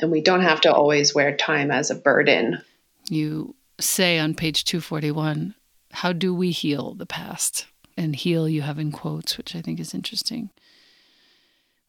And 0.00 0.10
we 0.10 0.20
don't 0.20 0.42
have 0.42 0.62
to 0.62 0.72
always 0.72 1.14
wear 1.14 1.36
time 1.36 1.70
as 1.70 1.90
a 1.90 1.94
burden. 1.94 2.60
You 3.08 3.54
say 3.78 4.18
on 4.18 4.34
page 4.34 4.64
241 4.64 5.54
how 5.92 6.12
do 6.12 6.34
we 6.34 6.50
heal 6.50 6.94
the 6.94 7.06
past? 7.06 7.66
And 7.96 8.16
heal 8.16 8.48
you 8.48 8.62
have 8.62 8.80
in 8.80 8.90
quotes, 8.90 9.38
which 9.38 9.54
I 9.54 9.62
think 9.62 9.78
is 9.78 9.94
interesting. 9.94 10.50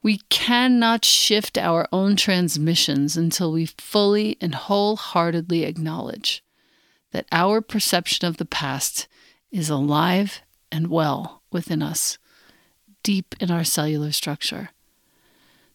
We 0.05 0.19
cannot 0.29 1.03
shift 1.03 1.57
our 1.57 1.87
own 1.91 2.15
transmissions 2.15 3.17
until 3.17 3.51
we 3.51 3.65
fully 3.65 4.37
and 4.39 4.53
wholeheartedly 4.53 5.63
acknowledge 5.63 6.43
that 7.11 7.25
our 7.31 7.59
perception 7.59 8.27
of 8.27 8.37
the 8.37 8.45
past 8.45 9.07
is 9.49 9.67
alive 9.67 10.43
and 10.71 10.91
well 10.91 11.41
within 11.51 11.81
us, 11.81 12.19
deep 13.01 13.33
in 13.39 13.49
our 13.49 13.63
cellular 13.63 14.11
structure 14.11 14.69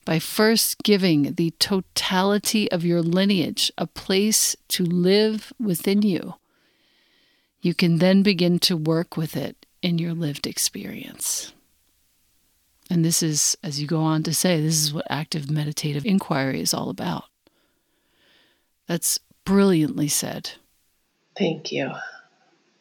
by 0.04 0.20
first 0.20 0.84
giving 0.84 1.34
the 1.34 1.50
totality 1.58 2.70
of 2.70 2.84
your 2.84 3.02
lineage 3.02 3.72
a 3.76 3.88
place 3.88 4.54
to 4.68 4.84
live 4.84 5.52
within 5.58 6.02
you. 6.02 6.34
You 7.62 7.74
can 7.74 7.98
then 7.98 8.22
begin 8.22 8.60
to 8.60 8.76
work 8.76 9.16
with 9.16 9.36
it 9.36 9.66
in 9.82 9.98
your 9.98 10.14
lived 10.14 10.46
experience. 10.46 11.52
And 12.90 13.04
this 13.04 13.22
is, 13.22 13.56
as 13.62 13.80
you 13.80 13.86
go 13.86 14.00
on 14.00 14.24
to 14.24 14.34
say, 14.34 14.60
this 14.60 14.82
is 14.82 14.92
what 14.92 15.06
active 15.08 15.48
meditative 15.48 16.04
inquiry 16.04 16.60
is 16.60 16.74
all 16.74 16.90
about. 16.90 17.24
That's 18.86 19.20
brilliantly 19.44 20.08
said. 20.08 20.50
Thank 21.36 21.70
you. 21.70 21.92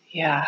Yeah 0.10 0.48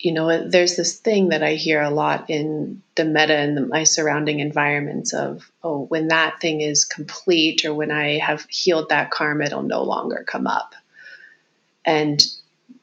you 0.00 0.12
know, 0.12 0.48
there's 0.48 0.76
this 0.76 0.96
thing 0.96 1.30
that 1.30 1.42
I 1.42 1.54
hear 1.54 1.82
a 1.82 1.90
lot 1.90 2.30
in 2.30 2.82
the 2.94 3.04
meta 3.04 3.34
and 3.34 3.68
my 3.68 3.82
surrounding 3.82 4.38
environments 4.38 5.12
of, 5.12 5.50
oh, 5.62 5.86
when 5.86 6.08
that 6.08 6.40
thing 6.40 6.60
is 6.60 6.84
complete 6.84 7.64
or 7.64 7.74
when 7.74 7.90
I 7.90 8.18
have 8.18 8.46
healed 8.48 8.90
that 8.90 9.10
karma, 9.10 9.44
it'll 9.44 9.62
no 9.62 9.82
longer 9.82 10.24
come 10.26 10.46
up. 10.46 10.74
And, 11.84 12.24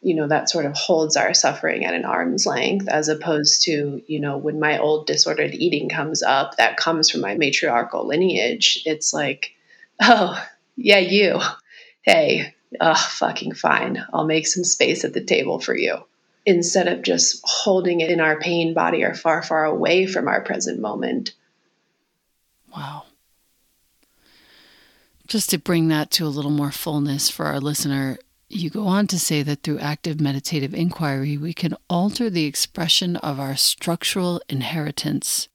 you 0.02 0.16
know, 0.16 0.28
that 0.28 0.50
sort 0.50 0.66
of 0.66 0.74
holds 0.74 1.18
our 1.18 1.34
suffering 1.34 1.84
at 1.86 1.94
an 1.94 2.06
arm's 2.06 2.46
length 2.46 2.88
as 2.88 3.08
opposed 3.08 3.64
to, 3.64 4.04
you 4.08 4.20
know, 4.20 4.38
when 4.38 4.60
my 4.60 4.78
old 4.78 5.08
disordered 5.08 5.54
eating 5.54 5.90
comes 5.90 6.22
up, 6.22 6.58
that 6.58 6.78
comes 6.78 7.10
from 7.10 7.22
my 7.22 7.36
matriarchal 7.36 8.08
lineage. 8.08 8.84
It's 8.86 9.14
like, 9.14 9.54
oh, 10.02 10.40
yeah, 10.76 11.00
you. 11.00 11.40
Hey, 12.04 12.54
oh, 12.80 12.94
fucking 12.94 13.56
fine. 13.56 14.06
I'll 14.14 14.26
make 14.26 14.48
some 14.48 14.64
space 14.64 15.04
at 15.06 15.14
the 15.14 15.24
table 15.24 15.60
for 15.60 15.76
you 15.76 16.04
instead 16.46 16.88
of 16.88 17.02
just 17.02 17.42
holding 17.44 18.02
it 18.02 18.12
in 18.12 18.20
our 18.20 18.40
pain 18.40 18.76
body 18.76 19.04
or 19.04 19.16
far, 19.16 19.42
far 19.42 19.66
away 19.66 20.06
from 20.06 20.28
our 20.28 20.42
present 20.42 20.80
moment. 20.80 21.34
Wow. 22.76 23.06
Just 25.28 25.50
to 25.50 25.58
bring 25.58 25.88
that 25.88 26.12
to 26.12 26.28
a 26.28 26.30
little 26.30 26.52
more 26.52 26.72
fullness 26.72 27.32
for 27.32 27.48
our 27.48 27.60
listener, 27.60 28.20
you 28.48 28.70
go 28.70 28.88
on 28.88 29.08
to 29.08 29.20
say 29.20 29.42
that 29.44 29.64
through 29.64 29.80
active 29.80 30.20
meditative 30.20 30.74
inquiry, 30.74 31.38
we 31.38 31.54
can 31.54 31.76
alter 31.90 32.30
the 32.30 32.46
expression 32.46 33.16
of 33.18 33.40
our 33.40 33.56
structural 33.56 34.42
inheritance 34.50 35.50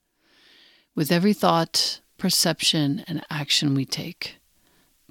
with 0.95 1.13
every 1.13 1.33
thought, 1.33 2.01
perception, 2.19 3.05
and 3.07 3.25
action 3.31 3.75
we 3.75 3.85
take. 3.85 4.37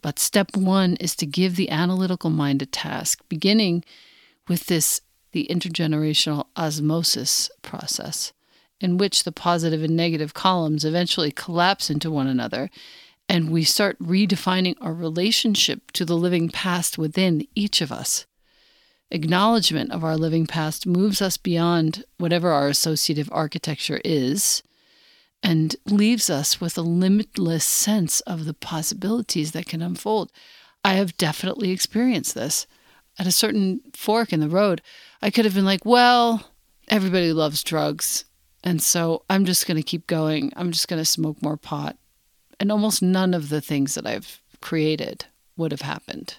But 0.01 0.19
step 0.19 0.55
one 0.55 0.95
is 0.95 1.15
to 1.17 1.25
give 1.25 1.55
the 1.55 1.69
analytical 1.69 2.29
mind 2.29 2.61
a 2.61 2.65
task, 2.65 3.21
beginning 3.29 3.83
with 4.47 4.67
this 4.67 5.01
the 5.31 5.47
intergenerational 5.49 6.47
osmosis 6.57 7.51
process 7.61 8.33
in 8.81 8.97
which 8.97 9.23
the 9.23 9.31
positive 9.31 9.83
and 9.83 9.95
negative 9.95 10.33
columns 10.33 10.85
eventually 10.85 11.31
collapse 11.31 11.89
into 11.89 12.09
one 12.09 12.27
another, 12.27 12.69
and 13.29 13.51
we 13.51 13.63
start 13.63 13.99
redefining 13.99 14.75
our 14.81 14.93
relationship 14.93 15.91
to 15.91 16.03
the 16.03 16.17
living 16.17 16.49
past 16.49 16.97
within 16.97 17.47
each 17.53 17.79
of 17.79 17.91
us. 17.91 18.25
Acknowledgement 19.11 19.91
of 19.91 20.03
our 20.03 20.17
living 20.17 20.47
past 20.47 20.87
moves 20.87 21.21
us 21.21 21.37
beyond 21.37 22.03
whatever 22.17 22.49
our 22.49 22.67
associative 22.67 23.29
architecture 23.31 24.01
is 24.03 24.63
and 25.43 25.75
leaves 25.85 26.29
us 26.29 26.59
with 26.59 26.77
a 26.77 26.81
limitless 26.81 27.63
sense 27.63 28.19
of 28.21 28.45
the 28.45 28.53
possibilities 28.53 29.51
that 29.51 29.67
can 29.67 29.81
unfold. 29.81 30.31
I 30.83 30.93
have 30.93 31.17
definitely 31.17 31.69
experienced 31.69 32.33
this. 32.35 32.65
At 33.17 33.27
a 33.27 33.31
certain 33.31 33.81
fork 33.93 34.33
in 34.33 34.39
the 34.39 34.49
road, 34.49 34.81
I 35.21 35.29
could 35.29 35.45
have 35.45 35.53
been 35.53 35.65
like, 35.65 35.85
well, 35.85 36.49
everybody 36.87 37.31
loves 37.31 37.63
drugs. 37.63 38.25
And 38.63 38.81
so 38.81 39.23
I'm 39.29 39.45
just 39.45 39.67
going 39.67 39.77
to 39.77 39.83
keep 39.83 40.07
going. 40.07 40.51
I'm 40.55 40.71
just 40.71 40.87
going 40.87 41.01
to 41.01 41.05
smoke 41.05 41.41
more 41.41 41.57
pot. 41.57 41.97
And 42.59 42.71
almost 42.71 43.01
none 43.01 43.33
of 43.33 43.49
the 43.49 43.61
things 43.61 43.95
that 43.95 44.05
I've 44.05 44.41
created 44.61 45.25
would 45.55 45.71
have 45.71 45.81
happened. 45.81 46.37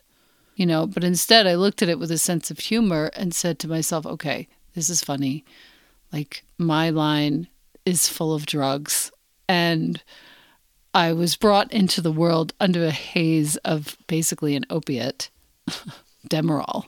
You 0.54 0.66
know, 0.66 0.86
but 0.86 1.04
instead 1.04 1.46
I 1.46 1.54
looked 1.54 1.82
at 1.82 1.88
it 1.88 1.98
with 1.98 2.10
a 2.10 2.18
sense 2.18 2.50
of 2.50 2.58
humor 2.58 3.10
and 3.16 3.34
said 3.34 3.58
to 3.60 3.68
myself, 3.68 4.04
okay, 4.04 4.46
this 4.74 4.90
is 4.90 5.02
funny. 5.02 5.44
Like 6.12 6.44
my 6.58 6.90
line 6.90 7.48
is 7.86 8.08
full 8.08 8.34
of 8.34 8.46
drugs. 8.46 9.10
And 9.48 10.02
I 10.92 11.12
was 11.12 11.36
brought 11.36 11.72
into 11.72 12.00
the 12.00 12.12
world 12.12 12.52
under 12.60 12.84
a 12.84 12.90
haze 12.90 13.56
of 13.58 13.96
basically 14.06 14.56
an 14.56 14.66
opiate, 14.70 15.30
Demerol. 16.28 16.86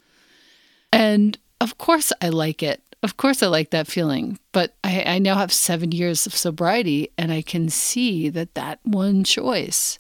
And 0.93 1.39
of 1.61 1.79
course 1.79 2.13
I 2.21 2.29
like 2.29 2.63
it. 2.63 2.83
Of 3.03 3.17
course 3.17 3.43
I 3.43 3.49
like 3.49 3.71
that 3.71 3.89
feeling. 3.89 4.39
But 4.53 4.77
I, 4.85 5.03
I 5.07 5.19
now 5.19 5.37
have 5.37 5.53
seven 5.53 5.93
years 5.93 6.27
of 6.27 6.37
sobriety 6.37 7.11
and 7.19 7.33
I 7.33 7.43
can 7.43 7.69
see 7.69 8.29
that 8.29 8.55
that 8.55 8.79
one 8.85 9.25
choice, 9.25 9.99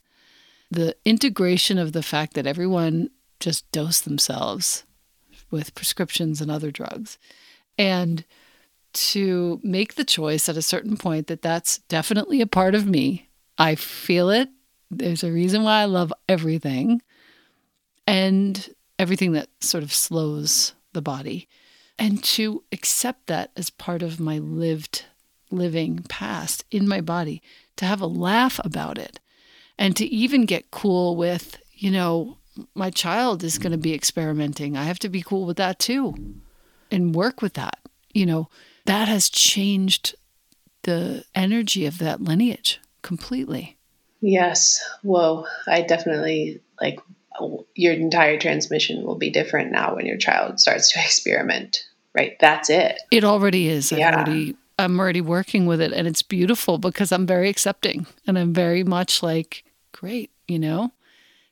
the 0.70 0.94
integration 1.05 1.78
of 1.78 1.92
the 1.92 2.03
fact 2.03 2.34
that 2.34 2.46
everyone 2.46 3.11
just 3.40 3.70
dose 3.72 4.00
themselves 4.00 4.84
with 5.50 5.74
prescriptions 5.74 6.40
and 6.40 6.50
other 6.50 6.70
drugs, 6.70 7.18
and 7.76 8.24
to 8.92 9.61
make 9.62 9.94
the 9.94 10.05
choice 10.05 10.48
at 10.48 10.57
a 10.57 10.62
certain 10.62 10.96
point 10.96 11.26
that 11.26 11.42
that's 11.42 11.78
definitely 11.78 12.40
a 12.40 12.46
part 12.46 12.74
of 12.74 12.86
me. 12.86 13.28
I 13.59 13.74
feel 13.74 14.30
it. 14.30 14.48
There's 14.90 15.24
a 15.24 15.32
reason 15.32 15.62
why 15.62 15.80
I 15.80 15.84
love 15.86 16.12
everything 16.28 17.03
and 18.07 18.74
everything 18.98 19.32
that 19.32 19.48
sort 19.61 19.82
of 19.82 19.92
slows 19.92 20.74
the 20.92 21.03
body. 21.03 21.48
And 22.03 22.20
to 22.24 22.64
accept 22.72 23.28
that 23.28 23.53
as 23.57 23.70
part 23.70 24.03
of 24.03 24.18
my 24.18 24.38
lived, 24.38 25.05
living 25.53 26.05
past 26.09 26.64
in 26.68 26.88
my 26.88 27.00
body, 27.00 27.40
to 27.76 27.84
have 27.84 28.00
a 28.00 28.09
laugh 28.09 28.59
about 28.64 28.98
it, 28.98 29.20
and 29.78 29.94
to 29.96 30.05
even 30.07 30.44
get 30.44 30.72
cool 30.72 31.14
with, 31.14 31.62
you 31.74 31.92
know, 31.92 32.38
my 32.74 32.90
child 32.90 33.44
is 33.44 33.57
going 33.57 33.70
to 33.70 33.78
be 33.78 33.94
experimenting. 33.94 34.76
I 34.76 34.82
have 34.82 34.98
to 34.98 35.09
be 35.09 35.22
cool 35.22 35.46
with 35.46 35.59
that 35.59 35.78
too 35.78 36.16
and 36.90 37.14
work 37.14 37.40
with 37.40 37.55
that. 37.55 37.78
You 38.12 38.26
know, 38.26 38.48
that 38.86 39.07
has 39.07 39.30
changed 39.30 40.16
the 40.82 41.24
energy 41.36 41.86
of 41.86 41.98
that 41.98 42.20
lineage 42.20 42.80
completely. 43.03 43.76
Yes. 44.20 44.82
Whoa. 45.03 45.46
I 45.68 45.82
definitely 45.82 46.62
like 46.80 46.98
your 47.76 47.92
entire 47.92 48.40
transmission 48.40 49.05
will 49.05 49.18
be 49.18 49.30
different 49.30 49.70
now 49.70 49.94
when 49.94 50.07
your 50.07 50.18
child 50.18 50.59
starts 50.59 50.90
to 50.94 50.98
experiment. 51.05 51.86
Right. 52.14 52.36
That's 52.40 52.68
it. 52.70 53.00
It 53.10 53.24
already 53.24 53.68
is. 53.68 53.90
Yeah. 53.90 54.14
Already, 54.14 54.56
I'm 54.78 54.98
already 54.98 55.20
working 55.20 55.66
with 55.66 55.80
it 55.80 55.92
and 55.92 56.06
it's 56.06 56.22
beautiful 56.22 56.78
because 56.78 57.12
I'm 57.12 57.26
very 57.26 57.48
accepting 57.48 58.06
and 58.26 58.38
I'm 58.38 58.52
very 58.52 58.84
much 58.84 59.22
like, 59.22 59.64
great, 59.92 60.30
you 60.48 60.58
know, 60.58 60.92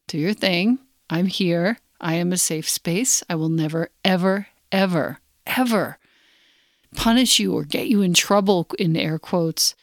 do 0.06 0.18
your 0.18 0.34
thing. 0.34 0.78
I'm 1.08 1.26
here. 1.26 1.78
I 2.00 2.14
am 2.14 2.32
a 2.32 2.38
safe 2.38 2.68
space. 2.68 3.22
I 3.28 3.34
will 3.34 3.48
never, 3.48 3.90
ever, 4.04 4.48
ever, 4.72 5.18
ever 5.46 5.98
punish 6.94 7.38
you 7.38 7.54
or 7.54 7.64
get 7.64 7.88
you 7.88 8.02
in 8.02 8.14
trouble, 8.14 8.66
in 8.78 8.96
air 8.96 9.18
quotes, 9.18 9.74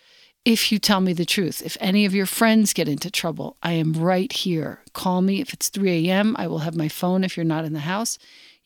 if 0.45 0.71
you 0.71 0.79
tell 0.79 1.01
me 1.01 1.13
the 1.13 1.25
truth. 1.25 1.61
If 1.65 1.77
any 1.79 2.05
of 2.05 2.15
your 2.15 2.25
friends 2.25 2.73
get 2.73 2.87
into 2.87 3.11
trouble, 3.11 3.57
I 3.61 3.73
am 3.73 3.93
right 3.93 4.31
here. 4.31 4.81
Call 4.93 5.21
me. 5.21 5.41
If 5.41 5.53
it's 5.53 5.69
3 5.69 6.07
a.m., 6.07 6.35
I 6.39 6.47
will 6.47 6.59
have 6.59 6.75
my 6.75 6.87
phone 6.87 7.23
if 7.23 7.35
you're 7.35 7.43
not 7.43 7.65
in 7.65 7.73
the 7.73 7.81
house. 7.81 8.17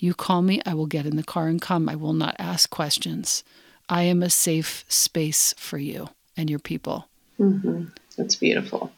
You 0.02 0.16
call 0.16 0.41
me, 0.41 0.60
I 0.66 0.74
will 0.74 0.88
get 0.88 1.06
in 1.06 1.16
the 1.16 1.24
car 1.24 1.47
and 1.47 1.62
come. 1.62 1.88
I 1.88 1.95
will 1.95 2.14
not 2.14 2.36
ask 2.39 2.68
questions. 2.72 3.43
I 3.88 4.02
am 4.02 4.24
a 4.24 4.32
safe 4.32 4.84
space 4.88 5.54
for 5.60 5.78
you 5.78 6.10
and 6.36 6.49
your 6.49 6.58
people. 6.58 7.08
Mm-hmm. 7.39 7.86
That's 8.18 8.36
beautiful. 8.36 8.91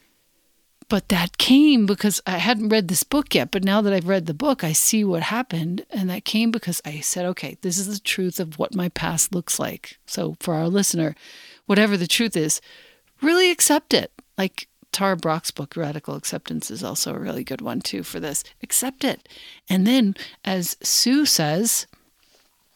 But 0.88 1.10
that 1.10 1.36
came 1.36 1.84
because 1.84 2.22
I 2.26 2.38
hadn't 2.38 2.70
read 2.70 2.88
this 2.88 3.04
book 3.04 3.34
yet. 3.34 3.50
But 3.50 3.64
now 3.64 3.82
that 3.82 3.92
I've 3.92 4.08
read 4.08 4.24
the 4.24 4.32
book, 4.32 4.64
I 4.64 4.72
see 4.72 5.04
what 5.04 5.24
happened. 5.24 5.84
And 5.90 6.08
that 6.08 6.24
came 6.24 6.50
because 6.50 6.80
I 6.86 7.00
said, 7.00 7.26
okay, 7.26 7.58
this 7.60 7.76
is 7.76 7.86
the 7.86 8.02
truth 8.02 8.40
of 8.40 8.58
what 8.58 8.74
my 8.74 8.88
past 8.88 9.34
looks 9.34 9.58
like. 9.58 9.98
So 10.06 10.38
for 10.40 10.54
our 10.54 10.68
listener, 10.68 11.14
whatever 11.66 11.98
the 11.98 12.06
truth 12.06 12.34
is, 12.34 12.62
really 13.20 13.50
accept 13.50 13.92
it. 13.92 14.10
Like 14.38 14.68
Tara 14.94 15.16
Brach's 15.16 15.50
book, 15.50 15.76
Radical 15.76 16.14
Acceptance, 16.14 16.70
is 16.70 16.84
also 16.84 17.12
a 17.12 17.18
really 17.18 17.42
good 17.42 17.60
one, 17.60 17.80
too, 17.80 18.04
for 18.04 18.20
this. 18.20 18.44
Accept 18.62 19.02
it. 19.02 19.28
And 19.68 19.86
then, 19.86 20.14
as 20.44 20.76
Sue 20.82 21.26
says, 21.26 21.88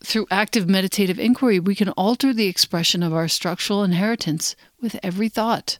through 0.03 0.27
active 0.29 0.69
meditative 0.69 1.21
inquiry, 1.21 1.61
we 1.61 1.77
can 1.77 1.91
alter 1.91 2.35
the 2.35 2.49
expression 2.49 3.05
of 3.05 3.15
our 3.15 3.29
structural 3.29 3.85
inheritance 3.85 4.57
with 4.81 4.99
every 5.01 5.29
thought, 5.29 5.79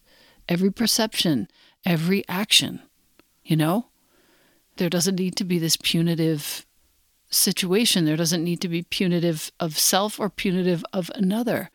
every 0.49 0.71
perception, 0.71 1.49
every 1.85 2.23
action. 2.29 2.83
You 3.45 3.57
know? 3.57 3.87
There 4.77 4.89
doesn't 4.89 5.17
need 5.17 5.35
to 5.37 5.45
be 5.45 5.59
this 5.59 5.77
punitive 5.77 6.65
situation. 7.31 8.05
There 8.05 8.17
doesn't 8.17 8.45
need 8.45 8.61
to 8.61 8.69
be 8.69 8.83
punitive 8.85 9.51
of 9.59 9.77
self 9.77 10.21
or 10.21 10.31
punitive 10.31 10.85
of 10.93 11.11
another. 11.17 11.71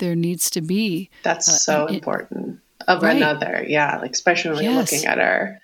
There 0.00 0.14
needs 0.14 0.50
to 0.50 0.60
be. 0.60 1.08
That's 1.22 1.64
so 1.64 1.86
an, 1.86 1.94
important. 1.94 2.60
Of 2.86 3.02
right. 3.02 3.16
another. 3.16 3.64
Yeah. 3.66 3.98
Like, 3.98 4.12
especially 4.12 4.54
when 4.54 4.64
yes. 4.64 4.72
we're 4.72 4.80
looking 4.80 5.06
at 5.06 5.18
our 5.18 5.58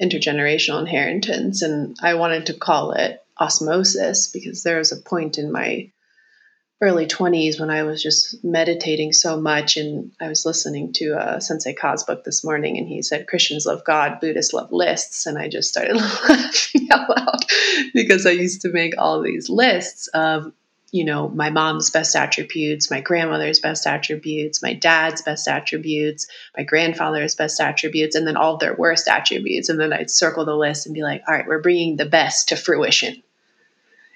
intergenerational 0.00 0.80
inheritance. 0.80 1.62
And 1.62 1.96
I 2.02 2.14
wanted 2.14 2.46
to 2.46 2.54
call 2.54 2.92
it 2.92 3.22
osmosis 3.38 4.28
because 4.28 4.62
there 4.62 4.78
was 4.78 4.92
a 4.92 4.96
point 4.96 5.38
in 5.38 5.52
my 5.52 5.90
early 6.80 7.06
20s 7.06 7.58
when 7.58 7.70
I 7.70 7.84
was 7.84 8.02
just 8.02 8.44
meditating 8.44 9.12
so 9.12 9.40
much. 9.40 9.76
And 9.76 10.12
I 10.20 10.28
was 10.28 10.44
listening 10.44 10.92
to 10.94 11.14
uh, 11.14 11.40
Sensei 11.40 11.72
Ka's 11.72 12.04
book 12.04 12.24
this 12.24 12.44
morning, 12.44 12.76
and 12.76 12.86
he 12.86 13.02
said, 13.02 13.28
Christians 13.28 13.64
love 13.66 13.84
God, 13.84 14.20
Buddhists 14.20 14.52
love 14.52 14.72
lists. 14.72 15.26
And 15.26 15.38
I 15.38 15.48
just 15.48 15.70
started 15.70 15.96
laughing 16.28 16.88
out 16.90 17.08
loud 17.08 17.40
because 17.94 18.26
I 18.26 18.30
used 18.30 18.62
to 18.62 18.72
make 18.72 18.94
all 18.98 19.22
these 19.22 19.48
lists 19.48 20.08
of, 20.08 20.52
you 20.96 21.04
know, 21.04 21.28
my 21.28 21.50
mom's 21.50 21.90
best 21.90 22.16
attributes, 22.16 22.90
my 22.90 23.00
grandmother's 23.00 23.60
best 23.60 23.86
attributes, 23.86 24.62
my 24.62 24.74
dad's 24.74 25.22
best 25.22 25.46
attributes, 25.48 26.26
my 26.56 26.64
grandfather's 26.64 27.34
best 27.34 27.60
attributes, 27.60 28.16
and 28.16 28.26
then 28.26 28.36
all 28.36 28.56
their 28.56 28.74
worst 28.74 29.08
attributes. 29.08 29.68
And 29.68 29.78
then 29.78 29.92
I'd 29.92 30.10
circle 30.10 30.44
the 30.44 30.56
list 30.56 30.86
and 30.86 30.94
be 30.94 31.02
like, 31.02 31.22
all 31.26 31.34
right, 31.34 31.46
we're 31.46 31.62
bringing 31.62 31.96
the 31.96 32.06
best 32.06 32.48
to 32.48 32.56
fruition. 32.56 33.22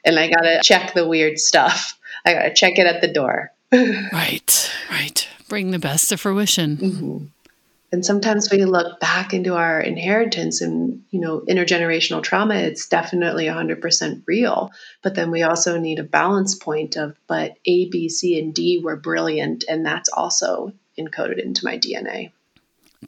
And 0.04 0.18
I 0.18 0.28
got 0.28 0.42
to 0.42 0.60
check 0.62 0.94
the 0.94 1.06
weird 1.06 1.38
stuff 1.38 1.98
I 2.24 2.34
got 2.34 2.42
to 2.42 2.54
check 2.54 2.78
it 2.78 2.86
at 2.86 3.00
the 3.00 3.08
door. 3.08 3.52
right, 3.72 4.70
right. 4.90 5.28
Bring 5.48 5.70
the 5.70 5.78
best 5.78 6.08
to 6.10 6.16
fruition. 6.16 6.76
Mm-hmm. 6.76 7.24
And 7.92 8.04
sometimes 8.04 8.50
we 8.50 8.64
look 8.64 9.00
back 9.00 9.34
into 9.34 9.56
our 9.56 9.80
inheritance 9.80 10.60
and, 10.60 11.02
you 11.10 11.20
know, 11.20 11.40
intergenerational 11.40 12.22
trauma, 12.22 12.54
it's 12.54 12.88
definitely 12.88 13.46
100% 13.46 14.22
real. 14.26 14.70
But 15.02 15.16
then 15.16 15.32
we 15.32 15.42
also 15.42 15.78
need 15.78 15.98
a 15.98 16.04
balance 16.04 16.54
point 16.54 16.96
of, 16.96 17.16
but 17.26 17.56
A, 17.66 17.88
B, 17.88 18.08
C, 18.08 18.38
and 18.38 18.54
D 18.54 18.80
were 18.82 18.96
brilliant. 18.96 19.64
And 19.68 19.84
that's 19.84 20.08
also 20.08 20.72
encoded 20.96 21.42
into 21.42 21.64
my 21.64 21.78
DNA. 21.78 22.30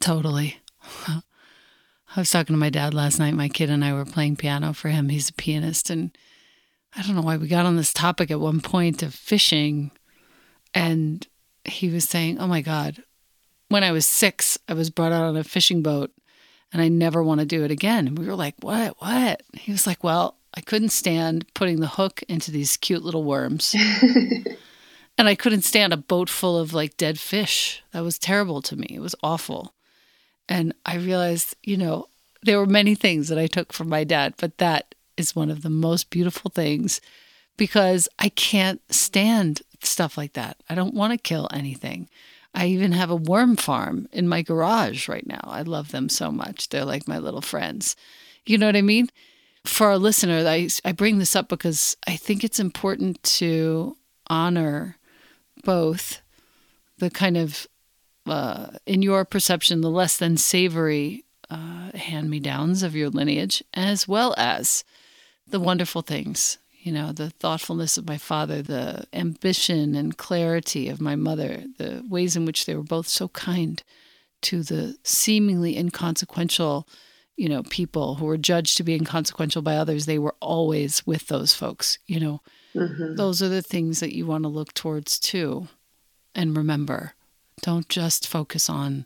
Totally. 0.01 0.57
I 1.07 1.21
was 2.19 2.29
talking 2.29 2.53
to 2.53 2.59
my 2.59 2.69
dad 2.69 2.93
last 2.93 3.19
night. 3.19 3.33
My 3.33 3.49
kid 3.49 3.69
and 3.69 3.85
I 3.85 3.93
were 3.93 4.05
playing 4.05 4.35
piano 4.35 4.73
for 4.73 4.89
him. 4.89 5.09
He's 5.09 5.29
a 5.29 5.33
pianist. 5.33 5.89
And 5.89 6.15
I 6.95 7.01
don't 7.01 7.15
know 7.15 7.21
why 7.21 7.37
we 7.37 7.47
got 7.47 7.65
on 7.65 7.77
this 7.77 7.93
topic 7.93 8.31
at 8.31 8.39
one 8.39 8.59
point 8.59 9.01
of 9.01 9.15
fishing. 9.15 9.91
And 10.73 11.25
he 11.63 11.89
was 11.89 12.03
saying, 12.03 12.39
Oh 12.39 12.47
my 12.47 12.61
God, 12.61 13.01
when 13.73 13.83
I 13.83 13.91
was 13.91 14.07
six, 14.07 14.59
I 14.69 14.75
was 14.75 14.91
brought 14.91 15.11
out 15.11 15.23
on 15.23 15.35
a 15.35 15.43
fishing 15.43 15.81
boat 15.81 16.11
and 16.71 16.79
I 16.79 16.89
never 16.89 17.23
want 17.23 17.39
to 17.39 17.45
do 17.45 17.63
it 17.63 17.71
again. 17.71 18.05
And 18.05 18.19
we 18.19 18.27
were 18.27 18.35
like, 18.35 18.53
What? 18.59 18.95
What? 18.99 19.41
He 19.55 19.71
was 19.71 19.87
like, 19.87 20.03
Well, 20.03 20.37
I 20.53 20.61
couldn't 20.61 20.89
stand 20.89 21.51
putting 21.55 21.79
the 21.79 21.87
hook 21.87 22.21
into 22.29 22.51
these 22.51 22.77
cute 22.77 23.01
little 23.01 23.23
worms. 23.23 23.75
and 25.17 25.27
I 25.27 25.33
couldn't 25.33 25.63
stand 25.63 25.91
a 25.91 25.97
boat 25.97 26.29
full 26.29 26.55
of 26.55 26.71
like 26.71 26.97
dead 26.97 27.19
fish. 27.19 27.81
That 27.93 28.03
was 28.03 28.19
terrible 28.19 28.61
to 28.61 28.75
me. 28.75 28.89
It 28.91 28.99
was 28.99 29.15
awful. 29.23 29.73
And 30.47 30.75
I 30.85 30.97
realized, 30.97 31.55
you 31.63 31.75
know, 31.75 32.09
there 32.43 32.59
were 32.59 32.67
many 32.67 32.93
things 32.93 33.27
that 33.29 33.39
I 33.39 33.47
took 33.47 33.73
from 33.73 33.89
my 33.89 34.03
dad, 34.03 34.35
but 34.37 34.59
that 34.59 34.93
is 35.17 35.35
one 35.35 35.49
of 35.49 35.63
the 35.63 35.71
most 35.71 36.11
beautiful 36.11 36.51
things 36.51 37.01
because 37.57 38.07
I 38.19 38.29
can't 38.29 38.81
stand 38.93 39.63
stuff 39.81 40.15
like 40.15 40.33
that. 40.33 40.57
I 40.69 40.75
don't 40.75 40.93
want 40.93 41.11
to 41.13 41.17
kill 41.17 41.49
anything. 41.51 42.07
I 42.53 42.67
even 42.67 42.91
have 42.91 43.09
a 43.09 43.15
worm 43.15 43.55
farm 43.55 44.07
in 44.11 44.27
my 44.27 44.41
garage 44.41 45.09
right 45.09 45.25
now. 45.25 45.41
I 45.43 45.63
love 45.63 45.91
them 45.91 46.09
so 46.09 46.31
much. 46.31 46.69
They're 46.69 46.85
like 46.85 47.07
my 47.07 47.17
little 47.17 47.41
friends. 47.41 47.95
You 48.45 48.57
know 48.57 48.67
what 48.67 48.75
I 48.75 48.81
mean? 48.81 49.09
For 49.65 49.87
our 49.87 49.97
listener, 49.97 50.47
I, 50.47 50.69
I 50.85 50.91
bring 50.91 51.17
this 51.17 51.35
up 51.35 51.49
because 51.49 51.97
I 52.05 52.15
think 52.15 52.43
it's 52.43 52.59
important 52.59 53.23
to 53.23 53.97
honor 54.27 54.97
both 55.63 56.21
the 56.97 57.09
kind 57.09 57.37
of, 57.37 57.67
uh, 58.27 58.67
in 58.85 59.01
your 59.01 59.25
perception, 59.25 59.81
the 59.81 59.89
less 59.89 60.17
than 60.17 60.37
savory 60.37 61.23
uh, 61.49 61.91
hand 61.95 62.29
me 62.29 62.39
downs 62.39 62.83
of 62.83 62.95
your 62.95 63.09
lineage, 63.09 63.63
as 63.73 64.07
well 64.07 64.35
as 64.37 64.83
the 65.47 65.59
wonderful 65.59 66.01
things 66.01 66.57
you 66.83 66.91
know, 66.91 67.13
the 67.13 67.29
thoughtfulness 67.29 67.97
of 67.97 68.05
my 68.05 68.17
father, 68.17 68.61
the 68.61 69.05
ambition 69.13 69.95
and 69.95 70.17
clarity 70.17 70.89
of 70.89 70.99
my 70.99 71.15
mother, 71.15 71.63
the 71.77 72.05
ways 72.09 72.35
in 72.35 72.45
which 72.45 72.65
they 72.65 72.75
were 72.75 72.83
both 72.83 73.07
so 73.07 73.29
kind 73.29 73.81
to 74.41 74.63
the 74.63 74.97
seemingly 75.01 75.77
inconsequential, 75.77 76.85
you 77.37 77.47
know, 77.47 77.63
people 77.63 78.15
who 78.15 78.25
were 78.25 78.37
judged 78.37 78.75
to 78.75 78.83
be 78.83 78.95
inconsequential 78.95 79.61
by 79.61 79.77
others. 79.77 80.05
They 80.05 80.19
were 80.19 80.35
always 80.41 81.07
with 81.07 81.27
those 81.27 81.53
folks, 81.53 81.99
you 82.05 82.19
know. 82.19 82.41
Mm-hmm. 82.75 83.15
Those 83.15 83.41
are 83.41 83.49
the 83.49 83.61
things 83.61 84.01
that 84.01 84.13
you 84.13 84.25
want 84.25 84.43
to 84.43 84.49
look 84.49 84.73
towards 84.73 85.19
too. 85.19 85.69
And 86.35 86.57
remember, 86.57 87.13
don't 87.61 87.87
just 87.87 88.27
focus 88.27 88.69
on 88.69 89.05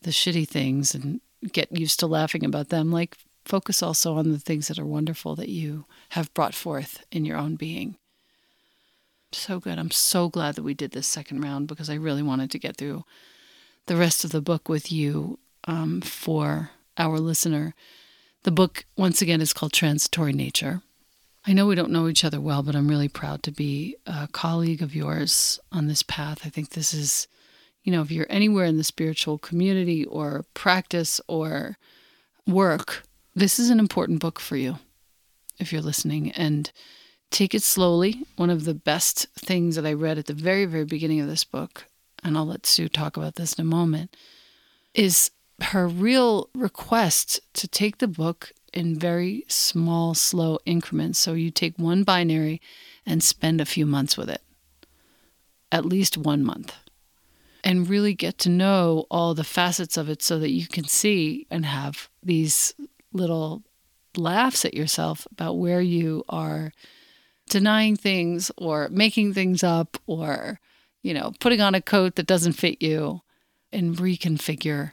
the 0.00 0.12
shitty 0.12 0.48
things 0.48 0.94
and 0.94 1.20
get 1.52 1.76
used 1.76 2.00
to 2.00 2.06
laughing 2.06 2.42
about 2.42 2.70
them. 2.70 2.90
Like, 2.90 3.18
focus 3.44 3.82
also 3.82 4.14
on 4.14 4.30
the 4.30 4.38
things 4.38 4.68
that 4.68 4.78
are 4.78 4.86
wonderful 4.86 5.34
that 5.36 5.48
you 5.48 5.84
have 6.10 6.32
brought 6.34 6.54
forth 6.54 7.04
in 7.10 7.24
your 7.24 7.36
own 7.36 7.56
being. 7.56 7.96
So 9.32 9.60
good. 9.60 9.78
I'm 9.78 9.90
so 9.90 10.28
glad 10.28 10.56
that 10.56 10.62
we 10.62 10.74
did 10.74 10.92
this 10.92 11.06
second 11.06 11.40
round 11.40 11.66
because 11.66 11.88
I 11.88 11.94
really 11.94 12.22
wanted 12.22 12.50
to 12.50 12.58
get 12.58 12.76
through 12.76 13.04
the 13.86 13.96
rest 13.96 14.24
of 14.24 14.30
the 14.30 14.42
book 14.42 14.68
with 14.68 14.92
you 14.92 15.38
um, 15.64 16.00
for 16.00 16.70
our 16.98 17.18
listener. 17.18 17.74
The 18.42 18.50
book, 18.50 18.84
once 18.96 19.22
again, 19.22 19.40
is 19.40 19.52
called 19.52 19.72
Transitory 19.72 20.32
Nature. 20.32 20.82
I 21.44 21.52
know 21.52 21.66
we 21.66 21.74
don't 21.74 21.90
know 21.90 22.08
each 22.08 22.24
other 22.24 22.40
well, 22.40 22.62
but 22.62 22.76
I'm 22.76 22.88
really 22.88 23.08
proud 23.08 23.42
to 23.44 23.50
be 23.50 23.96
a 24.06 24.28
colleague 24.30 24.82
of 24.82 24.94
yours 24.94 25.58
on 25.72 25.88
this 25.88 26.02
path. 26.02 26.42
I 26.44 26.48
think 26.50 26.70
this 26.70 26.94
is, 26.94 27.26
you 27.82 27.90
know, 27.90 28.02
if 28.02 28.12
you're 28.12 28.26
anywhere 28.30 28.64
in 28.64 28.76
the 28.76 28.84
spiritual 28.84 29.38
community 29.38 30.04
or 30.04 30.44
practice 30.54 31.20
or 31.26 31.78
work, 32.46 33.02
this 33.34 33.58
is 33.58 33.70
an 33.70 33.80
important 33.80 34.20
book 34.20 34.38
for 34.38 34.56
you 34.56 34.78
if 35.58 35.72
you're 35.72 35.82
listening 35.82 36.30
and 36.32 36.70
take 37.30 37.54
it 37.54 37.62
slowly. 37.62 38.24
One 38.36 38.50
of 38.50 38.64
the 38.64 38.74
best 38.74 39.26
things 39.38 39.76
that 39.76 39.86
I 39.86 39.92
read 39.92 40.18
at 40.18 40.26
the 40.26 40.34
very, 40.34 40.64
very 40.66 40.84
beginning 40.84 41.20
of 41.20 41.28
this 41.28 41.44
book, 41.44 41.86
and 42.22 42.36
I'll 42.36 42.46
let 42.46 42.66
Sue 42.66 42.88
talk 42.88 43.16
about 43.16 43.36
this 43.36 43.54
in 43.54 43.62
a 43.62 43.68
moment, 43.68 44.16
is 44.94 45.30
her 45.60 45.88
real 45.88 46.48
request 46.54 47.40
to 47.54 47.68
take 47.68 47.98
the 47.98 48.08
book 48.08 48.52
in 48.72 48.98
very 48.98 49.44
small, 49.48 50.14
slow 50.14 50.58
increments. 50.64 51.18
So 51.18 51.34
you 51.34 51.50
take 51.50 51.78
one 51.78 52.04
binary 52.04 52.60
and 53.06 53.22
spend 53.22 53.60
a 53.60 53.66
few 53.66 53.86
months 53.86 54.16
with 54.16 54.28
it, 54.28 54.42
at 55.70 55.84
least 55.84 56.16
one 56.16 56.42
month, 56.42 56.74
and 57.64 57.88
really 57.88 58.14
get 58.14 58.38
to 58.38 58.48
know 58.48 59.06
all 59.10 59.34
the 59.34 59.44
facets 59.44 59.96
of 59.96 60.08
it 60.08 60.22
so 60.22 60.38
that 60.38 60.50
you 60.50 60.66
can 60.66 60.84
see 60.84 61.46
and 61.50 61.66
have 61.66 62.08
these 62.22 62.74
little 63.12 63.62
laughs 64.16 64.64
at 64.64 64.74
yourself 64.74 65.26
about 65.32 65.58
where 65.58 65.80
you 65.80 66.24
are 66.28 66.72
denying 67.48 67.96
things 67.96 68.50
or 68.56 68.88
making 68.90 69.34
things 69.34 69.62
up 69.62 69.98
or, 70.06 70.60
you 71.02 71.14
know, 71.14 71.32
putting 71.40 71.60
on 71.60 71.74
a 71.74 71.82
coat 71.82 72.16
that 72.16 72.26
doesn't 72.26 72.52
fit 72.52 72.80
you 72.80 73.20
and 73.72 73.96
reconfigure. 73.96 74.92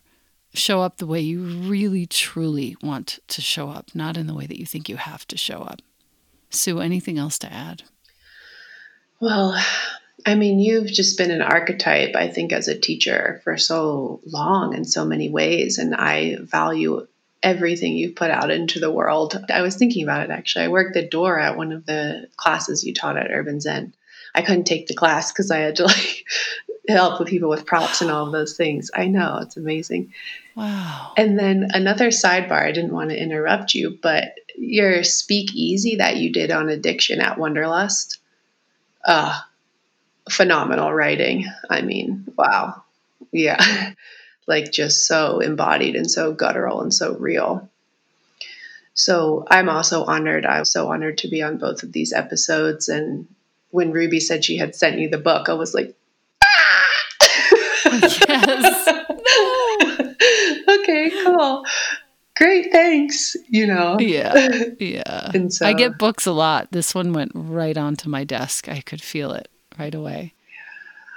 Show 0.54 0.82
up 0.82 0.98
the 0.98 1.06
way 1.06 1.20
you 1.20 1.44
really, 1.44 2.06
truly 2.06 2.76
want 2.82 3.20
to 3.28 3.42
show 3.42 3.70
up, 3.70 3.94
not 3.94 4.18
in 4.18 4.26
the 4.26 4.34
way 4.34 4.48
that 4.48 4.60
you 4.60 4.66
think 4.66 4.90
you 4.90 4.98
have 4.98 5.28
to 5.28 5.38
show 5.38 5.60
up. 5.60 5.82
Sue, 6.50 6.80
anything 6.80 7.20
else 7.20 7.38
to 7.40 7.54
add? 7.54 7.84
Well, 9.22 9.56
I 10.26 10.36
mean, 10.36 10.60
you've 10.60 10.88
just 10.88 11.18
been 11.18 11.32
an 11.32 11.42
archetype, 11.42 12.16
I 12.16 12.28
think, 12.30 12.52
as 12.52 12.68
a 12.68 12.80
teacher 12.80 13.42
for 13.44 13.58
so 13.58 14.22
long 14.26 14.76
in 14.76 14.86
so 14.86 15.06
many 15.06 15.30
ways. 15.30 15.78
And 15.78 15.94
I 15.94 16.38
value 16.42 17.08
everything 17.42 17.94
you've 17.94 18.16
put 18.16 18.32
out 18.32 18.52
into 18.52 18.80
the 18.80 18.92
world. 18.92 19.38
I 19.50 19.62
was 19.62 19.76
thinking 19.76 20.04
about 20.04 20.24
it 20.24 20.32
actually. 20.32 20.66
I 20.66 20.70
worked 20.70 20.94
the 20.94 21.08
door 21.08 21.40
at 21.40 21.58
one 21.58 21.72
of 21.72 21.86
the 21.86 22.28
classes 22.36 22.84
you 22.84 22.94
taught 22.94 23.18
at 23.18 23.32
Urban 23.32 23.60
Zen. 23.62 23.94
I 24.36 24.42
couldn't 24.42 24.66
take 24.66 24.88
the 24.88 24.96
class 24.96 25.32
because 25.32 25.50
I 25.50 25.60
had 25.60 25.78
to 25.78 25.86
like 25.86 26.26
help 26.88 27.20
with 27.20 27.30
people 27.30 27.50
with 27.50 27.66
props 27.66 28.02
and 28.02 28.12
all 28.12 28.26
of 28.26 28.32
those 28.32 28.58
things. 28.58 28.92
I 28.94 29.08
know, 29.08 29.40
it's 29.42 29.58
amazing. 29.58 30.14
Wow. 30.56 31.14
And 31.18 31.40
then 31.40 31.70
another 31.74 32.10
sidebar, 32.10 32.64
I 32.64 32.72
didn't 32.72 32.94
want 32.94 33.12
to 33.12 33.22
interrupt 33.22 33.74
you, 33.74 33.98
but 34.02 34.34
your 34.58 35.04
speakeasy 35.04 35.96
that 35.98 36.18
you 36.18 36.32
did 36.32 36.52
on 36.52 36.70
addiction 36.70 37.22
at 37.22 37.38
Wanderlust. 37.38 38.20
Uh 39.06 39.40
phenomenal 40.30 40.94
writing. 40.94 41.46
I 41.70 41.82
mean, 41.82 42.26
wow. 42.38 42.84
Yeah. 43.32 43.94
like 44.50 44.72
just 44.72 45.06
so 45.06 45.40
embodied 45.40 45.96
and 45.96 46.10
so 46.10 46.34
guttural 46.34 46.82
and 46.82 46.92
so 46.92 47.16
real. 47.16 47.70
So 48.96 49.46
I'm 49.50 49.70
also 49.70 50.04
honored. 50.04 50.46
I'm 50.46 50.66
so 50.66 50.92
honored 50.92 51.20
to 51.20 51.30
be 51.30 51.44
on 51.44 51.60
both 51.60 51.84
of 51.84 51.94
these 51.94 52.12
episodes. 52.12 52.90
And 52.90 53.28
when 53.70 53.92
Ruby 53.92 54.20
said 54.20 54.44
she 54.44 54.58
had 54.58 54.76
sent 54.76 55.00
you 55.00 55.08
the 55.08 55.20
book, 55.20 55.50
I 55.50 55.54
was 55.54 55.76
like, 55.76 55.96
ah! 56.44 56.90
yes. 58.28 58.88
okay, 60.80 61.12
cool. 61.24 61.64
Great, 62.36 62.72
thanks. 62.72 63.38
You 63.48 63.68
know. 63.68 63.98
Yeah. 64.00 64.50
Yeah. 64.80 65.32
and 65.34 65.54
so 65.54 65.68
I 65.68 65.74
get 65.74 66.00
books 66.00 66.26
a 66.26 66.32
lot. 66.32 66.72
This 66.72 66.96
one 66.96 67.14
went 67.14 67.34
right 67.36 67.78
onto 67.78 68.10
my 68.10 68.24
desk. 68.24 68.68
I 68.68 68.82
could 68.82 69.02
feel 69.02 69.32
it 69.32 69.48
right 69.78 69.94
away. 69.94 70.34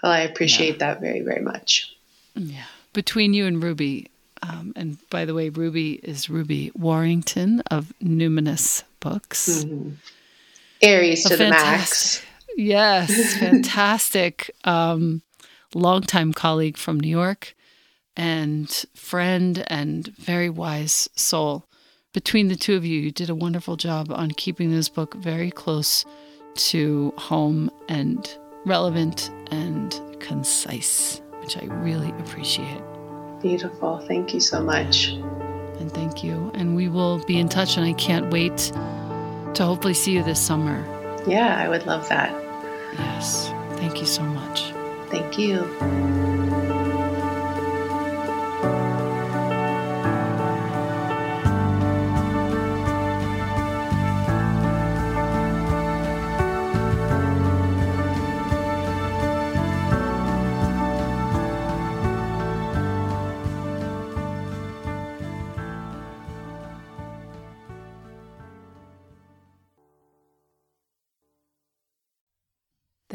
Well, 0.03 0.13
I 0.13 0.21
appreciate 0.21 0.73
yeah. 0.75 0.93
that 0.93 1.01
very, 1.01 1.23
very 1.23 1.41
much. 1.41 1.97
Yeah 2.35 2.65
between 2.93 3.35
you 3.35 3.47
and 3.47 3.63
Ruby. 3.63 4.09
Um, 4.43 4.73
and 4.75 4.99
by 5.09 5.25
the 5.25 5.35
way, 5.35 5.51
Ruby 5.51 5.95
is 6.03 6.29
Ruby 6.29 6.73
Warrington 6.75 7.63
of 7.71 7.93
Numinous 8.03 8.83
Books. 9.01 9.65
Mm-hmm. 9.65 9.91
Aries 10.83 11.25
to 11.25 11.37
the 11.37 11.51
max. 11.51 12.23
Yes, 12.57 13.35
fantastic. 13.39 14.51
um, 14.65 15.23
longtime 15.75 16.33
colleague 16.33 16.77
from 16.77 17.01
New 17.01 17.09
York 17.09 17.55
and 18.17 18.85
friend 18.95 19.65
and 19.69 20.09
very 20.17 20.51
wise 20.51 21.09
soul. 21.17 21.65
Between 22.13 22.49
the 22.49 22.57
two 22.57 22.77
of 22.77 22.85
you, 22.85 23.01
you 23.01 23.11
did 23.11 23.31
a 23.31 23.35
wonderful 23.35 23.77
job 23.77 24.13
on 24.13 24.33
keeping 24.33 24.71
this 24.71 24.89
book 24.89 25.15
very 25.15 25.51
close 25.51 26.05
to 26.55 27.15
home 27.17 27.71
and 27.89 28.37
relevant 28.67 29.31
and 29.51 29.99
concise 30.21 31.22
which 31.43 31.59
I 31.59 31.67
really 31.67 32.11
appreciate. 32.21 32.81
Beautiful. 33.43 33.99
Thank 34.07 34.33
you 34.33 34.41
so 34.41 34.63
much. 34.63 35.09
And 35.81 35.93
thank 35.93 36.23
you. 36.23 36.51
And 36.55 36.77
we 36.77 36.89
will 36.89 37.19
be 37.25 37.39
in 37.39 37.49
touch, 37.49 37.77
and 37.77 37.85
I 37.85 37.93
can't 37.95 38.31
wait 38.31 38.57
to 39.55 39.65
hopefully 39.65 39.95
see 39.95 40.13
you 40.13 40.23
this 40.23 40.41
summer. 40.41 40.83
Yeah, 41.27 41.59
I 41.59 41.69
would 41.69 41.85
love 41.87 42.09
that. 42.09 42.33
Yes. 42.95 43.49
Thank 43.79 44.01
you 44.01 44.07
so 44.07 44.23
much. 44.23 44.73
Thank 45.11 45.39
you. 45.39 46.32